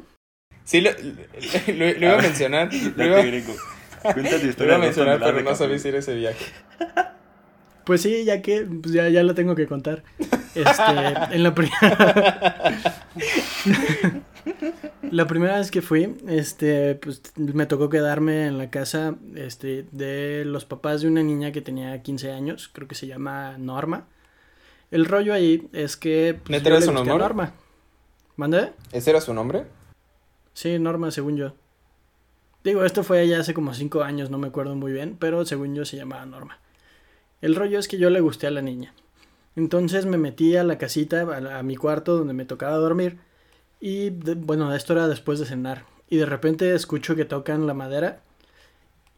Sí, 0.65 0.81
lo, 0.81 0.91
lo- 0.91 1.75
lo 1.93 2.05
iba 2.05 2.19
a 2.19 2.21
mencionar. 2.21 2.69
Lo 2.73 3.05
iba. 3.05 3.21
Cuenta 4.13 4.37
tu 4.37 4.43
lo 4.43 4.49
historia. 4.49 4.65
iba 4.73 4.75
a 4.75 4.79
mencionar, 4.85 5.19
pero 5.19 5.41
no 5.41 5.55
sabía 5.55 5.79
si 5.79 5.87
era 5.87 5.99
ese 5.99 6.13
viaje. 6.15 6.45
Pues 7.85 8.01
sí, 8.01 8.23
ya 8.25 8.41
que 8.41 8.61
pues 8.81 8.93
ya, 8.93 9.07
ya 9.09 9.21
lo 9.23 9.33
tengo 9.35 9.55
que 9.55 9.67
contar. 9.67 10.03
Este, 10.55 11.35
en 11.35 11.43
la 11.43 11.53
primera 11.53 12.73
La 15.11 15.27
primera 15.27 15.57
vez 15.57 15.71
que 15.71 15.81
fui, 15.81 16.15
este, 16.27 16.95
pues 16.95 17.21
me 17.35 17.65
tocó 17.65 17.89
quedarme 17.89 18.47
en 18.47 18.57
la 18.57 18.69
casa, 18.69 19.15
este, 19.35 19.85
de 19.91 20.43
los 20.45 20.65
papás 20.65 21.01
de 21.01 21.07
una 21.07 21.23
niña 21.23 21.51
que 21.51 21.61
tenía 21.61 22.01
15 22.01 22.31
años, 22.31 22.69
creo 22.73 22.87
que 22.87 22.95
se 22.95 23.07
llama 23.07 23.57
Norma. 23.57 24.07
El 24.91 25.05
rollo 25.05 25.33
ahí 25.33 25.67
es 25.73 25.97
que... 25.97 26.39
Pues, 26.43 26.49
¿Neta 26.49 26.69
era 26.69 26.81
su 26.81 26.91
nombre? 26.91 27.17
Norma. 27.17 27.53
¿Mande? 28.35 28.71
¿Ese 28.91 29.09
era 29.11 29.21
su 29.21 29.33
nombre? 29.33 29.63
Sí, 30.55 30.79
Norma, 30.79 31.11
según 31.11 31.37
yo. 31.37 31.53
Digo, 32.63 32.83
esto 32.83 33.03
fue 33.03 33.27
ya 33.27 33.39
hace 33.39 33.53
como 33.53 33.73
5 33.75 34.01
años, 34.03 34.31
no 34.31 34.39
me 34.39 34.47
acuerdo 34.47 34.75
muy 34.75 34.91
bien, 34.91 35.17
pero 35.19 35.45
según 35.45 35.75
yo 35.75 35.85
se 35.85 35.97
llamaba 35.97 36.25
Norma. 36.25 36.57
El 37.41 37.55
rollo 37.55 37.77
es 37.77 37.87
que 37.87 37.99
yo 37.99 38.09
le 38.09 38.21
gusté 38.21 38.47
a 38.47 38.51
la 38.51 38.61
niña. 38.63 38.93
Entonces 39.55 40.05
me 40.05 40.17
metí 40.17 40.55
a 40.55 40.63
la 40.63 40.77
casita, 40.79 41.21
a 41.59 41.63
mi 41.63 41.75
cuarto 41.75 42.17
donde 42.17 42.33
me 42.33 42.45
tocaba 42.45 42.77
dormir. 42.77 43.19
Y 43.79 44.09
de- 44.11 44.35
bueno, 44.35 44.73
esto 44.73 44.93
era 44.93 45.07
después 45.07 45.39
de 45.39 45.45
cenar. 45.45 45.85
Y 46.09 46.17
de 46.17 46.25
repente 46.25 46.73
escucho 46.73 47.15
que 47.15 47.25
tocan 47.25 47.67
la 47.67 47.73
madera. 47.75 48.21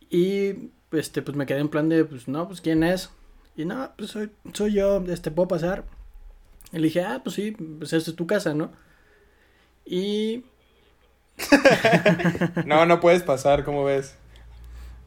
Y 0.09 0.71
este, 0.91 1.21
pues 1.21 1.35
me 1.37 1.45
quedé 1.45 1.59
en 1.59 1.69
plan 1.69 1.89
de, 1.89 2.05
pues 2.05 2.27
no, 2.27 2.47
pues 2.47 2.61
quién 2.61 2.83
es. 2.83 3.09
Y 3.55 3.65
no, 3.65 3.91
pues 3.97 4.11
soy, 4.11 4.31
soy 4.53 4.73
yo, 4.73 5.03
este, 5.07 5.31
puedo 5.31 5.47
pasar. 5.47 5.85
Y 6.73 6.77
le 6.77 6.83
dije, 6.85 7.01
ah, 7.03 7.21
pues 7.23 7.35
sí, 7.35 7.51
pues 7.51 7.93
esta 7.93 8.11
es 8.11 8.15
tu 8.15 8.27
casa, 8.27 8.53
¿no? 8.53 8.71
Y 9.85 10.43
No, 12.65 12.85
no 12.85 12.99
puedes 12.99 13.23
pasar, 13.23 13.63
¿cómo 13.63 13.83
ves? 13.83 14.15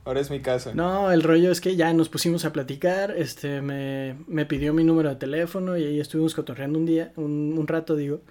Ahora 0.05 0.21
es 0.21 0.31
mi 0.31 0.41
casa. 0.41 0.73
No, 0.75 1.13
el 1.13 1.23
rollo 1.23 1.53
es 1.53 1.61
que 1.61 1.77
ya 1.77 1.93
nos 1.93 2.09
pusimos 2.09 2.45
a 2.45 2.53
platicar, 2.53 3.11
este, 3.17 3.61
me, 3.61 4.17
me 4.27 4.47
pidió 4.47 4.73
mi 4.73 4.83
número 4.83 5.11
de 5.11 5.17
teléfono 5.17 5.77
y 5.77 5.85
ahí 5.85 6.01
estuvimos 6.01 6.35
cotorreando 6.35 6.79
un 6.79 6.87
día, 6.87 7.13
un, 7.17 7.55
un 7.59 7.67
rato 7.67 7.97
digo, 7.97 8.23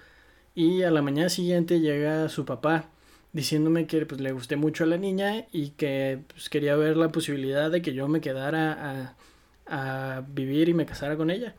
y 0.54 0.82
a 0.82 0.90
la 0.90 1.02
mañana 1.02 1.28
siguiente 1.28 1.80
llega 1.80 2.28
su 2.28 2.44
papá 2.44 2.86
diciéndome 3.32 3.86
que 3.86 4.04
pues 4.06 4.20
le 4.20 4.32
gusté 4.32 4.56
mucho 4.56 4.84
a 4.84 4.88
la 4.88 4.96
niña 4.96 5.46
y 5.52 5.70
que 5.70 6.22
pues, 6.28 6.48
quería 6.48 6.74
ver 6.76 6.96
la 6.96 7.10
posibilidad 7.10 7.70
de 7.70 7.82
que 7.82 7.94
yo 7.94 8.08
me 8.08 8.20
quedara 8.20 9.14
a, 9.68 10.16
a 10.16 10.22
vivir 10.28 10.68
y 10.68 10.74
me 10.74 10.86
casara 10.86 11.16
con 11.16 11.30
ella. 11.30 11.54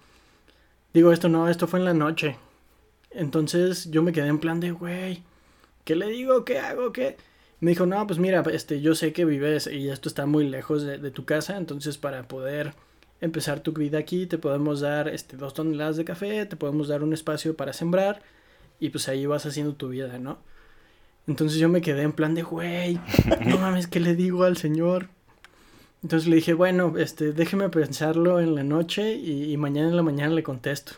Digo, 0.94 1.14
esto 1.14 1.30
no, 1.30 1.48
esto 1.48 1.68
fue 1.68 1.80
en 1.80 1.86
la 1.86 1.94
noche. 1.94 2.38
Entonces 3.12 3.90
yo 3.92 4.04
me 4.04 4.12
quedé 4.14 4.28
en 4.28 4.40
plan 4.40 4.60
de, 4.60 4.72
güey, 4.72 5.24
¿qué 5.84 5.96
le 5.96 6.08
digo? 6.08 6.46
¿Qué 6.46 6.60
hago? 6.60 6.92
¿Qué? 6.92 7.18
Me 7.60 7.72
dijo, 7.72 7.86
no, 7.86 8.06
pues 8.08 8.20
mira, 8.20 8.44
este, 8.52 8.82
yo 8.82 8.96
sé 8.96 9.14
que 9.14 9.26
vives 9.26 9.68
y 9.68 9.90
esto 9.90 10.10
está 10.10 10.26
muy 10.26 10.48
lejos 10.50 10.84
de, 10.84 10.98
de 10.98 11.12
tu 11.12 11.26
casa, 11.26 11.58
entonces 11.58 11.98
para 11.98 12.28
poder 12.28 12.74
empezar 13.22 13.60
tu 13.60 13.72
vida 13.72 14.00
aquí 14.00 14.26
te 14.26 14.40
podemos 14.40 14.82
dar 14.82 15.08
este, 15.08 15.38
dos 15.38 15.54
toneladas 15.54 15.96
de 15.96 16.06
café, 16.06 16.46
te 16.48 16.56
podemos 16.56 16.88
dar 16.88 17.04
un 17.04 17.14
espacio 17.14 17.56
para 17.56 17.72
sembrar 17.72 18.22
y 18.80 18.90
pues 18.90 19.08
ahí 19.08 19.28
vas 19.28 19.46
haciendo 19.46 19.76
tu 19.76 19.90
vida, 19.90 20.18
¿no? 20.18 20.40
Entonces 21.28 21.60
yo 21.60 21.70
me 21.70 21.82
quedé 21.82 22.02
en 22.02 22.14
plan 22.14 22.34
de, 22.34 22.42
güey, 22.42 23.00
no 23.46 23.58
mames, 23.60 23.86
¿qué 23.88 24.00
le 24.00 24.16
digo 24.16 24.44
al 24.44 24.58
señor? 24.58 25.10
Entonces 26.02 26.28
le 26.28 26.38
dije, 26.38 26.54
bueno, 26.56 26.98
este, 26.98 27.32
déjeme 27.32 27.70
pensarlo 27.70 28.40
en 28.40 28.56
la 28.56 28.64
noche 28.64 29.14
y, 29.14 29.54
y 29.54 29.58
mañana 29.58 29.90
en 29.90 29.96
la 29.96 30.02
mañana 30.02 30.34
le 30.34 30.42
contesto. 30.42 30.94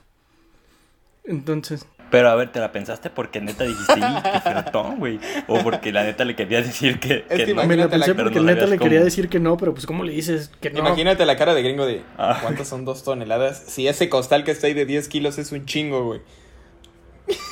Entonces, 1.26 1.86
Pero 2.14 2.30
a 2.30 2.36
ver, 2.36 2.52
¿te 2.52 2.60
la 2.60 2.72
pensaste 2.72 3.10
porque 3.10 3.42
neta 3.42 3.64
dijiste, 3.64 3.96
"Y, 3.98 4.22
qué 4.22 4.40
fiertón, 4.42 5.00
güey? 5.00 5.20
O 5.48 5.58
porque 5.64 5.92
la 5.92 6.04
neta 6.04 6.24
le 6.26 6.36
quería 6.36 6.62
decir 6.62 7.00
que, 7.00 7.26
Es 7.28 7.44
que 7.46 7.56
no. 7.56 7.66
me 7.66 7.76
la 7.76 7.86
Imagínate 7.86 7.98
la- 7.98 8.06
pensé 8.06 8.22
porque 8.24 8.40
no 8.40 8.46
neta 8.46 8.68
le 8.68 8.78
quería 8.78 9.00
cómo. 9.00 9.06
decir 9.06 9.30
que 9.30 9.40
no, 9.40 9.58
pero 9.58 9.74
pues 9.74 9.88
¿cómo 9.88 10.04
le 10.04 10.12
dices 10.12 10.52
que 10.62 10.70
no? 10.70 10.78
Imagínate 10.78 11.26
la 11.26 11.36
cara 11.38 11.56
de 11.56 11.64
gringo 11.64 11.88
de 11.88 12.04
Ah. 12.20 12.38
¿cuántas 12.40 12.68
son 12.68 12.86
dos 12.86 13.04
toneladas? 13.04 13.64
Si 13.66 13.88
ese 13.88 14.10
costal 14.10 14.44
que 14.44 14.52
está 14.52 14.68
ahí 14.68 14.76
de 14.76 14.86
10 14.86 15.08
kilos 15.08 15.40
es 15.40 15.52
un 15.52 15.66
chingo, 15.66 16.06
güey. 16.06 16.22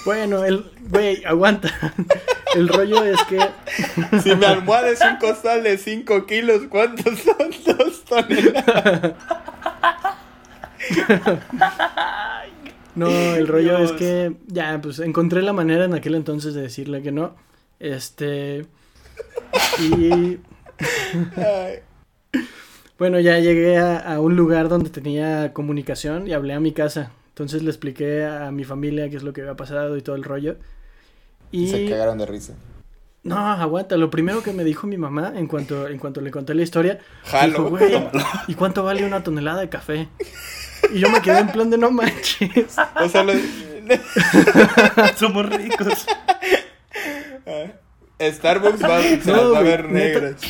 Bueno, 0.05 0.45
el, 0.45 0.64
güey, 0.89 1.26
aguanta. 1.26 1.70
El 2.55 2.68
rollo 2.68 3.03
es 3.03 3.18
que, 3.24 3.39
Si 4.22 4.36
mi 4.36 4.45
almohada 4.45 4.89
es 4.89 5.01
un 5.01 5.16
costal 5.16 5.64
de 5.64 5.80
5 5.80 6.28
kilos, 6.28 6.64
¿cuántos 6.70 7.18
son 7.20 7.49
dos 7.66 8.03
toneladas? 8.05 9.14
no, 12.96 13.10
el 13.36 13.48
rollo 13.48 13.78
Dios. 13.78 13.92
es 13.92 13.98
que, 13.98 14.36
ya, 14.48 14.80
pues 14.82 15.00
encontré 15.00 15.42
la 15.42 15.54
manera 15.54 15.86
en 15.86 15.94
aquel 15.94 16.16
entonces 16.16 16.54
de 16.54 16.62
decirle 16.62 17.02
que 17.02 17.12
no. 17.12 17.36
Este, 17.80 18.66
y 19.80 20.38
bueno, 22.98 23.20
ya 23.20 23.39
llegué 23.39 23.78
a, 23.78 23.98
a 23.98 24.20
un 24.20 24.36
lugar 24.36 24.70
donde 24.70 24.89
tenía 24.89 25.54
comunicación 25.54 26.28
y 26.28 26.34
hablé 26.34 26.54
a 26.54 26.60
mi 26.60 26.72
casa. 26.74 27.12
Entonces 27.30 27.64
le 27.64 27.70
expliqué 27.70 28.26
a 28.26 28.52
mi 28.52 28.64
familia 28.66 29.10
qué 29.10 29.18
es 29.18 29.24
lo 29.24 29.34
que 29.34 29.42
había 29.42 29.56
pasado 29.56 29.98
y 29.98 30.02
todo 30.02 30.16
el 30.16 30.24
rollo. 30.24 30.58
Y 31.52 31.68
se 31.68 31.89
cagaron 31.89 32.18
de 32.18 32.26
risa. 32.26 32.54
no, 33.24 33.38
aguanta, 33.38 33.98
lo 33.98 34.10
primero 34.10 34.44
que 34.44 34.54
me 34.54 34.64
dijo 34.64 34.88
mi 34.88 34.98
mamá 34.98 35.34
en 35.36 35.48
cuanto, 35.48 35.88
en 35.88 35.98
cuanto 35.98 36.22
le 36.22 36.32
conté 36.32 36.54
la 36.54 36.62
historia, 36.64 37.00
Jalo. 37.24 37.54
Dijo, 37.54 37.70
güey, 37.70 38.10
¿y 38.48 38.56
cuánto 38.56 38.84
vale 38.84 39.06
una 39.06 39.24
tonelada 39.24 39.62
de 39.62 39.70
café? 39.70 40.10
Y 40.93 40.99
yo 40.99 41.09
me 41.09 41.21
quedé 41.21 41.39
en 41.39 41.47
plan 41.51 41.69
de 41.69 41.77
no 41.77 41.91
manches. 41.91 42.75
O 43.03 43.09
sea, 43.09 43.23
lo- 43.23 43.34
Somos 45.17 45.45
ricos. 45.49 46.05
Starbucks 48.21 48.84
va, 48.84 49.01
se 49.01 49.17
No, 49.25 49.36
las 49.38 49.53
va 49.53 49.57
a 49.59 49.61
ver 49.61 49.86
neta. 49.89 50.19
negras. 50.19 50.41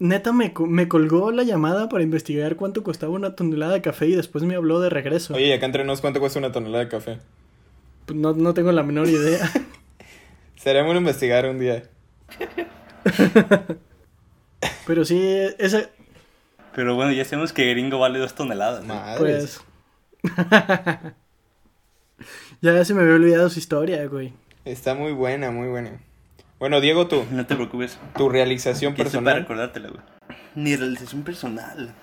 Neta 0.00 0.32
me, 0.32 0.52
co- 0.52 0.66
me 0.66 0.86
colgó 0.88 1.30
la 1.32 1.42
llamada 1.42 1.88
para 1.88 2.02
investigar 2.04 2.56
cuánto 2.56 2.82
costaba 2.84 3.12
una 3.12 3.34
tonelada 3.34 3.72
de 3.74 3.82
café 3.82 4.06
y 4.06 4.14
después 4.14 4.44
me 4.44 4.54
habló 4.54 4.80
de 4.80 4.90
regreso. 4.90 5.34
Oye, 5.34 5.52
acá 5.54 5.66
entre 5.66 5.84
nos, 5.84 6.00
¿cuánto 6.00 6.20
cuesta 6.20 6.38
una 6.38 6.52
tonelada 6.52 6.84
de 6.84 6.90
café? 6.90 7.18
Pues 8.06 8.18
No, 8.18 8.32
no 8.32 8.54
tengo 8.54 8.70
la 8.72 8.82
menor 8.82 9.08
idea. 9.08 9.50
Sería 10.56 10.82
bueno 10.82 11.00
investigar 11.00 11.46
un 11.46 11.58
día. 11.58 11.84
Pero 14.86 15.04
sí, 15.04 15.20
esa, 15.58 15.88
Pero 16.78 16.94
bueno, 16.94 17.10
ya 17.10 17.24
sabemos 17.24 17.52
que 17.52 17.68
gringo 17.70 17.98
vale 17.98 18.20
dos 18.20 18.36
toneladas. 18.36 18.84
¿no? 18.84 18.94
Madres. 18.94 19.60
pues... 20.22 20.32
ya 22.60 22.84
se 22.84 22.94
me 22.94 23.00
había 23.02 23.14
olvidado 23.16 23.50
su 23.50 23.58
historia, 23.58 24.06
güey. 24.06 24.32
Está 24.64 24.94
muy 24.94 25.10
buena, 25.10 25.50
muy 25.50 25.66
buena. 25.66 25.98
Bueno, 26.60 26.80
Diego, 26.80 27.08
tú, 27.08 27.24
No 27.32 27.46
te 27.46 27.56
preocupes. 27.56 27.98
tu 28.16 28.28
realización 28.28 28.94
Que 28.94 29.02
estoy 29.02 29.24
para 29.24 29.38
personal. 29.38 29.42
recordártela, 29.42 29.88
güey. 29.88 30.02
Mi 30.54 30.76
realización 30.76 31.24
personal. 31.24 31.96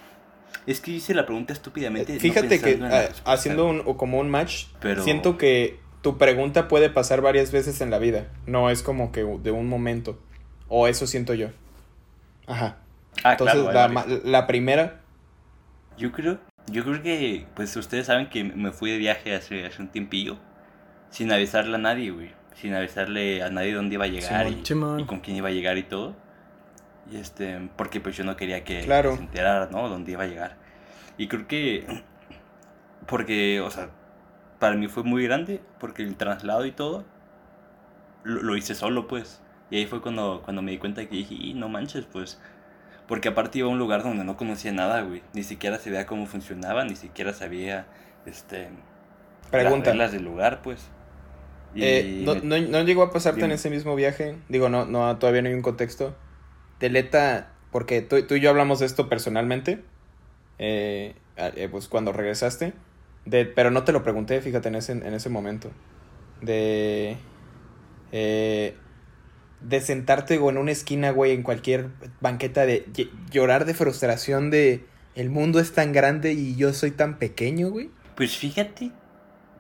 Es 0.68 0.82
que 0.82 0.92
hice 0.92 1.14
la 1.14 1.26
pregunta 1.26 1.54
estúpidamente. 1.54 2.12
no 2.16 2.20
Fíjate 2.20 2.60
que 2.60 2.78
ah, 2.84 3.08
haciendo 3.32 3.68
un, 3.68 3.82
o 3.86 3.96
como 3.96 4.20
un 4.20 4.30
match, 4.30 4.66
Pero- 4.82 5.06
siento 5.06 5.38
que 5.38 5.80
tu 6.02 6.18
pregunta 6.18 6.68
puede 6.68 6.90
pasar 6.90 7.22
varias 7.22 7.54
veces 7.54 7.80
en 7.80 7.92
la 7.92 7.98
vida. 7.98 8.28
No 8.46 8.70
es 8.70 8.84
como 8.84 9.14
que 9.14 9.24
de 9.24 9.52
un 9.52 9.70
momento. 9.70 10.20
O 10.68 10.88
eso 10.88 11.08
siento 11.08 11.34
yo. 11.34 11.48
Ajá. 12.46 12.80
Ah, 13.24 13.32
Entonces, 13.34 13.62
claro, 13.70 13.94
la, 13.94 14.06
la 14.24 14.48
primera, 14.48 15.02
Yo 15.98 16.12
creo, 16.12 16.40
yo 16.68 16.84
creo 16.84 17.02
que, 17.02 17.48
pues 17.56 17.76
ustedes 17.78 18.08
saben 18.08 18.30
que 18.30 18.44
me 18.44 18.72
fui 18.72 18.92
de 18.92 18.98
viaje 18.98 19.34
hace, 19.36 19.66
hace 19.66 19.82
un 19.82 19.90
tiempillo. 19.90 20.38
Sin 21.10 21.32
avisarle 21.32 21.76
a 21.76 21.80
nadie, 21.80 22.12
güey. 22.12 22.32
Sin 22.56 22.74
avisarle 22.76 23.44
a 23.44 23.50
nadie 23.50 23.74
dónde 23.74 23.96
iba 23.96 24.06
a 24.06 24.08
llegar 24.08 24.48
Simón. 24.64 25.00
y, 25.00 25.04
y 25.04 25.06
con 25.06 25.20
quién 25.22 25.38
iba 25.38 25.50
a 25.50 25.52
llegar 25.52 25.78
y 25.78 25.84
todo. 25.84 26.16
Y 27.12 27.18
este, 27.18 27.70
porque 27.78 28.02
pues 28.02 28.18
yo 28.18 28.24
no 28.24 28.36
quería 28.36 28.64
que 28.64 28.82
Claro. 28.82 29.16
se 29.16 29.22
enterara, 29.22 29.70
¿no? 29.72 29.90
Dónde 29.90 30.12
iba 30.14 30.24
a 30.24 30.28
llegar. 30.28 30.58
Y 31.18 31.28
creo 31.28 31.48
que, 31.48 31.86
porque, 33.08 33.62
o 33.62 33.70
sea, 33.70 33.90
para 34.60 34.76
mí 34.76 34.88
fue 34.88 35.04
muy 35.04 35.24
grande, 35.24 35.62
porque 35.80 36.04
el 36.04 36.16
traslado 36.18 36.66
y 36.66 36.72
todo, 36.72 37.06
lo, 38.24 38.42
lo 38.42 38.56
hice 38.58 38.76
solo, 38.76 39.08
pues. 39.08 39.42
Y 39.70 39.78
ahí 39.78 39.86
fue 39.86 40.02
cuando, 40.02 40.42
cuando 40.44 40.62
me 40.62 40.72
di 40.72 40.78
cuenta 40.78 41.06
que 41.08 41.16
dije, 41.16 41.34
"Y, 41.36 41.54
no 41.54 41.70
manches, 41.70 42.06
pues. 42.06 42.40
Porque 43.08 43.30
aparte 43.30 43.60
iba 43.60 43.68
a 43.68 43.72
un 43.72 43.78
lugar 43.78 44.04
donde 44.04 44.24
no 44.24 44.36
conocía 44.38 44.72
nada, 44.72 45.02
güey. 45.02 45.22
Ni 45.34 45.44
siquiera 45.44 45.78
sabía 45.78 46.06
cómo 46.06 46.26
funcionaba, 46.26 46.86
ni 46.86 46.96
siquiera 46.96 47.34
sabía, 47.34 47.86
este... 48.26 48.70
pregunta. 49.52 49.90
Las 49.92 49.94
reglas 49.94 50.12
del 50.14 50.24
lugar, 50.24 50.62
pues. 50.64 50.88
Eh, 51.76 52.22
no, 52.26 52.36
no- 52.36 52.58
no 52.58 52.82
llegó 52.84 53.04
a 53.04 53.12
pasarte 53.12 53.44
en 53.46 53.52
ese 53.52 53.70
mismo 53.70 53.96
viaje? 53.96 54.38
Digo, 54.50 54.70
no, 54.70 54.86
no, 54.86 55.18
todavía 55.18 55.42
no 55.42 55.50
hay 55.50 55.54
un 55.54 55.62
contexto. 55.62 56.16
Teleta, 56.80 57.52
porque 57.72 58.02
tú, 58.02 58.26
tú 58.26 58.36
y 58.36 58.40
yo 58.40 58.50
hablamos 58.50 58.80
de 58.80 58.86
esto 58.86 59.08
personalmente, 59.10 59.84
eh, 60.58 61.16
eh, 61.38 61.68
pues 61.70 61.88
cuando 61.90 62.12
regresaste, 62.14 62.74
de, 63.26 63.46
pero 63.46 63.72
no 63.72 63.84
te 63.84 63.92
lo 63.92 64.04
pregunté, 64.04 64.42
fíjate, 64.42 64.70
en 64.70 64.76
ese, 64.76 64.94
en 64.94 65.14
ese 65.14 65.30
momento. 65.30 65.70
De, 66.42 67.18
eh, 68.12 68.76
de 69.62 69.82
sentarte 69.82 70.38
o 70.38 70.50
en 70.50 70.58
una 70.58 70.72
esquina, 70.72 71.12
güey, 71.12 71.32
en 71.32 71.44
cualquier 71.44 71.88
banqueta, 72.22 72.66
de 72.66 72.86
ll- 72.94 73.10
llorar 73.32 73.66
de 73.66 73.74
frustración 73.74 74.52
de 74.52 74.86
el 75.16 75.30
mundo 75.30 75.60
es 75.60 75.74
tan 75.74 75.94
grande 75.94 76.34
y 76.34 76.56
yo 76.56 76.74
soy 76.74 76.92
tan 76.92 77.18
pequeño, 77.18 77.70
güey. 77.70 77.90
Pues 78.16 78.38
fíjate 78.38 78.92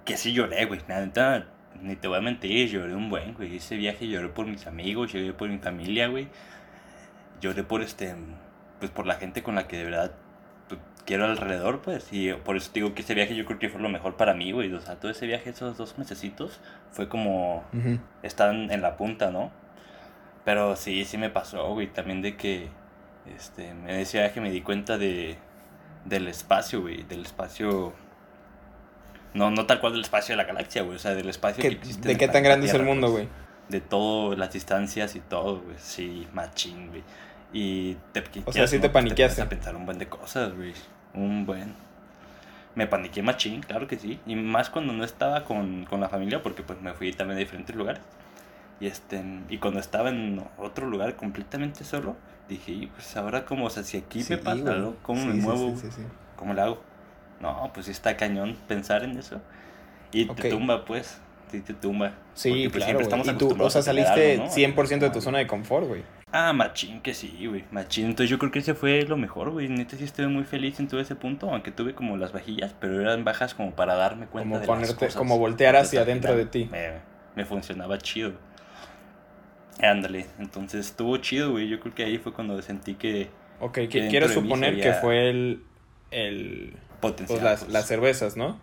que 0.05 0.17
sí 0.17 0.33
lloré, 0.33 0.65
güey. 0.65 0.81
Neta, 0.87 1.47
ni 1.81 1.95
te 1.95 2.07
voy 2.07 2.17
a 2.17 2.21
mentir, 2.21 2.69
lloré 2.69 2.93
un 2.93 3.09
buen, 3.09 3.33
güey. 3.33 3.55
Ese 3.57 3.75
viaje 3.77 4.07
lloré 4.07 4.29
por 4.29 4.45
mis 4.45 4.67
amigos, 4.67 5.11
lloré 5.13 5.33
por 5.33 5.49
mi 5.49 5.57
familia, 5.57 6.07
güey. 6.07 6.27
Lloré 7.41 7.63
por 7.63 7.81
este, 7.81 8.15
pues 8.79 8.91
por 8.91 9.05
la 9.07 9.15
gente 9.15 9.43
con 9.43 9.55
la 9.55 9.67
que 9.67 9.77
de 9.77 9.83
verdad 9.85 10.11
pues, 10.67 10.79
quiero 11.05 11.25
alrededor, 11.25 11.81
pues, 11.81 12.07
y 12.11 12.31
por 12.33 12.55
eso 12.57 12.71
digo 12.73 12.93
que 12.95 13.01
ese 13.01 13.13
viaje 13.13 13.35
yo 13.35 13.45
creo 13.45 13.59
que 13.59 13.69
fue 13.69 13.81
lo 13.81 13.89
mejor 13.89 14.15
para 14.17 14.33
mí, 14.33 14.51
güey. 14.51 14.71
O 14.73 14.81
sea, 14.81 14.95
todo 14.95 15.11
ese 15.11 15.27
viaje, 15.27 15.49
esos 15.51 15.77
dos 15.77 15.97
mesecitos, 15.97 16.59
fue 16.91 17.07
como 17.09 17.63
Ujú. 17.73 17.99
estar 18.23 18.53
en 18.55 18.81
la 18.81 18.97
punta, 18.97 19.31
¿no? 19.31 19.51
Pero 20.45 20.75
sí, 20.75 21.03
sí 21.05 21.17
me 21.17 21.29
pasó, 21.29 21.73
güey, 21.73 21.87
también 21.87 22.21
de 22.21 22.37
que, 22.37 22.69
este, 23.35 23.69
en 23.69 23.89
ese 23.89 24.19
viaje 24.19 24.39
me 24.39 24.51
di 24.51 24.61
cuenta 24.61 24.97
de, 24.97 25.37
del 26.05 26.27
espacio, 26.27 26.81
güey, 26.81 27.03
del 27.03 27.23
espacio... 27.23 27.93
No, 29.33 29.51
no 29.51 29.65
tal 29.65 29.81
cual 29.81 29.93
del 29.93 30.01
espacio 30.03 30.33
de 30.33 30.37
la 30.37 30.45
galaxia, 30.45 30.83
güey, 30.83 30.95
o 30.95 30.99
sea, 30.99 31.13
del 31.13 31.27
espacio 31.27 31.61
¿Qué- 31.61 31.69
que 31.69 31.75
existe. 31.75 32.07
¿De 32.07 32.17
qué 32.17 32.27
tan 32.27 32.43
grande 32.43 32.67
es 32.67 32.73
el 32.73 32.83
mundo, 32.83 33.07
pues. 33.11 33.25
güey? 33.27 33.45
De 33.67 33.81
todo, 33.81 34.35
las 34.35 34.53
distancias 34.53 35.15
y 35.15 35.19
todo, 35.19 35.61
güey, 35.61 35.75
sí, 35.79 36.27
machín, 36.33 36.89
güey. 36.89 37.03
Y 37.51 37.95
te, 38.11 38.23
O 38.45 38.51
sea, 38.53 38.67
sí 38.67 38.79
te 38.79 38.89
paniqueaste. 38.89 39.37
Te 39.37 39.41
a 39.41 39.49
pensar 39.49 39.75
un 39.75 39.85
buen 39.85 39.97
de 39.97 40.07
cosas, 40.07 40.53
güey, 40.55 40.73
un 41.13 41.45
buen... 41.45 41.73
Me 42.75 42.87
paniqué 42.87 43.21
machín, 43.23 43.61
claro 43.61 43.87
que 43.87 43.97
sí. 43.97 44.19
Y 44.25 44.35
más 44.35 44.69
cuando 44.69 44.93
no 44.93 45.03
estaba 45.05 45.43
con, 45.45 45.85
con 45.85 46.01
la 46.01 46.09
familia, 46.09 46.43
porque 46.43 46.61
pues 46.61 46.79
me 46.81 46.93
fui 46.93 47.11
también 47.13 47.37
a 47.37 47.39
diferentes 47.39 47.75
lugares. 47.75 48.01
Y, 48.79 48.87
este, 48.87 49.23
y 49.49 49.57
cuando 49.57 49.79
estaba 49.79 50.09
en 50.09 50.43
otro 50.57 50.87
lugar 50.87 51.15
completamente 51.15 51.83
solo, 51.83 52.15
dije, 52.49 52.71
"Y, 52.73 52.87
pues 52.87 53.15
ahora 53.17 53.45
como, 53.45 53.65
o 53.65 53.69
sea, 53.69 53.83
si 53.83 53.97
aquí 53.97 54.21
Sí, 54.21 54.33
me 54.33 54.37
pasa 54.39 54.61
güey. 54.61 54.73
algo, 54.73 54.95
¿cómo 55.01 55.21
Sí, 55.21 55.27
me 55.27 55.33
sí, 55.35 55.39
muevo? 55.41 55.73
¿Cómo 56.35 56.53
le 56.53 56.61
hago? 56.61 56.81
No, 57.39 57.71
pues 57.73 57.85
sí 57.85 57.91
está 57.91 58.17
cañón 58.17 58.57
pensar 58.67 59.03
en 59.03 59.17
eso. 59.17 59.41
Y 60.11 60.29
Ok. 60.29 60.35
te 60.41 60.49
tumba, 60.49 60.85
pues. 60.85 61.21
Sí, 61.51 61.61
te 61.61 61.73
tumba. 61.73 62.13
Sí, 62.33 62.49
Porque, 62.49 62.63
pues, 62.69 62.71
claro, 62.71 62.85
siempre 62.85 63.03
estamos 63.03 63.27
Y 63.27 63.33
tú, 63.37 63.63
o 63.63 63.69
sea, 63.69 63.81
saliste 63.81 64.33
algo, 64.33 64.45
¿no? 64.45 64.49
100% 64.49 65.05
de 65.05 65.11
tu 65.11 65.21
zona 65.21 65.37
de 65.37 65.47
confort, 65.47 65.87
güey. 65.87 66.03
Ah, 66.31 66.51
machín 66.53 67.01
que 67.01 67.13
sí, 67.13 67.45
güey. 67.47 67.63
Machín. 67.71 68.05
Entonces 68.07 68.29
yo 68.29 68.37
creo 68.39 68.51
que 68.51 68.59
ese 68.59 68.73
fue 68.73 69.03
lo 69.03 69.15
mejor, 69.15 69.51
güey. 69.51 69.69
Neta 69.69 69.95
sí 69.95 70.03
estuve 70.03 70.27
muy 70.27 70.43
feliz 70.43 70.79
en 70.79 70.87
todo 70.87 70.99
ese 70.99 71.15
punto, 71.15 71.49
aunque 71.49 71.71
tuve 71.71 71.93
como 71.93 72.17
las 72.17 72.33
vajillas, 72.33 72.75
pero 72.79 72.99
eran 72.99 73.23
bajas 73.23 73.53
como 73.53 73.71
para 73.71 73.95
darme 73.95 74.25
cuenta 74.25 74.49
Como 74.49 74.59
de 74.59 74.67
ponerte- 74.67 74.87
las 74.87 74.93
cosas. 74.95 75.15
como 75.15 75.37
voltear 75.37 75.75
hacia 75.77 76.01
adentro 76.01 76.35
de 76.35 76.45
ti. 76.45 76.67
Me, 76.69 76.93
me 77.35 77.45
funcionaba 77.45 77.97
chido. 77.99 78.33
Ándale. 79.81 80.25
Entonces 80.39 80.85
estuvo 80.87 81.17
chido, 81.17 81.51
güey. 81.51 81.67
Yo 81.67 81.79
creo 81.79 81.93
que 81.93 82.03
ahí 82.03 82.17
fue 82.17 82.33
cuando 82.33 82.61
sentí 82.61 82.95
que 82.95 83.29
Ok, 83.59 83.73
Que 83.89 84.07
quiero 84.09 84.27
suponer 84.29 84.79
que 84.81 84.93
fue 84.93 85.29
el... 85.29 85.63
el 86.11 86.75
potencial. 87.01 87.39
pues 87.39 87.43
las, 87.43 87.59
pues, 87.61 87.73
las 87.73 87.87
cervezas, 87.87 88.35
¿no? 88.37 88.59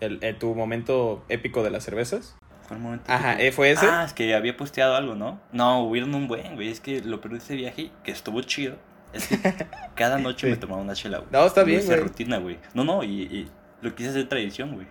El, 0.00 0.18
el- 0.22 0.36
tu 0.38 0.54
momento 0.54 1.24
épico 1.28 1.62
de 1.62 1.70
las 1.70 1.84
cervezas. 1.84 2.36
fue 2.62 2.76
el 2.76 2.82
momento 2.82 3.04
Ajá, 3.12 3.36
que- 3.36 3.48
¿eh, 3.48 3.52
¿fue 3.52 3.70
ese? 3.72 3.86
Ah, 3.86 4.04
es 4.04 4.12
que 4.12 4.34
había 4.34 4.56
posteado 4.56 4.94
algo, 4.96 5.14
¿no? 5.14 5.40
No, 5.52 5.82
hubieron 5.82 6.14
un 6.14 6.28
buen, 6.28 6.54
güey. 6.54 6.68
Es 6.68 6.80
que 6.80 7.00
lo 7.00 7.20
peor 7.20 7.32
de 7.34 7.38
ese 7.38 7.56
viaje, 7.56 7.90
que 8.04 8.10
estuvo 8.12 8.40
chido, 8.42 8.76
es 9.12 9.26
que 9.28 9.36
cada 9.94 10.18
noche 10.18 10.46
Sí. 10.46 10.50
me 10.52 10.56
tomaba 10.56 10.80
una 10.82 10.94
chela, 10.94 11.18
güey. 11.18 11.30
No, 11.32 11.44
está 11.46 11.64
bien, 11.64 11.84
güey. 11.84 11.98
rutina, 12.00 12.38
güey. 12.38 12.58
No, 12.74 12.84
no, 12.84 13.02
y, 13.02 13.22
y 13.22 13.48
lo 13.82 13.94
quise 13.94 14.10
hacer 14.10 14.28
tradición, 14.28 14.74
güey. 14.74 14.86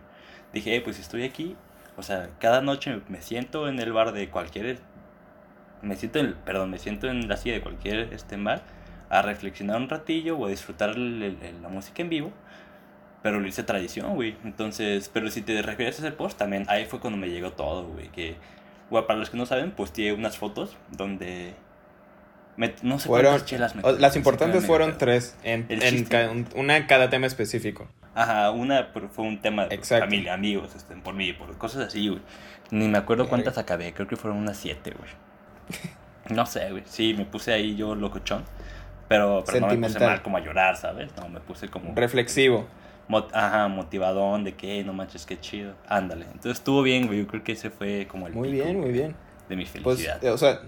Dije, 0.54 0.76
eh, 0.76 0.82
pues 0.82 1.00
estoy 1.00 1.24
aquí, 1.24 1.56
o 1.96 2.04
sea, 2.04 2.30
cada 2.40 2.62
noche 2.62 3.00
me 3.08 3.22
siento 3.22 3.68
en 3.70 3.80
el 3.80 3.94
bar 3.94 4.12
de 4.14 4.30
cualquier... 4.30 4.80
Me 5.82 5.96
siento 5.96 6.20
en, 6.20 6.34
perdón, 6.46 6.70
me 6.72 6.78
siento 6.80 7.08
en 7.10 7.28
la 7.28 7.38
silla 7.38 7.56
de 7.56 7.62
cualquier 7.62 8.14
este 8.14 8.36
bar 8.38 8.62
a 9.10 9.22
reflexionar 9.22 9.78
un 9.78 9.90
ratillo 9.90 10.38
o 10.38 10.46
a 10.46 10.50
disfrutar 10.50 10.90
el- 10.92 11.38
el- 11.42 11.62
la 11.62 11.70
música 11.70 12.02
en 12.02 12.10
vivo. 12.10 12.32
Pero 13.22 13.40
lo 13.40 13.48
hice 13.48 13.64
tradición, 13.64 14.16
güey. 14.16 14.36
Entonces, 14.46 15.10
pero 15.14 15.30
si 15.30 15.42
te 15.42 15.62
refieres 15.62 16.00
a 16.00 16.08
ese 16.08 16.12
post, 16.16 16.38
también 16.38 16.66
ahí 16.70 16.86
fue 16.86 17.00
cuando 17.00 17.18
me 17.18 17.30
llegó 17.30 17.52
todo, 17.52 17.86
güey. 17.88 18.08
Que, 18.10 18.36
güey, 18.90 19.06
para 19.08 19.20
los 19.20 19.30
que 19.30 19.38
no 19.38 19.46
saben, 19.46 19.72
posteé 19.72 20.14
unas 20.14 20.38
fotos 20.38 20.78
donde. 20.92 21.54
me- 22.56 22.74
no 22.82 23.00
sé 23.00 23.08
Fueron, 23.08 23.32
cuántas 23.32 23.48
chelas 23.50 23.76
me 23.76 23.82
las 24.00 24.16
importantes 24.18 24.66
fueron 24.66 24.98
tres, 24.98 25.38
en, 25.44 25.66
en 25.70 26.48
una 26.56 26.76
en 26.78 26.88
cada 26.88 27.10
tema 27.10 27.26
específico. 27.26 27.88
Ajá, 28.16 28.52
una 28.52 28.90
fue 29.14 29.24
un 29.26 29.40
tema 29.40 29.66
de 29.68 29.76
Exacto. 29.76 30.04
familia, 30.06 30.34
amigos, 30.34 30.76
este, 30.76 30.94
por 30.96 31.14
mí, 31.14 31.32
por 31.32 31.58
cosas 31.58 31.88
así, 31.88 32.10
güey. 32.10 32.22
Ni 32.72 32.88
me 32.90 32.98
acuerdo 32.98 33.30
cuántas 33.30 33.58
acabé, 33.58 33.94
creo 33.94 34.08
que 34.08 34.18
fueron 34.18 34.40
unas 34.40 34.58
siete, 34.58 34.92
güey. 34.92 35.10
No 36.30 36.46
sé, 36.46 36.70
güey. 36.72 36.84
Sí, 36.86 37.16
me 37.18 37.26
puse 37.26 37.52
ahí 37.54 37.76
yo 37.76 37.96
locochón. 37.96 38.44
Pero, 39.08 39.44
pero 39.46 39.62
no 39.62 39.68
me 39.68 39.74
puse 39.78 39.80
Sentimental. 39.94 40.08
mal 40.10 40.22
como 40.22 40.38
a 40.38 40.42
llorar, 40.42 40.76
¿sabes? 40.78 41.10
No, 41.18 41.28
me 41.30 41.40
puse 41.40 41.70
como. 41.70 41.96
Reflexivo. 41.96 42.68
Mot- 43.08 43.32
Ajá, 43.34 43.68
motivadón 43.68 44.44
de 44.44 44.54
que 44.54 44.84
no 44.84 44.94
manches, 44.94 45.26
qué 45.26 45.40
chido. 45.40 45.74
Ándale. 45.88 46.26
Entonces 46.26 46.54
estuvo 46.60 46.84
bien, 46.84 47.08
güey. 47.08 47.20
Yo 47.20 47.28
creo 47.28 47.44
que 47.44 47.54
ese 47.54 47.72
fue 47.72 48.08
como 48.08 48.28
el 48.28 48.34
Muy 48.34 48.52
pico, 48.52 48.64
bien, 48.66 48.80
muy 48.80 48.92
bien. 48.92 49.16
de 49.50 49.56
mi 49.56 49.66
Pues, 49.66 49.74
felicidad. 49.98 50.24
eh, 50.24 50.30
o 50.30 50.38
sea, 50.38 50.60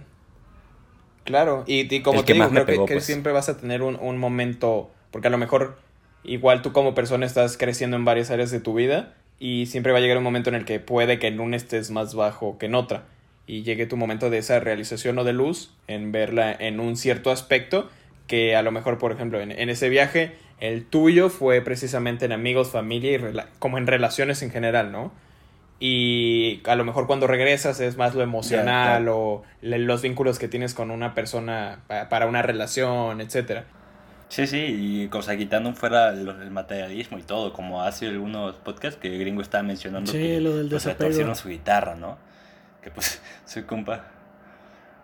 claro, 1.24 1.64
y, 1.68 1.94
y 1.94 2.02
como 2.02 2.20
El 2.20 2.26
te 2.26 2.34
digo, 2.34 2.50
creo 2.50 2.66
pegó, 2.66 2.86
que, 2.88 2.96
pues. 2.96 3.06
siempre 3.06 3.32
vas 3.32 3.50
a 3.50 3.58
tener 3.58 3.82
un, 3.84 3.96
un 3.98 4.18
momento, 4.18 4.92
porque 5.12 5.28
a 5.28 5.32
lo 5.32 5.38
mejor 5.38 5.78
igual 6.24 6.62
tú 6.62 6.72
como 6.74 6.94
persona 6.96 7.26
estás 7.26 7.58
creciendo 7.58 7.96
en 7.98 8.06
varias 8.06 8.32
áreas 8.32 8.52
de 8.52 8.60
tu 8.60 8.74
vida 8.74 9.14
y 9.40 9.66
siempre 9.68 9.92
va 9.92 10.00
a 10.00 10.02
llegar 10.02 10.18
un 10.18 10.24
momento 10.24 10.50
en 10.50 10.56
el 10.56 10.66
que 10.66 10.80
puede 10.80 11.20
que 11.20 11.28
en 11.28 11.40
una 11.40 11.56
estés 11.58 11.92
más 11.92 12.16
bajo 12.16 12.58
que 12.58 12.66
en 12.68 12.76
otra 12.76 13.04
y 13.52 13.64
llegue 13.64 13.86
tu 13.86 13.98
momento 13.98 14.30
de 14.30 14.38
esa 14.38 14.62
realización 14.62 15.20
o 15.20 15.26
de 15.26 15.34
luz 15.34 15.74
en 15.88 16.14
verla 16.14 16.56
en 16.58 16.80
un 16.80 16.96
cierto 16.96 17.32
aspecto 17.32 17.90
que 18.26 18.56
a 18.56 18.62
lo 18.62 18.72
mejor, 18.72 18.98
por 18.98 19.12
ejemplo, 19.12 19.42
en, 19.42 19.52
en 19.52 19.70
ese 19.70 19.90
viaje, 19.90 20.32
el 20.62 20.86
tuyo 20.86 21.28
fue 21.30 21.60
precisamente 21.60 22.24
en 22.24 22.32
amigos, 22.32 22.70
familia 22.70 23.12
y 23.12 23.20
como 23.60 23.78
en 23.78 23.88
relaciones 23.88 24.42
en 24.42 24.52
general, 24.52 24.94
¿no? 24.94 25.12
Y 25.82 26.62
a 26.66 26.76
lo 26.76 26.86
mejor 26.86 27.08
cuando 27.08 27.28
regresas 27.28 27.82
es 27.82 27.98
más 27.98 28.16
lo 28.16 28.24
emocional 28.24 29.04
claro. 29.04 29.18
o 29.18 29.44
los 29.62 30.02
vínculos 30.02 30.40
que 30.40 30.48
tienes 30.48 30.74
con 30.74 30.90
una 30.90 31.14
persona 31.14 31.80
pa- 31.88 32.08
para 32.08 32.28
una 32.28 32.42
relación, 32.42 33.20
etcétera. 33.20 33.66
Sí, 34.30 34.48
sí, 34.48 34.64
y 35.04 35.08
cosa 35.10 35.36
quitando 35.36 35.74
fuera 35.74 36.12
el 36.12 36.52
materialismo 36.52 37.20
y 37.20 37.24
todo, 37.24 37.52
como 37.52 37.84
hace 37.84 38.08
algunos 38.08 38.56
podcasts 38.56 38.98
que 38.98 39.18
Gringo 39.18 39.42
estaba 39.42 39.64
mencionando 39.64 40.10
Sí, 40.10 40.20
que 40.20 40.40
lo 40.40 40.56
del 40.56 40.70
pues, 40.70 40.84
su 41.36 41.50
guitarra, 41.50 41.96
¿no? 41.96 42.31
Que 42.82 42.92
pues 42.92 43.22
soy 43.46 43.64
compa. 43.64 44.06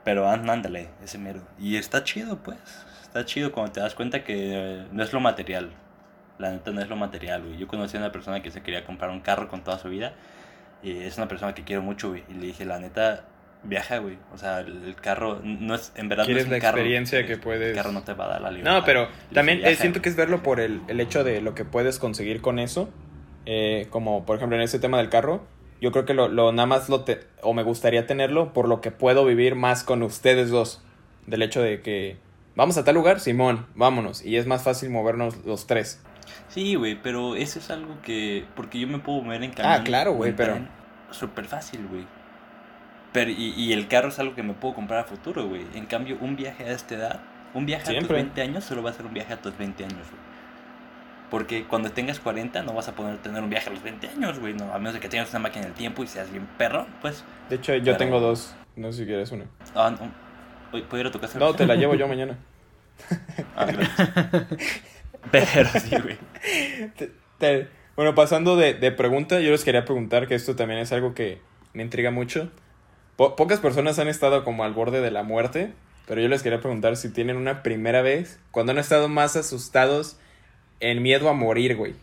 Pero 0.03 0.28
án- 0.28 0.49
ándale, 0.49 0.89
ese 1.03 1.17
mero. 1.17 1.41
Y 1.59 1.75
está 1.78 2.03
chido, 2.03 2.38
pues. 2.38 2.57
Está 3.03 3.25
chido 3.25 3.51
cuando 3.51 3.73
te 3.73 3.80
das 3.80 3.93
cuenta 3.95 4.23
que 4.23 4.36
eh, 4.53 4.86
no 4.91 5.03
es 5.03 5.11
lo 5.13 5.19
material. 5.19 5.71
La 6.39 6.51
neta 6.51 6.71
no 6.71 6.82
es 6.82 6.88
lo 6.89 6.95
material, 6.95 7.43
güey. 7.43 7.57
Yo 7.57 7.67
conocí 7.67 7.97
a 7.97 7.99
una 7.99 8.11
persona 8.11 8.41
que 8.41 8.51
se 8.51 8.61
quería 8.61 8.86
comprar 8.86 9.09
un 9.09 9.21
carro 9.21 9.47
con 9.47 9.63
toda 9.63 9.80
su 9.80 9.89
vida. 9.89 10.13
Y 10.84 10.99
es 10.99 11.17
una 11.17 11.28
persona 11.28 11.53
que 11.55 11.63
quiero 11.63 11.82
mucho, 11.82 12.09
güey. 12.09 12.23
Y 12.30 12.34
le 12.36 12.45
dije, 12.47 12.63
la 12.63 12.80
neta, 12.80 13.25
viaja, 13.63 13.97
güey. 13.97 14.17
O 14.34 14.38
sea, 14.38 14.59
el, 14.59 14.95
carro 15.01 15.41
no 15.43 15.73
es, 15.75 15.91
en 15.95 16.07
verdad 16.07 16.25
no 16.28 16.38
es 16.38 16.45
un 16.45 16.51
la 16.51 16.59
carro, 16.59 16.78
experiencia 16.78 17.25
que 17.25 17.38
puedes- 17.38 17.69
El 17.71 17.75
carro 17.75 17.91
no 17.91 18.03
te 18.03 18.13
va 18.13 18.25
a 18.25 18.30
dar 18.30 18.41
la 18.41 18.51
libertad. 18.51 18.78
No, 18.80 18.86
pero 18.86 19.01
Le 19.05 19.07
dije, 19.09 19.34
también 19.34 19.57
eh, 19.57 19.61
"Viaja, 19.61 19.75
siento 19.82 19.97
güey". 19.97 20.03
que 20.03 20.09
es 20.09 20.15
verlo 20.15 20.43
por 20.43 20.59
el, 20.59 20.82
el 20.88 20.99
hecho 21.01 21.23
de 21.23 21.41
lo 21.41 21.55
que 21.55 21.65
puedes 21.65 21.97
conseguir 21.99 22.41
con 22.41 22.59
eso. 22.59 22.89
Eh, 23.45 23.88
como 23.89 24.25
por 24.25 24.36
ejemplo 24.38 24.55
en 24.57 24.61
ese 24.63 24.78
tema 24.80 24.97
del 24.99 25.09
carro. 25.09 25.47
Yo 25.82 25.91
creo 25.91 26.05
que 26.05 26.13
lo, 26.13 26.28
lo 26.28 26.51
nada 26.51 26.65
más 26.65 26.89
lo 26.89 27.01
te, 27.01 27.21
o 27.41 27.53
me 27.53 27.63
gustaría 27.63 28.07
tenerlo 28.07 28.53
por 28.53 28.67
lo 28.67 28.82
que 28.82 28.91
puedo 28.91 29.25
vivir 29.25 29.55
más 29.55 29.84
con 29.84 30.01
ustedes 30.03 30.49
dos. 30.49 30.82
Del 31.28 31.41
hecho 31.43 31.61
de 31.61 31.82
que 31.82 32.17
vamos 32.55 32.78
a 32.78 32.84
tal 32.84 32.95
lugar, 32.95 33.19
Simón, 33.19 33.65
vámonos. 33.75 34.23
Y 34.25 34.38
es 34.38 34.47
más 34.47 34.63
fácil 34.63 34.89
movernos 34.89 35.45
los 35.45 35.67
tres. 35.67 36.01
Sí, 36.49 36.75
güey, 36.75 36.95
pero 37.01 37.36
eso 37.36 37.59
es 37.59 37.69
algo 37.69 38.01
que. 38.01 38.45
Porque 38.55 38.80
yo 38.80 38.88
me 38.88 38.99
puedo 38.99 39.21
mover 39.21 39.43
en 39.43 39.51
camión. 39.51 39.82
Ah, 39.82 39.84
claro, 39.84 40.13
güey, 40.13 40.36
pero- 40.36 40.57
Súper 41.11 41.45
fácil, 41.45 41.88
güey. 41.88 42.05
Pero, 43.13 43.32
y, 43.32 43.53
y 43.55 43.71
el 43.73 43.88
carro 43.88 44.09
es 44.09 44.19
algo 44.19 44.36
que 44.36 44.43
me 44.43 44.53
puedo 44.53 44.73
comprar 44.75 44.99
a 44.99 45.03
futuro, 45.05 45.47
güey. 45.47 45.65
En 45.73 45.86
cambio, 45.86 46.17
un 46.19 46.36
viaje 46.36 46.65
a 46.65 46.71
esta 46.73 46.95
edad, 46.95 47.19
un 47.53 47.65
viaje 47.65 47.84
a 47.84 47.86
tus 47.86 47.93
Siempre. 47.93 48.15
20 48.17 48.41
años, 48.41 48.63
solo 48.65 48.84
va 48.84 48.89
a 48.89 48.93
ser 48.93 49.05
un 49.05 49.13
viaje 49.13 49.34
a 49.34 49.41
tus 49.41 49.57
20 49.57 49.84
años, 49.86 50.05
güey. 50.09 50.26
Porque 51.30 51.65
cuando 51.65 51.91
tengas 51.91 52.19
40 52.19 52.63
no 52.63 52.73
vas 52.73 52.88
a 52.88 52.95
poder 52.95 53.17
tener 53.17 53.43
un 53.43 53.49
viaje 53.49 53.69
a 53.69 53.73
los 53.73 53.84
20 53.84 54.07
años, 54.07 54.39
güey. 54.39 54.53
No, 54.53 54.73
a 54.73 54.78
menos 54.78 54.93
de 54.93 54.99
que 55.01 55.09
tengas 55.09 55.30
una 55.32 55.39
máquina 55.39 55.65
del 55.65 55.73
tiempo 55.73 56.03
y 56.03 56.07
seas 56.07 56.32
bien 56.32 56.47
perro, 56.57 56.88
pues. 57.01 57.23
De 57.49 57.57
hecho, 57.57 57.73
yo 57.75 57.84
Pero- 57.84 57.97
tengo 57.97 58.19
dos. 58.19 58.55
No 58.75 58.91
sé 58.91 58.99
si 58.99 59.05
quieres 59.05 59.32
una. 59.32 59.45
Ah, 59.75 59.91
no. 59.91 60.11
¿Puedo 60.71 61.01
ir 61.01 61.07
a 61.07 61.11
tu 61.11 61.19
casa? 61.19 61.38
No, 61.39 61.53
te 61.53 61.65
la 61.65 61.75
llevo 61.75 61.95
yo 61.95 62.07
mañana. 62.07 62.38
Ah. 63.55 63.67
Pero 65.32 65.69
sí, 65.80 65.95
güey. 66.01 66.17
Te- 66.95 67.11
te- 67.38 67.67
bueno, 67.95 68.15
pasando 68.15 68.55
de, 68.55 68.73
de 68.73 68.91
pregunta, 68.91 69.39
yo 69.39 69.51
les 69.51 69.63
quería 69.63 69.86
preguntar 69.86 70.28
que 70.28 70.36
esto 70.36 70.55
también 70.55 70.80
es 70.80 70.91
algo 70.91 71.13
que 71.13 71.41
me 71.73 71.84
intriga 71.84 72.11
mucho. 72.11 72.51
Po- 73.15 73.36
pocas 73.36 73.59
personas 73.59 73.99
han 73.99 74.07
estado 74.07 74.43
como 74.43 74.63
al 74.63 74.73
borde 74.73 75.01
de 75.01 75.11
la 75.11 75.23
muerte, 75.23 75.73
pero 76.07 76.21
yo 76.21 76.28
les 76.28 76.43
quería 76.43 76.59
preguntar 76.61 76.95
si 76.95 77.11
tienen 77.11 77.36
una 77.38 77.63
primera 77.63 78.01
vez 78.01 78.39
cuando 78.51 78.71
han 78.71 78.78
estado 78.78 79.09
más 79.09 79.36
asustados 79.36 80.19
en 80.80 81.01
miedo 81.01 81.30
a 81.30 81.34
morir, 81.34 81.75
güey. 81.75 81.93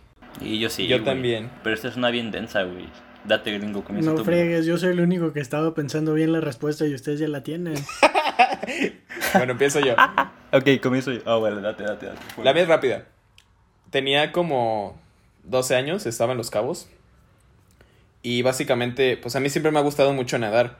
Y 0.40 0.58
yo 0.58 0.68
sí. 0.70 0.86
Yo 0.86 0.96
güey. 0.98 1.04
también. 1.04 1.50
Pero 1.62 1.74
esta 1.74 1.88
es 1.88 1.96
una 1.96 2.10
bien 2.10 2.30
densa, 2.30 2.62
güey. 2.64 2.88
Date, 3.24 3.56
gringo, 3.56 3.82
comienza 3.84 4.10
No 4.10 4.16
tú. 4.18 4.24
fregues, 4.24 4.66
yo 4.66 4.76
soy 4.76 4.90
el 4.90 5.00
único 5.00 5.32
que 5.32 5.40
estaba 5.40 5.74
pensando 5.74 6.12
bien 6.12 6.32
la 6.32 6.40
respuesta 6.40 6.86
y 6.86 6.94
ustedes 6.94 7.20
ya 7.20 7.28
la 7.28 7.42
tienen. 7.42 7.74
Bueno, 9.34 9.52
empiezo 9.52 9.80
yo. 9.80 9.94
Ok, 10.52 10.80
comienzo 10.80 11.10
yo. 11.10 11.20
Ah, 11.26 11.34
bueno, 11.36 11.60
date, 11.60 11.82
date, 11.82 12.06
date. 12.06 12.20
La 12.44 12.52
mía 12.52 12.62
es 12.62 12.68
rápida. 12.68 13.06
Tenía 13.90 14.30
como 14.30 14.96
12 15.42 15.74
años, 15.74 16.06
estaba 16.06 16.30
en 16.32 16.38
Los 16.38 16.50
Cabos. 16.50 16.88
Y 18.22 18.42
básicamente, 18.42 19.16
pues 19.16 19.34
a 19.34 19.40
mí 19.40 19.50
siempre 19.50 19.72
me 19.72 19.80
ha 19.80 19.82
gustado 19.82 20.12
mucho 20.12 20.38
nadar. 20.38 20.78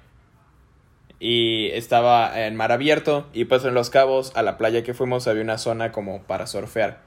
Y 1.18 1.70
estaba 1.72 2.46
en 2.46 2.54
mar 2.54 2.70
abierto. 2.70 3.26
Y 3.32 3.46
pues 3.46 3.64
en 3.64 3.74
Los 3.74 3.90
Cabos, 3.90 4.30
a 4.36 4.42
la 4.42 4.56
playa 4.58 4.84
que 4.84 4.94
fuimos, 4.94 5.26
había 5.26 5.42
una 5.42 5.58
zona 5.58 5.90
como 5.90 6.22
para 6.22 6.46
surfear. 6.46 7.00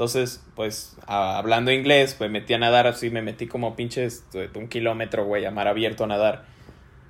Entonces, 0.00 0.42
pues, 0.56 0.96
a- 1.06 1.36
hablando 1.36 1.70
inglés, 1.70 2.14
pues 2.16 2.30
metí 2.30 2.54
a 2.54 2.58
nadar 2.58 2.86
así, 2.86 3.10
me 3.10 3.20
metí 3.20 3.46
como 3.46 3.76
pinches 3.76 4.24
un 4.54 4.66
kilómetro, 4.68 5.26
güey, 5.26 5.44
a 5.44 5.50
mar 5.50 5.68
abierto 5.68 6.04
a 6.04 6.06
nadar. 6.06 6.44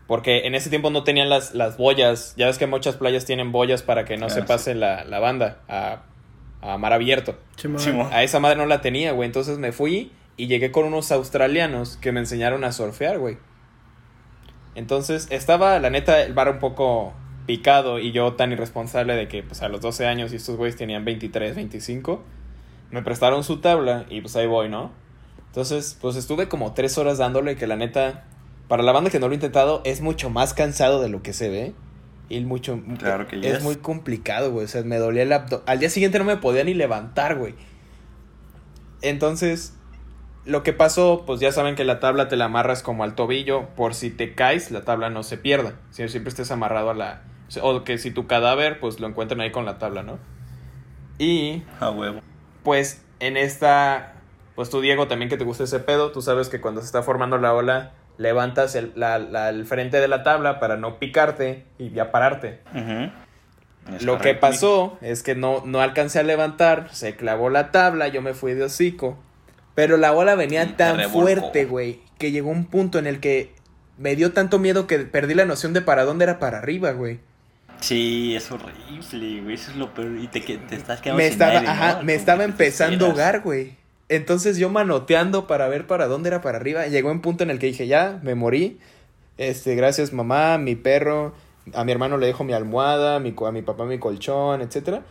Porque 0.08 0.48
en 0.48 0.56
ese 0.56 0.70
tiempo 0.70 0.90
no 0.90 1.04
tenían 1.04 1.28
las, 1.28 1.54
las 1.54 1.76
boyas. 1.76 2.34
Ya 2.36 2.46
ves 2.46 2.58
que 2.58 2.66
muchas 2.66 2.96
playas 2.96 3.24
tienen 3.26 3.52
boyas 3.52 3.84
para 3.84 4.04
que 4.04 4.16
no 4.16 4.26
Ah, 4.26 4.30
se 4.30 4.40
sí. 4.40 4.46
pase 4.48 4.74
la, 4.74 5.04
la 5.04 5.20
banda 5.20 5.60
a, 5.68 6.02
a 6.62 6.78
mar 6.78 6.92
abierto. 6.92 7.38
A 8.10 8.24
esa 8.24 8.40
madre 8.40 8.56
no 8.56 8.66
la 8.66 8.80
tenía, 8.80 9.12
güey. 9.12 9.26
Entonces 9.28 9.58
me 9.58 9.70
fui 9.70 10.10
y 10.36 10.48
llegué 10.48 10.72
con 10.72 10.84
unos 10.84 11.12
australianos 11.12 11.96
que 11.96 12.10
me 12.10 12.18
enseñaron 12.18 12.64
a 12.64 12.72
surfear, 12.72 13.20
güey. 13.20 13.38
Entonces 14.74 15.28
estaba, 15.30 15.78
la 15.78 15.90
neta, 15.90 16.20
el 16.22 16.32
bar 16.34 16.48
un 16.48 16.58
poco 16.58 17.12
picado 17.46 18.00
y 18.00 18.10
yo 18.10 18.32
tan 18.32 18.50
irresponsable 18.50 19.14
de 19.14 19.28
que, 19.28 19.44
pues 19.44 19.62
a 19.62 19.68
los 19.68 19.80
12 19.80 20.08
años 20.08 20.32
y 20.32 20.36
estos 20.36 20.56
güeyes 20.56 20.74
tenían 20.74 21.04
23, 21.04 21.54
25, 21.54 22.24
me 22.90 23.02
prestaron 23.02 23.44
su 23.44 23.58
tabla 23.58 24.06
y 24.08 24.20
pues 24.20 24.36
ahí 24.36 24.46
voy, 24.46 24.68
¿no? 24.68 24.90
Entonces, 25.46 25.98
pues 26.00 26.16
estuve 26.16 26.48
como 26.48 26.74
tres 26.74 26.96
horas 26.98 27.18
dándole 27.18 27.56
que 27.56 27.66
la 27.66 27.76
neta, 27.76 28.24
para 28.68 28.82
la 28.82 28.92
banda 28.92 29.10
que 29.10 29.18
no 29.18 29.26
lo 29.26 29.32
he 29.32 29.34
intentado, 29.34 29.82
es 29.84 30.00
mucho 30.00 30.30
más 30.30 30.54
cansado 30.54 31.00
de 31.00 31.08
lo 31.08 31.22
que 31.22 31.32
se 31.32 31.48
ve. 31.48 31.74
Y 32.28 32.40
mucho... 32.42 32.80
Claro 32.98 33.26
que 33.26 33.36
Es 33.36 33.56
yes. 33.56 33.62
muy 33.64 33.76
complicado, 33.76 34.52
güey. 34.52 34.64
O 34.64 34.68
sea, 34.68 34.84
me 34.84 34.98
dolía 34.98 35.24
el 35.24 35.32
abdomen. 35.32 35.64
Al 35.66 35.80
día 35.80 35.90
siguiente 35.90 36.20
no 36.20 36.24
me 36.24 36.36
podía 36.36 36.62
ni 36.62 36.74
levantar, 36.74 37.36
güey. 37.36 37.56
Entonces, 39.02 39.74
lo 40.44 40.62
que 40.62 40.72
pasó, 40.72 41.24
pues 41.26 41.40
ya 41.40 41.50
saben 41.50 41.74
que 41.74 41.84
la 41.84 41.98
tabla 41.98 42.28
te 42.28 42.36
la 42.36 42.44
amarras 42.44 42.84
como 42.84 43.02
al 43.02 43.16
tobillo. 43.16 43.66
Por 43.74 43.94
si 43.94 44.10
te 44.10 44.36
caes, 44.36 44.70
la 44.70 44.82
tabla 44.82 45.10
no 45.10 45.24
se 45.24 45.36
pierda. 45.36 45.74
Si 45.90 46.08
siempre 46.08 46.28
estés 46.28 46.52
amarrado 46.52 46.90
a 46.90 46.94
la... 46.94 47.22
O 47.62 47.82
que 47.82 47.98
si 47.98 48.12
tu 48.12 48.28
cadáver, 48.28 48.78
pues 48.78 49.00
lo 49.00 49.08
encuentran 49.08 49.40
ahí 49.40 49.50
con 49.50 49.64
la 49.64 49.78
tabla, 49.78 50.04
¿no? 50.04 50.18
Y 51.18 51.64
A 51.80 51.90
huevo. 51.90 52.20
Pues 52.62 53.02
en 53.20 53.36
esta, 53.36 54.14
pues 54.54 54.70
tú 54.70 54.80
Diego 54.80 55.08
también 55.08 55.28
que 55.28 55.36
te 55.36 55.44
gusta 55.44 55.64
ese 55.64 55.80
pedo, 55.80 56.12
tú 56.12 56.22
sabes 56.22 56.48
que 56.48 56.60
cuando 56.60 56.80
se 56.80 56.86
está 56.86 57.02
formando 57.02 57.38
la 57.38 57.54
ola, 57.54 57.92
levantas 58.18 58.74
el, 58.74 58.92
la- 58.96 59.18
la- 59.18 59.48
el 59.48 59.64
frente 59.66 60.00
de 60.00 60.08
la 60.08 60.22
tabla 60.22 60.60
para 60.60 60.76
no 60.76 60.98
picarte 60.98 61.64
y 61.78 61.90
ya 61.90 62.10
pararte. 62.12 62.60
Lo 64.04 64.18
que 64.18 64.34
pasó 64.40 64.98
es 65.00 65.22
que 65.22 65.34
no, 65.34 65.62
no 65.64 65.80
alcancé 65.80 66.18
a 66.20 66.22
levantar, 66.22 66.88
se 66.92 67.16
clavó 67.16 67.48
la 67.50 67.70
tabla, 67.72 68.08
yo 68.08 68.20
me 68.22 68.34
fui 68.34 68.52
de 68.54 68.64
hocico, 68.64 69.18
pero 69.74 69.96
la 69.96 70.12
ola 70.12 70.34
venía 70.34 70.62
tan 70.76 70.96
fuerte, 71.10 71.64
güey, 71.64 72.00
que 72.18 72.30
llegó 72.30 72.50
un 72.50 72.66
punto 72.66 72.98
en 72.98 73.06
el 73.06 73.20
que 73.20 73.54
me 73.96 74.16
dio 74.16 74.32
tanto 74.32 74.58
miedo 74.58 74.86
que 74.86 74.98
perdí 74.98 75.34
la 75.34 75.44
noción 75.46 75.72
de 75.72 75.80
para 75.80 76.04
dónde 76.04 76.24
era 76.24 76.38
para 76.38 76.58
arriba, 76.58 76.90
güey. 76.92 77.20
Sí, 77.80 78.34
es 78.36 78.50
horrible, 78.50 79.40
güey. 79.42 79.54
Eso 79.54 79.70
es 79.70 79.76
lo 79.76 79.92
peor. 79.94 80.16
Y 80.18 80.28
te, 80.28 80.40
te 80.40 80.74
estás 80.74 81.00
quedando 81.00 81.18
me 81.18 81.24
sin 81.24 81.32
estaba, 81.32 81.58
ajá, 81.58 82.02
me 82.02 82.14
estaba 82.14 82.44
empezando 82.44 83.06
a 83.06 83.08
ahogar, 83.08 83.40
güey. 83.40 83.76
Entonces 84.08 84.58
yo 84.58 84.70
manoteando 84.70 85.46
para 85.46 85.68
ver 85.68 85.86
para 85.86 86.06
dónde 86.06 86.28
era 86.28 86.40
para 86.40 86.58
arriba. 86.58 86.86
Llegó 86.86 87.10
un 87.10 87.20
punto 87.20 87.44
en 87.44 87.50
el 87.50 87.58
que 87.58 87.66
dije, 87.66 87.86
ya, 87.86 88.18
me 88.22 88.34
morí. 88.34 88.78
Este, 89.38 89.74
gracias 89.74 90.12
mamá, 90.12 90.58
mi 90.58 90.74
perro, 90.74 91.32
a 91.72 91.84
mi 91.84 91.92
hermano 91.92 92.18
le 92.18 92.26
dejo 92.26 92.44
mi 92.44 92.52
almohada, 92.52 93.20
mi, 93.20 93.34
a 93.46 93.52
mi 93.52 93.62
papá 93.62 93.84
mi 93.84 93.98
colchón, 93.98 94.60
etcétera. 94.60 95.02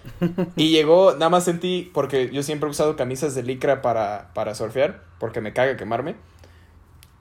Y 0.56 0.70
llegó, 0.72 1.14
nada 1.14 1.30
más 1.30 1.46
sentí, 1.46 1.90
porque 1.94 2.30
yo 2.32 2.44
siempre 2.44 2.68
he 2.68 2.72
usado 2.72 2.96
camisas 2.96 3.36
de 3.36 3.44
licra 3.44 3.82
para, 3.82 4.32
para 4.34 4.54
surfear, 4.54 5.02
porque 5.20 5.42
me 5.42 5.54
caga 5.54 5.78
quemarme. 5.78 6.16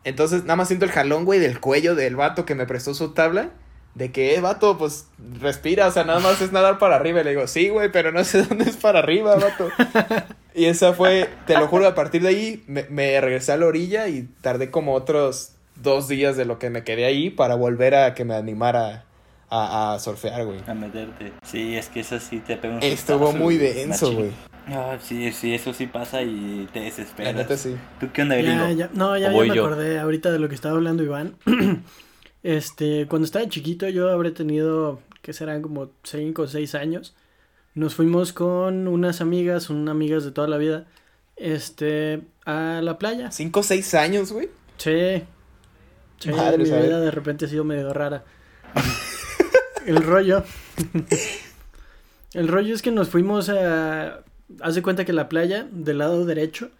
Entonces, 0.04 0.42
nada 0.42 0.56
más 0.56 0.68
siento 0.68 0.84
el 0.84 0.90
jalón, 0.90 1.24
güey, 1.24 1.38
del 1.40 1.60
cuello 1.60 1.94
del 1.94 2.16
vato 2.16 2.44
que 2.44 2.54
me 2.54 2.66
prestó 2.66 2.92
su 2.94 3.12
tabla. 3.12 3.50
De 3.98 4.12
que, 4.12 4.36
eh, 4.36 4.40
vato, 4.40 4.78
pues 4.78 5.08
respira, 5.40 5.88
o 5.88 5.90
sea, 5.90 6.04
nada 6.04 6.20
más 6.20 6.40
es 6.40 6.52
nadar 6.52 6.78
para 6.78 6.94
arriba. 6.94 7.20
Y 7.20 7.24
le 7.24 7.30
digo, 7.30 7.48
sí, 7.48 7.68
güey, 7.68 7.90
pero 7.90 8.12
no 8.12 8.22
sé 8.22 8.42
dónde 8.48 8.70
es 8.70 8.76
para 8.76 9.00
arriba, 9.00 9.34
vato. 9.34 9.68
y 10.54 10.66
esa 10.66 10.92
fue, 10.92 11.28
te 11.46 11.58
lo 11.58 11.66
juro, 11.66 11.84
a 11.86 11.96
partir 11.96 12.22
de 12.22 12.28
ahí 12.28 12.62
me, 12.68 12.84
me 12.90 13.20
regresé 13.20 13.52
a 13.52 13.56
la 13.56 13.66
orilla 13.66 14.06
y 14.06 14.28
tardé 14.40 14.70
como 14.70 14.94
otros 14.94 15.52
dos 15.82 16.06
días 16.06 16.36
de 16.36 16.44
lo 16.44 16.60
que 16.60 16.70
me 16.70 16.84
quedé 16.84 17.06
ahí 17.06 17.28
para 17.28 17.56
volver 17.56 17.96
a 17.96 18.14
que 18.14 18.24
me 18.24 18.36
animara 18.36 19.04
a, 19.50 19.94
a 19.94 19.98
surfear, 19.98 20.44
güey. 20.44 20.60
A 20.66 20.74
meterte. 20.74 21.32
Sí, 21.42 21.76
es 21.76 21.88
que 21.88 22.00
eso 22.00 22.20
sí 22.20 22.38
te 22.38 22.56
pega 22.56 22.76
un 22.76 22.82
Estuvo 22.82 23.32
muy 23.32 23.56
denso, 23.56 24.12
güey. 24.12 24.30
Ah, 24.68 24.98
sí, 25.02 25.32
sí, 25.32 25.54
eso 25.54 25.72
sí 25.72 25.86
pasa 25.86 26.22
y 26.22 26.68
te 26.72 26.80
desesperas. 26.80 27.34
La 27.34 27.42
neta 27.42 27.56
sí. 27.56 27.74
¿Tú 27.98 28.10
qué 28.12 28.22
onda, 28.22 28.36
gringo? 28.36 28.64
Ya, 28.68 28.72
ya, 28.72 28.90
no, 28.92 29.16
ya, 29.16 29.28
¿O 29.28 29.42
ya 29.44 29.50
me 29.50 29.56
yo? 29.56 29.64
acordé 29.64 29.98
ahorita 29.98 30.30
de 30.30 30.38
lo 30.38 30.48
que 30.48 30.54
estaba 30.54 30.76
hablando 30.76 31.02
Iván. 31.02 31.34
este, 32.42 33.06
cuando 33.08 33.26
estaba 33.26 33.48
chiquito 33.48 33.88
yo 33.88 34.10
habré 34.10 34.30
tenido, 34.30 35.00
que 35.22 35.32
serán 35.32 35.62
como 35.62 35.90
5 36.04 36.42
o 36.42 36.46
6 36.46 36.74
años. 36.74 37.14
Nos 37.74 37.94
fuimos 37.94 38.32
con 38.32 38.88
unas 38.88 39.20
amigas, 39.20 39.70
unas 39.70 39.92
amigas 39.92 40.24
de 40.24 40.32
toda 40.32 40.48
la 40.48 40.56
vida, 40.56 40.86
este, 41.36 42.22
a 42.44 42.80
la 42.82 42.98
playa. 42.98 43.30
Cinco 43.30 43.60
o 43.60 43.62
seis 43.62 43.94
años, 43.94 44.32
güey. 44.32 44.48
Sí. 44.78 45.22
Sí, 46.18 46.30
Madres, 46.30 46.68
mi 46.68 46.74
ver. 46.74 46.86
vida 46.86 47.00
de 47.00 47.10
repente 47.10 47.44
ha 47.44 47.48
sido 47.48 47.62
medio 47.64 47.92
rara. 47.92 48.24
El 49.86 50.02
rollo. 50.02 50.42
El 52.34 52.48
rollo 52.48 52.74
es 52.74 52.82
que 52.82 52.90
nos 52.90 53.08
fuimos 53.08 53.48
a. 53.48 54.24
Haz 54.60 54.74
de 54.74 54.82
cuenta 54.82 55.04
que 55.04 55.12
la 55.12 55.28
playa, 55.28 55.68
del 55.70 55.98
lado 55.98 56.24
derecho, 56.24 56.70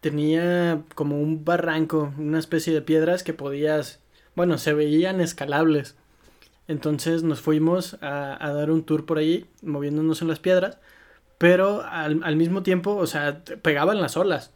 tenía 0.00 0.82
como 0.94 1.20
un 1.20 1.44
barranco, 1.44 2.14
una 2.18 2.38
especie 2.38 2.72
de 2.72 2.82
piedras 2.82 3.22
que 3.22 3.34
podías. 3.34 4.00
Bueno, 4.36 4.58
se 4.58 4.74
veían 4.74 5.20
escalables. 5.20 5.96
Entonces 6.68 7.24
nos 7.24 7.40
fuimos 7.40 7.94
a, 8.02 8.38
dar 8.52 8.70
un 8.70 8.84
tour 8.84 9.06
por 9.06 9.18
ahí, 9.18 9.46
moviéndonos 9.62 10.22
en 10.22 10.28
las 10.28 10.38
piedras. 10.38 10.78
Pero 11.38 11.82
al, 11.82 12.22
al 12.22 12.36
mismo 12.36 12.62
tiempo, 12.62 12.94
o 12.94 13.06
sea, 13.06 13.42
pegaban 13.62 14.00
las 14.00 14.16
olas. 14.16 14.52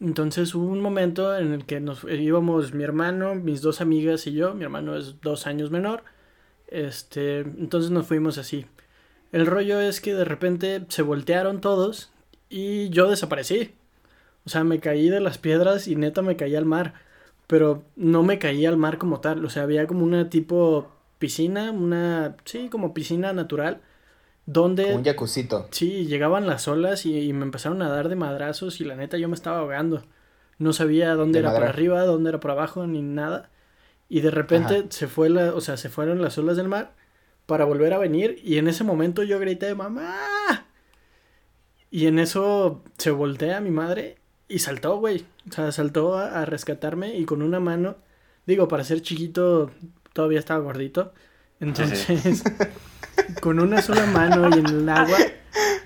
Entonces 0.00 0.54
hubo 0.54 0.66
un 0.66 0.80
momento 0.80 1.36
en 1.36 1.52
el 1.52 1.64
que 1.66 1.80
nos 1.80 2.04
íbamos 2.04 2.74
mi 2.74 2.84
hermano, 2.84 3.34
mis 3.34 3.62
dos 3.62 3.80
amigas 3.80 4.26
y 4.26 4.32
yo. 4.32 4.54
Mi 4.54 4.64
hermano 4.64 4.96
es 4.96 5.20
dos 5.20 5.46
años 5.46 5.70
menor. 5.70 6.04
Este, 6.68 7.40
entonces 7.40 7.90
nos 7.90 8.06
fuimos 8.06 8.38
así. 8.38 8.66
El 9.32 9.46
rollo 9.46 9.80
es 9.80 10.00
que 10.00 10.14
de 10.14 10.24
repente 10.24 10.84
se 10.88 11.02
voltearon 11.02 11.60
todos 11.60 12.10
y 12.48 12.90
yo 12.90 13.08
desaparecí. 13.08 13.72
O 14.44 14.48
sea, 14.50 14.64
me 14.64 14.78
caí 14.80 15.08
de 15.08 15.20
las 15.20 15.38
piedras 15.38 15.88
y 15.88 15.96
neta 15.96 16.22
me 16.22 16.36
caí 16.36 16.54
al 16.54 16.64
mar. 16.64 16.94
Pero 17.46 17.84
no 17.96 18.22
me 18.22 18.38
caí 18.38 18.66
al 18.66 18.76
mar 18.76 18.98
como 18.98 19.20
tal. 19.20 19.44
O 19.44 19.50
sea, 19.50 19.62
había 19.62 19.86
como 19.86 20.04
una 20.04 20.28
tipo 20.30 20.90
piscina, 21.18 21.70
una, 21.70 22.36
sí, 22.44 22.68
como 22.68 22.92
piscina 22.94 23.32
natural. 23.32 23.80
Donde 24.46 24.94
Un 24.94 25.04
jacuzito. 25.04 25.66
Sí, 25.70 26.06
llegaban 26.06 26.46
las 26.46 26.68
olas 26.68 27.04
y, 27.06 27.18
y 27.18 27.32
me 27.32 27.44
empezaron 27.44 27.82
a 27.82 27.88
dar 27.88 28.08
de 28.08 28.16
madrazos 28.16 28.80
y 28.80 28.84
la 28.84 28.94
neta 28.96 29.16
yo 29.18 29.28
me 29.28 29.34
estaba 29.34 29.58
ahogando. 29.58 30.04
No 30.58 30.72
sabía 30.72 31.14
dónde 31.14 31.40
De 31.40 31.44
era 31.44 31.48
para 31.52 31.66
madra- 31.66 31.74
arriba, 31.74 32.02
dónde 32.04 32.30
era 32.30 32.40
para 32.40 32.54
abajo, 32.54 32.86
ni 32.86 33.02
nada. 33.02 33.50
Y 34.08 34.20
de 34.20 34.30
repente 34.30 34.76
Ajá. 34.78 34.86
se 34.90 35.08
fue 35.08 35.28
la, 35.30 35.52
o 35.54 35.60
sea, 35.60 35.76
se 35.76 35.88
fueron 35.88 36.22
las 36.22 36.38
olas 36.38 36.56
del 36.56 36.68
mar 36.68 36.94
para 37.46 37.64
volver 37.64 37.92
a 37.92 37.98
venir 37.98 38.38
y 38.42 38.58
en 38.58 38.68
ese 38.68 38.84
momento 38.84 39.22
yo 39.24 39.38
grité, 39.40 39.74
"Mamá." 39.74 40.16
Y 41.90 42.06
en 42.06 42.18
eso 42.18 42.82
se 42.98 43.10
voltea 43.10 43.60
mi 43.60 43.70
madre 43.70 44.18
y 44.48 44.58
saltó, 44.60 44.98
güey. 44.98 45.24
O 45.48 45.52
sea, 45.52 45.72
saltó 45.72 46.16
a, 46.16 46.42
a 46.42 46.44
rescatarme 46.44 47.16
y 47.16 47.24
con 47.24 47.42
una 47.42 47.60
mano, 47.60 47.96
digo, 48.46 48.68
para 48.68 48.84
ser 48.84 49.02
chiquito 49.02 49.70
todavía 50.12 50.38
estaba 50.38 50.60
gordito. 50.60 51.12
Entonces, 51.60 52.42
con 53.40 53.60
una 53.60 53.82
sola 53.82 54.06
mano 54.06 54.48
y 54.54 54.58
en 54.58 54.66
el 54.66 54.88
agua, 54.88 55.18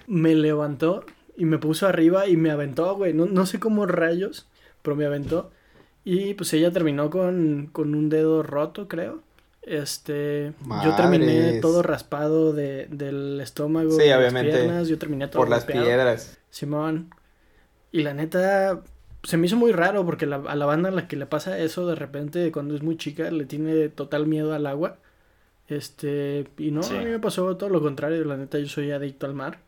me 0.07 0.35
levantó 0.35 1.05
y 1.37 1.45
me 1.45 1.59
puso 1.59 1.87
arriba 1.87 2.27
y 2.27 2.37
me 2.37 2.51
aventó, 2.51 2.97
güey. 2.97 3.13
No, 3.13 3.27
no 3.27 3.47
sé 3.47 3.61
cómo 3.61 3.87
rayos, 3.87 4.47
pero 4.83 4.97
me 4.97 5.07
aventó. 5.07 5.51
Y 6.05 6.35
pues 6.35 6.53
ella 6.55 6.73
terminó 6.73 7.11
con, 7.11 7.69
con 7.73 7.95
un 7.95 8.09
dedo 8.09 8.43
roto, 8.43 8.89
creo. 8.89 9.23
Este, 9.63 10.55
yo 10.83 10.97
terminé 10.97 11.61
todo 11.61 11.83
raspado 11.83 12.53
de, 12.55 12.87
del 12.91 13.39
estómago, 13.41 13.91
Sí, 13.91 13.99
de 13.99 14.09
las 14.09 14.19
obviamente, 14.19 14.53
piernas, 14.53 14.89
yo 14.89 14.99
terminé 14.99 15.29
todo 15.29 15.43
Por 15.43 15.51
las 15.51 15.65
piedras. 15.67 16.39
Simón. 16.49 17.11
Y 17.93 18.03
la 18.03 18.15
neta, 18.15 18.81
se 19.23 19.37
me 19.37 19.47
hizo 19.47 19.57
muy 19.57 19.73
raro 19.73 20.05
porque 20.07 20.27
la- 20.27 20.37
a 20.47 20.55
la 20.57 20.67
banda 20.67 20.89
a 20.89 20.93
la 20.93 21.09
que 21.09 21.17
le 21.17 21.27
pasa 21.27 21.59
eso 21.59 21.87
de 21.87 21.95
repente 21.95 22.51
cuando 22.53 22.75
es 22.75 22.83
muy 22.83 22.97
chica 22.97 23.31
le 23.31 23.45
tiene 23.45 23.89
total 23.89 24.27
miedo 24.27 24.55
al 24.55 24.67
agua. 24.67 24.97
Este, 25.69 26.47
y 26.59 26.71
no, 26.73 26.83
Sí. 26.83 26.97
a 26.97 27.01
mí 27.01 27.07
me 27.07 27.19
pasó 27.19 27.57
todo 27.57 27.71
lo 27.71 27.81
contrario, 27.81 28.25
la 28.25 28.37
neta 28.37 28.59
yo 28.59 28.67
soy 28.67 28.91
adicto 28.91 29.27
al 29.27 29.35
mar. 29.35 29.59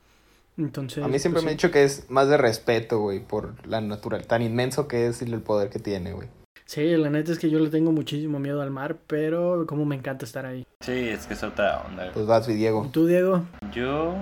Entonces, 0.58 1.02
A 1.02 1.08
mí 1.08 1.18
siempre 1.18 1.38
pues, 1.38 1.44
me 1.44 1.50
han 1.52 1.58
sí. 1.58 1.66
dicho 1.66 1.72
que 1.72 1.84
es 1.84 2.10
más 2.10 2.28
de 2.28 2.36
respeto, 2.36 2.98
güey, 3.00 3.20
por 3.20 3.66
la 3.66 3.80
natural, 3.80 4.26
tan 4.26 4.42
inmenso 4.42 4.86
que 4.88 5.06
es 5.06 5.22
y 5.22 5.24
el 5.26 5.40
poder 5.40 5.70
que 5.70 5.78
tiene, 5.78 6.12
güey. 6.12 6.28
Sí, 6.66 6.84
la 6.96 7.08
neta 7.10 7.32
es 7.32 7.38
que 7.38 7.50
yo 7.50 7.58
le 7.58 7.70
tengo 7.70 7.92
muchísimo 7.92 8.38
miedo 8.38 8.60
al 8.62 8.70
mar, 8.70 8.96
pero 9.06 9.64
como 9.66 9.84
me 9.84 9.96
encanta 9.96 10.24
estar 10.24 10.44
ahí. 10.44 10.66
Sí, 10.80 10.92
es 11.08 11.26
que 11.26 11.34
es 11.34 11.42
otra 11.42 11.80
onda. 11.86 12.02
güey. 12.04 12.12
Pues 12.14 12.26
vas, 12.26 12.46
mi 12.48 12.54
¿Y 12.54 12.56
Diego. 12.58 12.88
tú, 12.92 13.06
Diego? 13.06 13.44
Yo, 13.74 14.14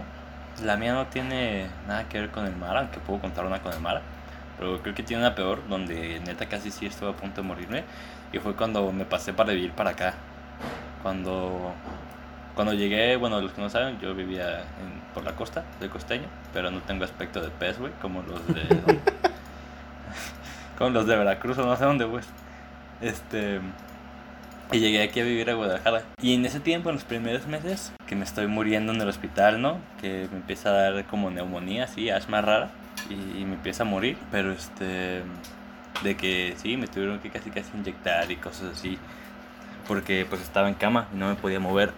la 0.62 0.76
mía 0.76 0.92
no 0.94 1.06
tiene 1.06 1.66
nada 1.86 2.04
que 2.08 2.20
ver 2.20 2.30
con 2.30 2.46
el 2.46 2.56
mar, 2.56 2.76
aunque 2.76 2.98
puedo 3.00 3.20
contar 3.20 3.44
una 3.44 3.60
con 3.60 3.72
el 3.72 3.80
mar. 3.80 4.00
Pero 4.58 4.80
creo 4.82 4.94
que 4.94 5.02
tiene 5.02 5.22
una 5.22 5.34
peor, 5.34 5.60
donde 5.68 6.20
neta 6.20 6.46
casi 6.46 6.70
sí 6.70 6.86
estuve 6.86 7.10
a 7.10 7.14
punto 7.14 7.42
de 7.42 7.48
morirme. 7.48 7.84
Y 8.32 8.38
fue 8.38 8.54
cuando 8.54 8.92
me 8.92 9.04
pasé 9.04 9.32
para 9.32 9.52
vivir 9.52 9.72
para 9.72 9.90
acá. 9.90 10.14
Cuando 11.02 11.72
Cuando 12.54 12.74
llegué, 12.74 13.16
bueno, 13.16 13.40
los 13.40 13.52
que 13.52 13.62
no 13.62 13.70
saben, 13.70 13.98
yo 14.00 14.14
vivía 14.14 14.60
en- 14.60 15.00
por 15.14 15.24
la 15.24 15.32
costa, 15.32 15.64
soy 15.78 15.88
costeño, 15.88 16.26
pero 16.52 16.70
no 16.70 16.80
tengo 16.80 17.04
aspecto 17.04 17.40
de 17.40 17.48
pez, 17.48 17.78
güey, 17.78 17.92
como 18.02 18.22
los 18.22 18.46
de... 18.48 18.62
como 20.78 20.90
los 20.90 21.06
de 21.06 21.16
Veracruz 21.16 21.58
o 21.58 21.66
no 21.66 21.76
sé 21.76 21.84
dónde, 21.84 22.06
pues. 22.06 22.26
Este... 23.00 23.60
Y 24.72 24.78
llegué 24.78 25.02
aquí 25.02 25.18
a 25.18 25.24
vivir 25.24 25.50
a 25.50 25.54
Guadalajara. 25.54 26.04
Y 26.22 26.34
en 26.34 26.46
ese 26.46 26.60
tiempo, 26.60 26.90
en 26.90 26.96
los 26.96 27.04
primeros 27.04 27.46
meses, 27.48 27.92
que 28.06 28.14
me 28.14 28.24
estoy 28.24 28.46
muriendo 28.46 28.92
en 28.92 29.00
el 29.00 29.08
hospital, 29.08 29.60
¿no? 29.60 29.78
Que 30.00 30.28
me 30.30 30.36
empieza 30.36 30.68
a 30.68 30.72
dar 30.72 31.04
como 31.06 31.30
neumonía, 31.30 31.84
así, 31.84 32.08
asma 32.08 32.40
rara. 32.40 32.70
Y, 33.08 33.14
y 33.14 33.44
me 33.44 33.54
empieza 33.54 33.82
a 33.82 33.86
morir. 33.86 34.16
Pero 34.30 34.52
este... 34.52 35.22
De 36.04 36.16
que 36.16 36.54
sí, 36.56 36.76
me 36.76 36.86
tuvieron 36.86 37.18
que 37.18 37.30
casi 37.30 37.50
casi 37.50 37.76
inyectar 37.76 38.30
y 38.30 38.36
cosas 38.36 38.76
así. 38.76 38.96
Porque 39.88 40.24
pues 40.28 40.40
estaba 40.40 40.68
en 40.68 40.74
cama 40.74 41.08
y 41.12 41.16
no 41.16 41.28
me 41.28 41.34
podía 41.34 41.58
mover. 41.58 41.92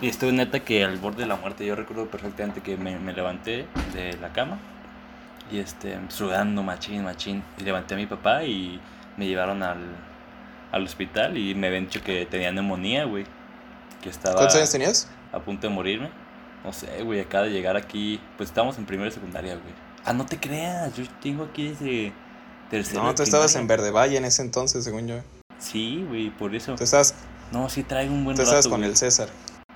Y 0.00 0.08
estuve 0.08 0.30
neta 0.32 0.60
que 0.60 0.84
al 0.84 0.98
borde 0.98 1.22
de 1.22 1.26
la 1.26 1.36
muerte. 1.36 1.66
Yo 1.66 1.74
recuerdo 1.74 2.06
perfectamente 2.06 2.60
que 2.60 2.76
me, 2.76 2.98
me 2.98 3.12
levanté 3.12 3.66
de 3.92 4.16
la 4.20 4.28
cama. 4.28 4.58
Y 5.50 5.58
este, 5.58 5.98
sudando 6.08 6.62
machín, 6.62 7.02
machín. 7.02 7.42
Y 7.58 7.64
levanté 7.64 7.94
a 7.94 7.96
mi 7.96 8.06
papá 8.06 8.44
y 8.44 8.80
me 9.16 9.26
llevaron 9.26 9.62
al, 9.62 9.78
al 10.72 10.84
hospital 10.84 11.36
y 11.38 11.54
me 11.54 11.68
habían 11.68 11.84
dicho 11.84 12.02
que 12.02 12.26
tenía 12.26 12.52
neumonía, 12.52 13.04
güey. 13.04 13.24
Que 14.02 14.08
estaba 14.10 14.36
¿Cuántos 14.36 14.56
años 14.56 14.70
tenías? 14.70 15.08
a 15.32 15.40
punto 15.40 15.66
de 15.68 15.72
morirme. 15.74 16.10
No 16.64 16.72
sé, 16.72 17.02
güey, 17.02 17.20
acaba 17.20 17.44
de 17.44 17.50
llegar 17.50 17.76
aquí. 17.76 18.20
Pues 18.36 18.48
estábamos 18.50 18.76
en 18.78 18.86
primera 18.86 19.08
y 19.08 19.12
secundaria, 19.12 19.54
güey. 19.54 19.74
Ah, 20.04 20.12
no 20.12 20.26
te 20.26 20.38
creas, 20.38 20.94
yo 20.96 21.04
tengo 21.22 21.44
aquí 21.44 21.68
desde 21.68 22.12
tercero. 22.70 23.02
No, 23.02 23.14
tú 23.14 23.22
estabas 23.22 23.54
en. 23.56 23.66
Verde 23.66 23.90
Valle 23.90 24.16
en 24.16 24.24
ese 24.24 24.42
entonces, 24.42 24.84
según 24.84 25.06
yo. 25.08 25.16
Sí, 25.58 26.04
güey, 26.08 26.30
por 26.30 26.54
eso. 26.54 26.74
Tú 26.74 26.84
estabas, 26.84 27.14
No, 27.52 27.68
sí 27.68 27.82
traigo 27.82 28.12
un 28.12 28.24
buen 28.24 28.36
tú 28.36 28.42
rato, 28.42 28.50
estabas 28.50 28.68
con 28.68 28.80
güey. 28.80 28.90
el 28.90 28.96
César. 28.96 29.28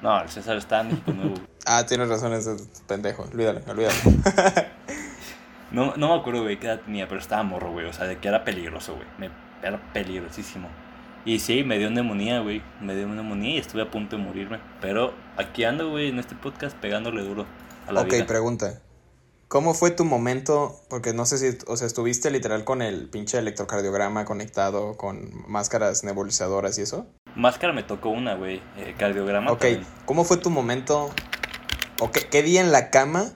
No, 0.03 0.21
el 0.23 0.29
César 0.29 0.57
está 0.57 0.81
en 0.81 0.89
México 0.89 1.13
Nuevo. 1.13 1.35
Ah, 1.67 1.85
tienes 1.87 2.09
razón, 2.09 2.33
ese 2.33 2.57
pendejo. 2.87 3.25
Olvídalo, 3.25 3.61
olvídalo. 3.69 3.95
No, 5.73 5.95
no 5.97 6.09
me 6.09 6.21
acuerdo, 6.21 6.43
güey, 6.43 6.59
qué 6.59 6.67
edad 6.67 6.81
tenía, 6.81 7.07
pero 7.09 7.21
estaba 7.21 7.43
morro, 7.43 7.71
güey. 7.73 7.87
O 7.87 7.93
sea, 7.93 8.07
de 8.07 8.19
que 8.19 8.29
era 8.29 8.45
peligroso, 8.45 8.97
güey. 8.97 9.31
Era 9.63 9.81
peligrosísimo. 9.93 10.69
Y 11.25 11.39
sí, 11.39 11.65
me 11.65 11.79
dio 11.79 11.91
neumonía, 11.91 12.41
güey. 12.41 12.63
Me 12.81 12.97
dio 12.97 13.07
neumonía 13.07 13.57
y 13.57 13.59
estuve 13.59 13.83
a 13.83 13.91
punto 13.91 14.17
de 14.17 14.23
morirme. 14.23 14.59
Pero 14.81 15.15
aquí 15.37 15.65
ando, 15.65 15.91
güey, 15.91 16.09
en 16.09 16.19
este 16.19 16.35
podcast 16.35 16.77
pegándole 16.77 17.23
duro 17.23 17.47
a 17.87 17.93
la 17.93 18.01
ok, 18.01 18.13
vida. 18.13 18.27
pregunta. 18.27 18.81
¿Cómo 19.49 19.75
fue 19.75 19.91
tu 19.91 20.05
momento? 20.05 20.81
Porque 20.89 21.13
no 21.13 21.27
sé 21.27 21.37
si, 21.39 21.59
o 21.67 21.77
sea, 21.77 21.87
estuviste 21.87 22.31
literal 22.31 22.65
con 22.65 22.83
el 22.83 23.09
pinche 23.11 23.37
electrocardiograma 23.39 24.25
conectado, 24.25 24.97
con 24.97 25.31
máscaras 25.49 26.05
nebulizadoras 26.05 26.79
y 26.79 26.83
eso. 26.83 27.07
Máscara 27.35 27.73
me 27.73 27.83
tocó 27.83 28.11
una, 28.11 28.35
güey. 28.35 28.63
eh, 28.77 28.95
cardiograma. 28.97 29.51
Ok, 29.51 29.61
también. 29.61 29.87
¿cómo 30.07 30.25
fue 30.25 30.37
tu 30.37 30.51
momento? 30.51 31.11
¿O 32.01 32.11
qué, 32.13 32.29
qué 32.31 32.43
día 32.43 32.61
en 32.61 32.73
la 32.73 32.91
cama 32.91 33.33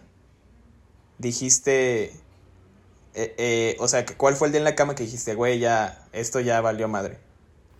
dijiste... 1.18 2.12
eh, 3.14 3.34
eh, 3.38 3.76
o 3.78 3.88
sea, 3.88 4.04
¿cuál 4.16 4.34
fue 4.34 4.48
el 4.48 4.52
día 4.52 4.58
en 4.58 4.64
la 4.64 4.74
cama 4.74 4.94
que 4.94 5.04
dijiste, 5.04 5.34
güey, 5.34 5.58
ya, 5.58 6.06
esto 6.12 6.40
ya 6.40 6.60
valió 6.60 6.88
madre? 6.88 7.18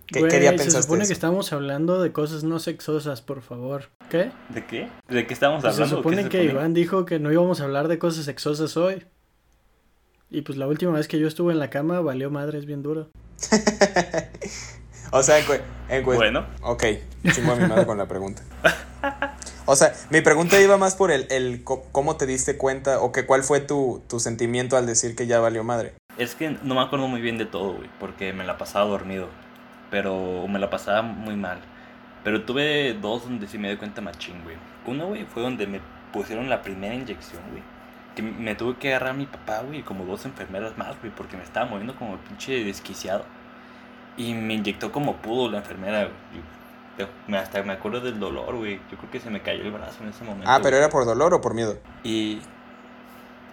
¿Qué, 0.07 0.15
qué 0.15 0.21
Güey, 0.21 0.41
día 0.41 0.59
Se 0.59 0.71
supone 0.71 1.03
eso? 1.03 1.09
que 1.09 1.15
estamos 1.15 1.53
hablando 1.53 2.03
de 2.03 2.13
cosas 2.13 2.45
no 2.45 2.59
sexosas, 2.59 3.23
por 3.23 3.41
favor. 3.43 3.91
¿Qué? 4.11 4.31
¿De 4.51 4.67
qué? 4.67 4.89
¿De 5.09 5.27
qué 5.27 5.35
estamos 5.35 5.63
Pues 5.63 5.75
se 5.75 5.83
hablando? 5.83 5.97
¿Qué 5.97 6.03
supone 6.03 6.29
que 6.29 6.45
Iván 6.45 6.75
dijo 6.75 7.05
que 7.05 7.19
no 7.19 7.33
íbamos 7.33 7.61
a 7.61 7.65
hablar 7.65 7.89
de 7.89 7.99
cosas 7.99 8.27
sexosas 8.27 8.77
hoy. 8.77 9.05
Y 10.31 10.43
pues 10.43 10.59
la 10.59 10.67
última 10.67 10.93
vez 10.93 11.09
que 11.09 11.19
yo 11.19 11.27
estuve 11.27 11.53
en 11.53 11.59
la 11.59 11.71
cama 11.71 12.01
valió 12.01 12.31
madres 12.31 12.67
bien 12.67 12.83
duro. 12.83 13.11
O 15.17 15.23
sea, 15.23 15.39
en, 15.91 16.05
Bueno, 16.05 16.45
Ok, 16.63 16.85
chingo 17.33 17.53
a 17.53 17.55
mi 17.55 17.69
madre 17.69 17.87
con 17.87 17.97
la 17.97 18.09
pregunta. 18.09 18.43
O 19.67 19.77
sea, 19.77 19.95
mi 20.11 20.21
pregunta 20.21 20.61
iba 20.61 20.77
más 20.77 20.95
por 20.95 21.11
el, 21.11 21.27
el 21.31 21.65
cómo 21.65 22.17
te 22.17 22.27
diste 22.27 22.59
cuenta 22.59 23.01
o 23.01 23.13
que 23.13 23.25
cuál 23.25 23.43
fue 23.43 23.61
tu, 23.61 24.03
tu 24.09 24.21
sentimiento 24.21 24.77
al 24.77 24.87
decir 24.87 25.17
que 25.17 25.27
ya 25.27 25.41
valió 25.41 25.65
madre. 25.65 25.95
es 26.19 26.35
que 26.35 26.51
no 26.63 26.75
me 26.75 26.83
acuerdo 26.83 27.09
muy 27.09 27.23
bien 27.23 27.39
de 27.39 27.47
todo, 27.47 27.73
güey. 27.75 27.89
Porque 27.99 28.33
me 28.33 28.45
la 28.45 28.59
pasaba 28.59 28.85
dormido. 28.85 29.29
Pero 29.91 30.47
me 30.49 30.59
la 30.59 30.69
pasaba 30.69 31.03
muy 31.03 31.37
mal. 31.37 31.61
Pero 32.25 32.45
tuve 32.45 32.95
dos 32.95 33.25
donde 33.25 33.47
sí 33.47 33.59
me 33.59 33.71
di 33.71 33.77
cuenta 33.77 34.01
machín, 34.01 34.43
güey. 34.45 34.57
Uno, 34.87 35.07
güey, 35.09 35.25
fue 35.25 35.43
donde 35.43 35.67
me 35.67 35.81
pusieron 36.13 36.51
la 36.51 36.63
primera 36.63 36.95
inyección, 36.95 37.43
güey. 37.51 37.63
Que 38.15 38.23
me 38.23 38.55
tuve 38.55 38.77
que 38.77 38.89
agarrar 38.89 39.11
a 39.11 39.15
mi 39.15 39.27
papá, 39.27 39.63
güey, 39.63 39.83
como 39.83 40.05
dos 40.05 40.25
enfermeras 40.25 40.77
más, 40.79 40.99
güey, 41.01 41.13
porque 41.15 41.37
me 41.37 41.43
estaba 41.43 41.67
moviendo 41.67 41.97
como 41.97 42.17
pinche 42.19 42.65
desquiciado. 42.65 43.25
Y 44.17 44.35
me 44.35 44.55
inyectó 44.55 44.93
como 44.93 45.17
pudo 45.17 45.51
la 45.51 45.59
enfermera, 45.59 46.05
güey. 46.05 46.15
Hasta 47.37 47.63
me 47.63 47.73
acuerdo 47.73 48.01
del 48.01 48.21
dolor, 48.21 48.57
güey. 48.57 48.81
Yo 48.91 48.97
creo 48.99 49.11
que 49.11 49.21
se 49.21 49.31
me 49.31 49.41
cayó 49.43 49.63
el 49.63 49.73
brazo 49.73 50.03
en 50.03 50.11
ese 50.11 50.23
momento. 50.25 50.49
Ah, 50.51 50.59
pero 50.63 50.77
güey. 50.77 50.83
era 50.83 50.89
por 50.91 51.05
dolor 51.05 51.35
o 51.35 51.41
por 51.41 51.55
miedo. 51.55 51.79
Y 52.05 52.41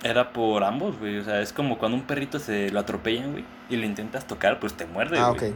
era 0.03 0.31
por 0.33 0.63
ambos, 0.63 0.97
güey. 0.99 1.17
O 1.19 1.23
sea, 1.23 1.41
es 1.41 1.53
como 1.53 1.77
cuando 1.77 1.97
un 1.97 2.03
perrito 2.03 2.39
se 2.39 2.69
lo 2.71 2.79
atropellan, 2.79 3.31
güey, 3.31 3.45
y 3.69 3.75
le 3.77 3.85
intentas 3.85 4.25
tocar, 4.25 4.59
pues 4.59 4.73
te 4.73 4.85
muerde, 4.85 5.19
Ah, 5.19 5.29
güey. 5.29 5.51
ok. 5.51 5.55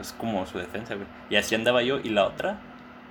Es 0.00 0.12
como 0.12 0.46
su 0.46 0.58
defensa, 0.58 0.94
güey. 0.94 1.06
Y 1.28 1.36
así 1.36 1.54
andaba 1.54 1.82
yo. 1.82 1.98
Y 1.98 2.08
la 2.10 2.24
otra, 2.24 2.58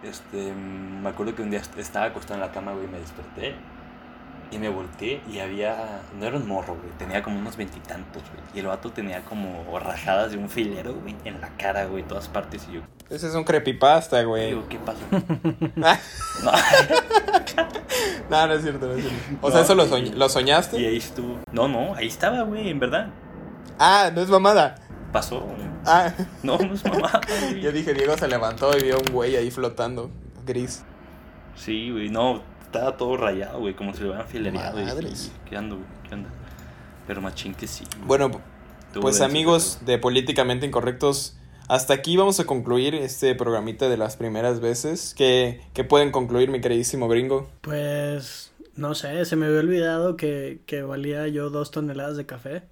este, 0.04 0.54
me 0.54 1.10
acuerdo 1.10 1.36
que 1.36 1.42
un 1.42 1.52
día 1.52 1.60
est- 1.60 1.78
estaba 1.78 2.06
acostado 2.08 2.36
en 2.36 2.42
la 2.42 2.52
cama, 2.52 2.72
güey, 2.74 2.86
y 2.86 2.88
me 2.88 3.00
desperté. 3.00 3.56
Y 4.52 4.58
me 4.58 4.68
volteé 4.70 5.22
y 5.32 5.40
había, 5.40 6.02
no 6.20 6.26
era 6.26 6.38
un 6.38 6.48
morro, 6.48 6.74
güey, 6.76 6.90
tenía 6.98 7.22
como 7.22 7.38
unos 7.40 7.56
veintitantos, 7.56 8.24
güey. 8.24 8.44
Y 8.56 8.60
el 8.60 8.66
vato 8.66 8.90
tenía 8.92 9.22
como 9.22 9.78
rajadas 9.80 10.32
de 10.32 10.38
un 10.38 10.50
filero, 10.50 10.96
güey, 10.96 11.16
en 11.24 11.40
la 11.40 11.50
cara, 11.50 11.86
güey, 11.86 12.02
todas 12.04 12.28
partes. 12.28 12.66
Y 12.70 12.74
yo, 12.76 12.82
Ese 13.12 13.28
es 13.28 13.36
un 13.36 13.44
creepypasta, 13.44 14.24
güey. 14.24 14.48
digo, 14.48 14.64
¿qué 14.68 14.80
pasó? 14.80 15.02
No. 15.76 16.52
no, 18.30 18.48
no 18.48 18.54
es 18.54 18.62
cierto, 18.64 18.88
no 18.88 18.94
es 18.94 19.02
cierto. 19.02 19.38
O 19.42 19.48
No, 19.50 19.54
sea, 19.54 19.62
¿eso 19.64 19.76
lo, 19.76 19.86
soñ- 19.88 20.14
lo 20.14 20.26
Y 20.26 20.30
soñaste? 20.30 20.78
ahí 20.78 20.98
estuvo. 20.98 21.40
No, 21.52 21.68
no, 21.68 21.94
ahí 21.96 22.08
estaba, 22.08 22.42
güey, 22.44 22.70
en 22.70 22.80
verdad. 22.80 23.10
Ah, 23.78 24.10
no 24.14 24.22
es 24.22 24.30
mamada. 24.30 24.76
Pasó, 25.12 25.42
güey. 25.42 25.58
Ah, 25.86 26.12
No, 26.44 26.58
no 26.58 26.74
es 26.74 26.84
mamá, 26.86 27.22
güey. 27.28 27.62
yo 27.62 27.72
dije, 27.72 27.94
Diego 27.94 28.18
se 28.18 28.28
levantó 28.28 28.76
y 28.78 28.82
vio 28.84 28.98
un 29.00 29.12
güey 29.14 29.36
ahí 29.36 29.52
flotando, 29.52 30.10
gris. 30.46 30.84
Sí, 31.56 31.92
güey, 31.92 32.10
no, 32.10 32.42
estaba 32.72 32.96
todo 32.98 33.18
rayado, 33.18 33.60
güey, 33.60 33.74
como 33.74 33.94
si 33.94 34.02
lo 34.02 34.10
hubieran 34.10 34.28
filereado. 34.28 34.80
y- 34.82 34.86
Madres. 34.86 35.32
¿Qué 35.50 35.58
ando, 35.58 35.76
güey? 35.78 35.88
¿Qué 36.08 36.16
onda? 36.16 36.30
Pero 37.08 37.22
machín 37.22 37.54
que 37.56 37.68
sí. 37.68 37.84
güey. 37.98 38.08
Bueno, 38.08 38.42
Pues 39.02 39.22
amigos 39.22 39.80
de 39.86 39.98
Políticamente 39.98 40.66
Incorrectos, 40.66 41.36
hasta 41.68 41.94
aquí 41.94 42.18
vamos 42.18 42.40
a 42.40 42.46
concluir 42.46 42.96
este 42.96 43.36
programita 43.36 43.88
de 43.90 43.98
las 43.98 44.16
primeras 44.18 44.60
veces. 44.60 45.14
¿Qué, 45.18 45.62
qué 45.74 45.84
pueden 45.84 46.12
concluir, 46.12 46.50
mi 46.50 46.62
queridísimo 46.62 47.08
gringo? 47.08 47.48
Pues 47.62 48.52
no 48.76 48.96
sé, 48.96 49.26
se 49.26 49.36
me 49.36 49.46
había 49.48 49.60
olvidado 49.60 50.16
que, 50.18 50.62
que 50.66 50.82
valía 50.82 51.28
yo 51.28 51.50
dos 51.52 51.70
toneladas 51.72 52.18
de 52.18 52.26
café. 52.26 52.64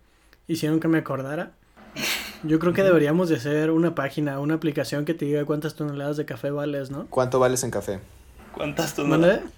Hicieron 0.48 0.80
que 0.80 0.88
me 0.88 1.00
acordara. 1.00 1.52
Yo 2.44 2.60
creo 2.60 2.74
que 2.74 2.84
deberíamos 2.84 3.30
de 3.30 3.36
hacer 3.38 3.72
una 3.72 3.94
página, 3.96 4.40
una 4.40 4.54
aplicación 4.56 5.06
que 5.06 5.14
te 5.14 5.26
diga 5.26 5.46
cuántas 5.46 5.76
toneladas 5.76 6.18
de 6.18 6.26
café 6.26 6.52
vales, 6.52 6.90
¿no? 6.92 7.08
¿Cuánto 7.10 7.40
vales 7.40 7.64
en 7.64 7.72
café? 7.72 8.00
¿Cuántas 8.54 8.94
toneladas? 8.96 9.40
¿Mande? 9.42 9.52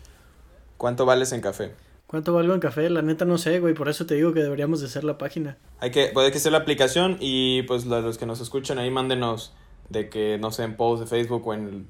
¿Cuánto 0.80 1.06
vales 1.06 1.34
en 1.34 1.42
café? 1.42 1.74
¿Cuánto 2.08 2.34
valgo 2.34 2.54
en 2.54 2.62
café? 2.62 2.90
La 2.90 3.02
neta 3.02 3.26
no 3.26 3.38
sé, 3.38 3.60
güey, 3.60 3.74
por 3.74 3.90
eso 3.90 4.06
te 4.06 4.16
digo 4.16 4.32
que 4.34 4.40
deberíamos 4.40 4.80
de 4.80 4.88
hacer 4.88 5.04
la 5.04 5.18
página. 5.18 5.58
Hay 5.82 5.92
que, 5.92 6.06
puede 6.08 6.32
que 6.32 6.40
sea 6.40 6.54
la 6.54 6.60
aplicación 6.60 7.18
y 7.20 7.64
pues 7.64 7.86
los 7.86 8.18
que 8.18 8.26
nos 8.26 8.40
escuchan 8.40 8.80
ahí 8.80 8.90
mándenos 8.90 9.54
de 9.90 10.10
que, 10.10 10.38
no 10.40 10.52
sé, 10.52 10.64
en 10.64 10.78
post 10.78 11.04
de 11.04 11.08
Facebook 11.10 11.46
o 11.46 11.54
en... 11.54 11.68
el- 11.68 11.86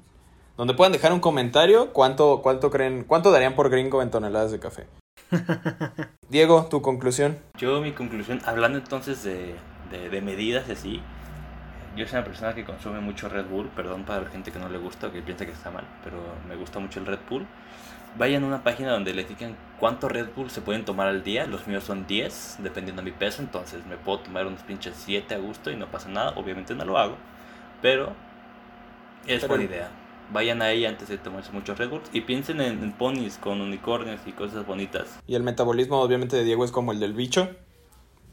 donde 0.56 0.74
puedan 0.74 0.92
dejar 0.92 1.12
un 1.12 1.20
comentario 1.20 1.92
cuánto, 1.92 2.40
cuánto 2.42 2.68
creen, 2.72 3.04
cuánto 3.04 3.30
darían 3.30 3.54
por 3.54 3.70
gringo 3.70 4.02
en 4.02 4.10
toneladas 4.10 4.50
de 4.50 4.58
café. 4.58 4.86
Diego, 6.28 6.66
tu 6.68 6.82
conclusión. 6.82 7.38
Yo, 7.58 7.80
mi 7.80 7.92
conclusión, 7.92 8.40
hablando 8.44 8.78
entonces 8.78 9.22
de, 9.22 9.54
de, 9.92 10.10
de 10.10 10.20
medidas 10.20 10.68
y 10.68 10.72
así, 10.72 11.00
yo 11.96 12.04
soy 12.06 12.16
una 12.18 12.24
persona 12.24 12.54
que 12.56 12.64
consume 12.64 12.98
mucho 13.00 13.28
Red 13.28 13.46
Bull, 13.46 13.68
perdón 13.76 14.04
para 14.04 14.22
la 14.22 14.28
gente 14.30 14.50
que 14.50 14.58
no 14.58 14.68
le 14.68 14.78
gusta 14.78 15.06
o 15.06 15.12
que 15.12 15.22
piensa 15.22 15.46
que 15.46 15.52
está 15.52 15.70
mal, 15.70 15.86
pero 16.02 16.16
me 16.48 16.56
gusta 16.56 16.78
mucho 16.80 16.98
el 17.00 17.06
Red 17.06 17.20
Bull. 17.30 17.46
Vayan 18.18 18.44
a 18.44 18.46
una 18.46 18.62
página 18.64 18.90
donde 18.92 19.14
les 19.14 19.28
digan 19.28 19.56
cuánto 19.78 20.08
Red 20.08 20.28
Bull 20.36 20.50
se 20.50 20.60
pueden 20.60 20.84
tomar 20.84 21.08
al 21.08 21.22
día. 21.22 21.46
Los 21.46 21.66
míos 21.66 21.84
son 21.84 22.06
10, 22.06 22.56
dependiendo 22.58 23.02
de 23.02 23.10
mi 23.10 23.16
peso. 23.16 23.40
Entonces 23.40 23.86
me 23.86 23.96
puedo 23.96 24.20
tomar 24.20 24.46
unos 24.46 24.62
pinches 24.62 24.94
7 25.04 25.34
a 25.34 25.38
gusto 25.38 25.70
y 25.70 25.76
no 25.76 25.86
pasa 25.90 26.08
nada. 26.08 26.30
Obviamente 26.36 26.74
no 26.74 26.84
lo 26.84 26.98
hago. 26.98 27.16
Pero 27.80 28.12
es 29.26 29.40
Pero- 29.40 29.48
buena 29.48 29.64
idea. 29.64 29.90
Vayan 30.32 30.62
ahí 30.62 30.84
antes 30.86 31.08
de 31.08 31.18
tomarse 31.18 31.50
muchos 31.50 31.76
Red 31.76 31.88
Bulls 31.90 32.08
y 32.12 32.20
piensen 32.20 32.60
en, 32.60 32.84
en 32.84 32.92
ponis 32.92 33.36
con 33.36 33.60
unicornios 33.60 34.20
y 34.26 34.30
cosas 34.32 34.64
bonitas. 34.64 35.18
Y 35.26 35.34
el 35.34 35.42
metabolismo, 35.42 36.00
obviamente, 36.00 36.36
de 36.36 36.44
Diego 36.44 36.64
es 36.64 36.70
como 36.70 36.92
el 36.92 37.00
del 37.00 37.14
bicho, 37.14 37.48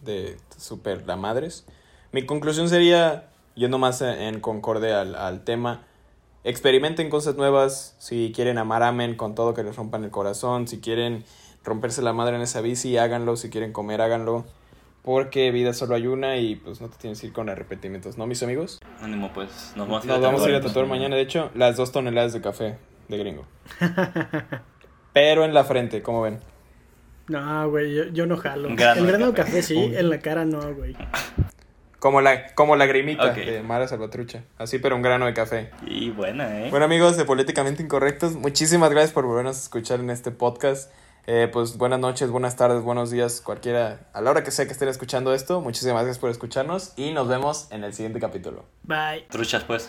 de 0.03 0.37
super 0.57 1.07
la 1.07 1.15
madres. 1.15 1.65
Mi 2.11 2.23
conclusión 2.27 2.69
sería, 2.69 3.29
yendo 3.55 3.79
más 3.79 4.01
en 4.03 4.09
en 4.21 4.39
concorde 4.41 4.93
al, 4.93 5.15
al 5.15 5.43
tema, 5.43 5.85
experimenten 6.49 7.09
cosas 7.09 7.35
nuevas. 7.35 7.95
Si 7.99 8.31
quieren 8.35 8.57
amar, 8.57 8.83
amen 8.83 9.15
con 9.15 9.35
todo 9.35 9.53
que 9.53 9.63
les 9.63 9.75
rompan 9.75 10.03
el 10.03 10.09
corazón. 10.11 10.67
Si 10.67 10.79
quieren 10.79 11.23
romperse 11.63 12.01
la 12.01 12.13
madre 12.13 12.35
en 12.37 12.41
esa 12.41 12.61
bici, 12.61 12.97
háganlo. 12.97 13.35
Si 13.35 13.49
quieren 13.49 13.73
comer, 13.73 14.01
háganlo. 14.01 14.45
Porque 15.03 15.51
vida 15.51 15.73
solo 15.73 15.95
hay 15.95 16.07
una 16.07 16.37
y 16.37 16.55
pues 16.55 16.81
no 16.81 16.89
te 16.89 16.97
tienes 16.97 17.21
que 17.21 17.27
ir 17.27 17.33
con 17.33 17.49
arrepentimientos, 17.49 18.17
¿no, 18.17 18.27
mis 18.27 18.43
amigos? 18.43 18.79
Ánimo, 19.01 19.31
pues. 19.33 19.73
Nos 19.77 19.87
vamos 19.87 20.03
a 20.03 20.05
ir 20.05 20.09
Nos 20.11 20.17
a 20.17 20.21
vamos 20.21 20.41
a 20.45 20.49
ir 20.49 20.55
a 20.55 20.61
tatuar. 20.61 20.85
mañana. 20.87 21.15
De 21.15 21.21
hecho, 21.21 21.49
las 21.55 21.77
dos 21.77 21.91
toneladas 21.91 22.33
de 22.33 22.41
café. 22.41 22.77
de 23.07 23.17
gringo. 23.17 23.45
Pero 25.13 25.45
en 25.45 25.53
la 25.53 25.63
frente, 25.63 26.01
¿cómo 26.01 26.21
ven? 26.21 26.39
No, 27.29 27.69
güey, 27.69 27.93
yo, 27.93 28.05
yo 28.05 28.25
no 28.25 28.37
jalo. 28.37 28.69
Un 28.69 28.77
grano 28.77 29.01
el 29.01 29.05
de 29.07 29.11
grano 29.11 29.25
de 29.27 29.33
café. 29.33 29.49
café 29.49 29.61
sí, 29.61 29.75
Uy. 29.75 29.97
en 29.97 30.09
la 30.09 30.19
cara 30.19 30.45
no, 30.45 30.73
güey. 30.73 30.95
Como 31.99 32.21
la, 32.21 32.53
como 32.53 32.75
la 32.75 32.85
grimita 32.85 33.25
Ok. 33.31 33.35
de 33.37 33.63
Mara 33.63 33.87
Salvatrucha. 33.87 34.43
Así, 34.57 34.77
pero 34.79 34.95
un 34.95 35.01
grano 35.01 35.25
de 35.25 35.33
café. 35.33 35.71
Y 35.85 36.11
buena, 36.11 36.61
¿eh? 36.61 36.69
Bueno 36.69 36.85
amigos 36.85 37.17
de 37.17 37.25
Políticamente 37.25 37.81
Incorrectos, 37.81 38.35
muchísimas 38.35 38.89
gracias 38.91 39.11
por 39.13 39.25
volvernos 39.25 39.57
a 39.57 39.59
escuchar 39.61 39.99
en 39.99 40.09
este 40.11 40.31
podcast. 40.31 40.91
Eh, 41.29 41.49
pues 41.51 41.77
buenas 41.77 41.99
noches, 41.99 42.29
buenas 42.29 42.55
tardes, 42.55 42.81
buenos 42.83 43.11
días, 43.11 43.41
cualquiera, 43.41 43.99
a 44.13 44.21
la 44.21 44.29
hora 44.31 44.43
que 44.45 44.51
sea 44.51 44.65
que 44.65 44.71
estén 44.71 44.87
escuchando 44.87 45.33
esto. 45.33 45.59
Muchísimas 45.59 45.95
gracias 46.03 46.19
por 46.19 46.29
escucharnos 46.29 46.93
y 46.95 47.11
nos 47.11 47.27
vemos 47.27 47.67
en 47.71 47.83
el 47.83 47.93
siguiente 47.93 48.19
capítulo. 48.21 48.63
Bye. 48.83 49.25
Truchas, 49.29 49.65
pues. 49.65 49.85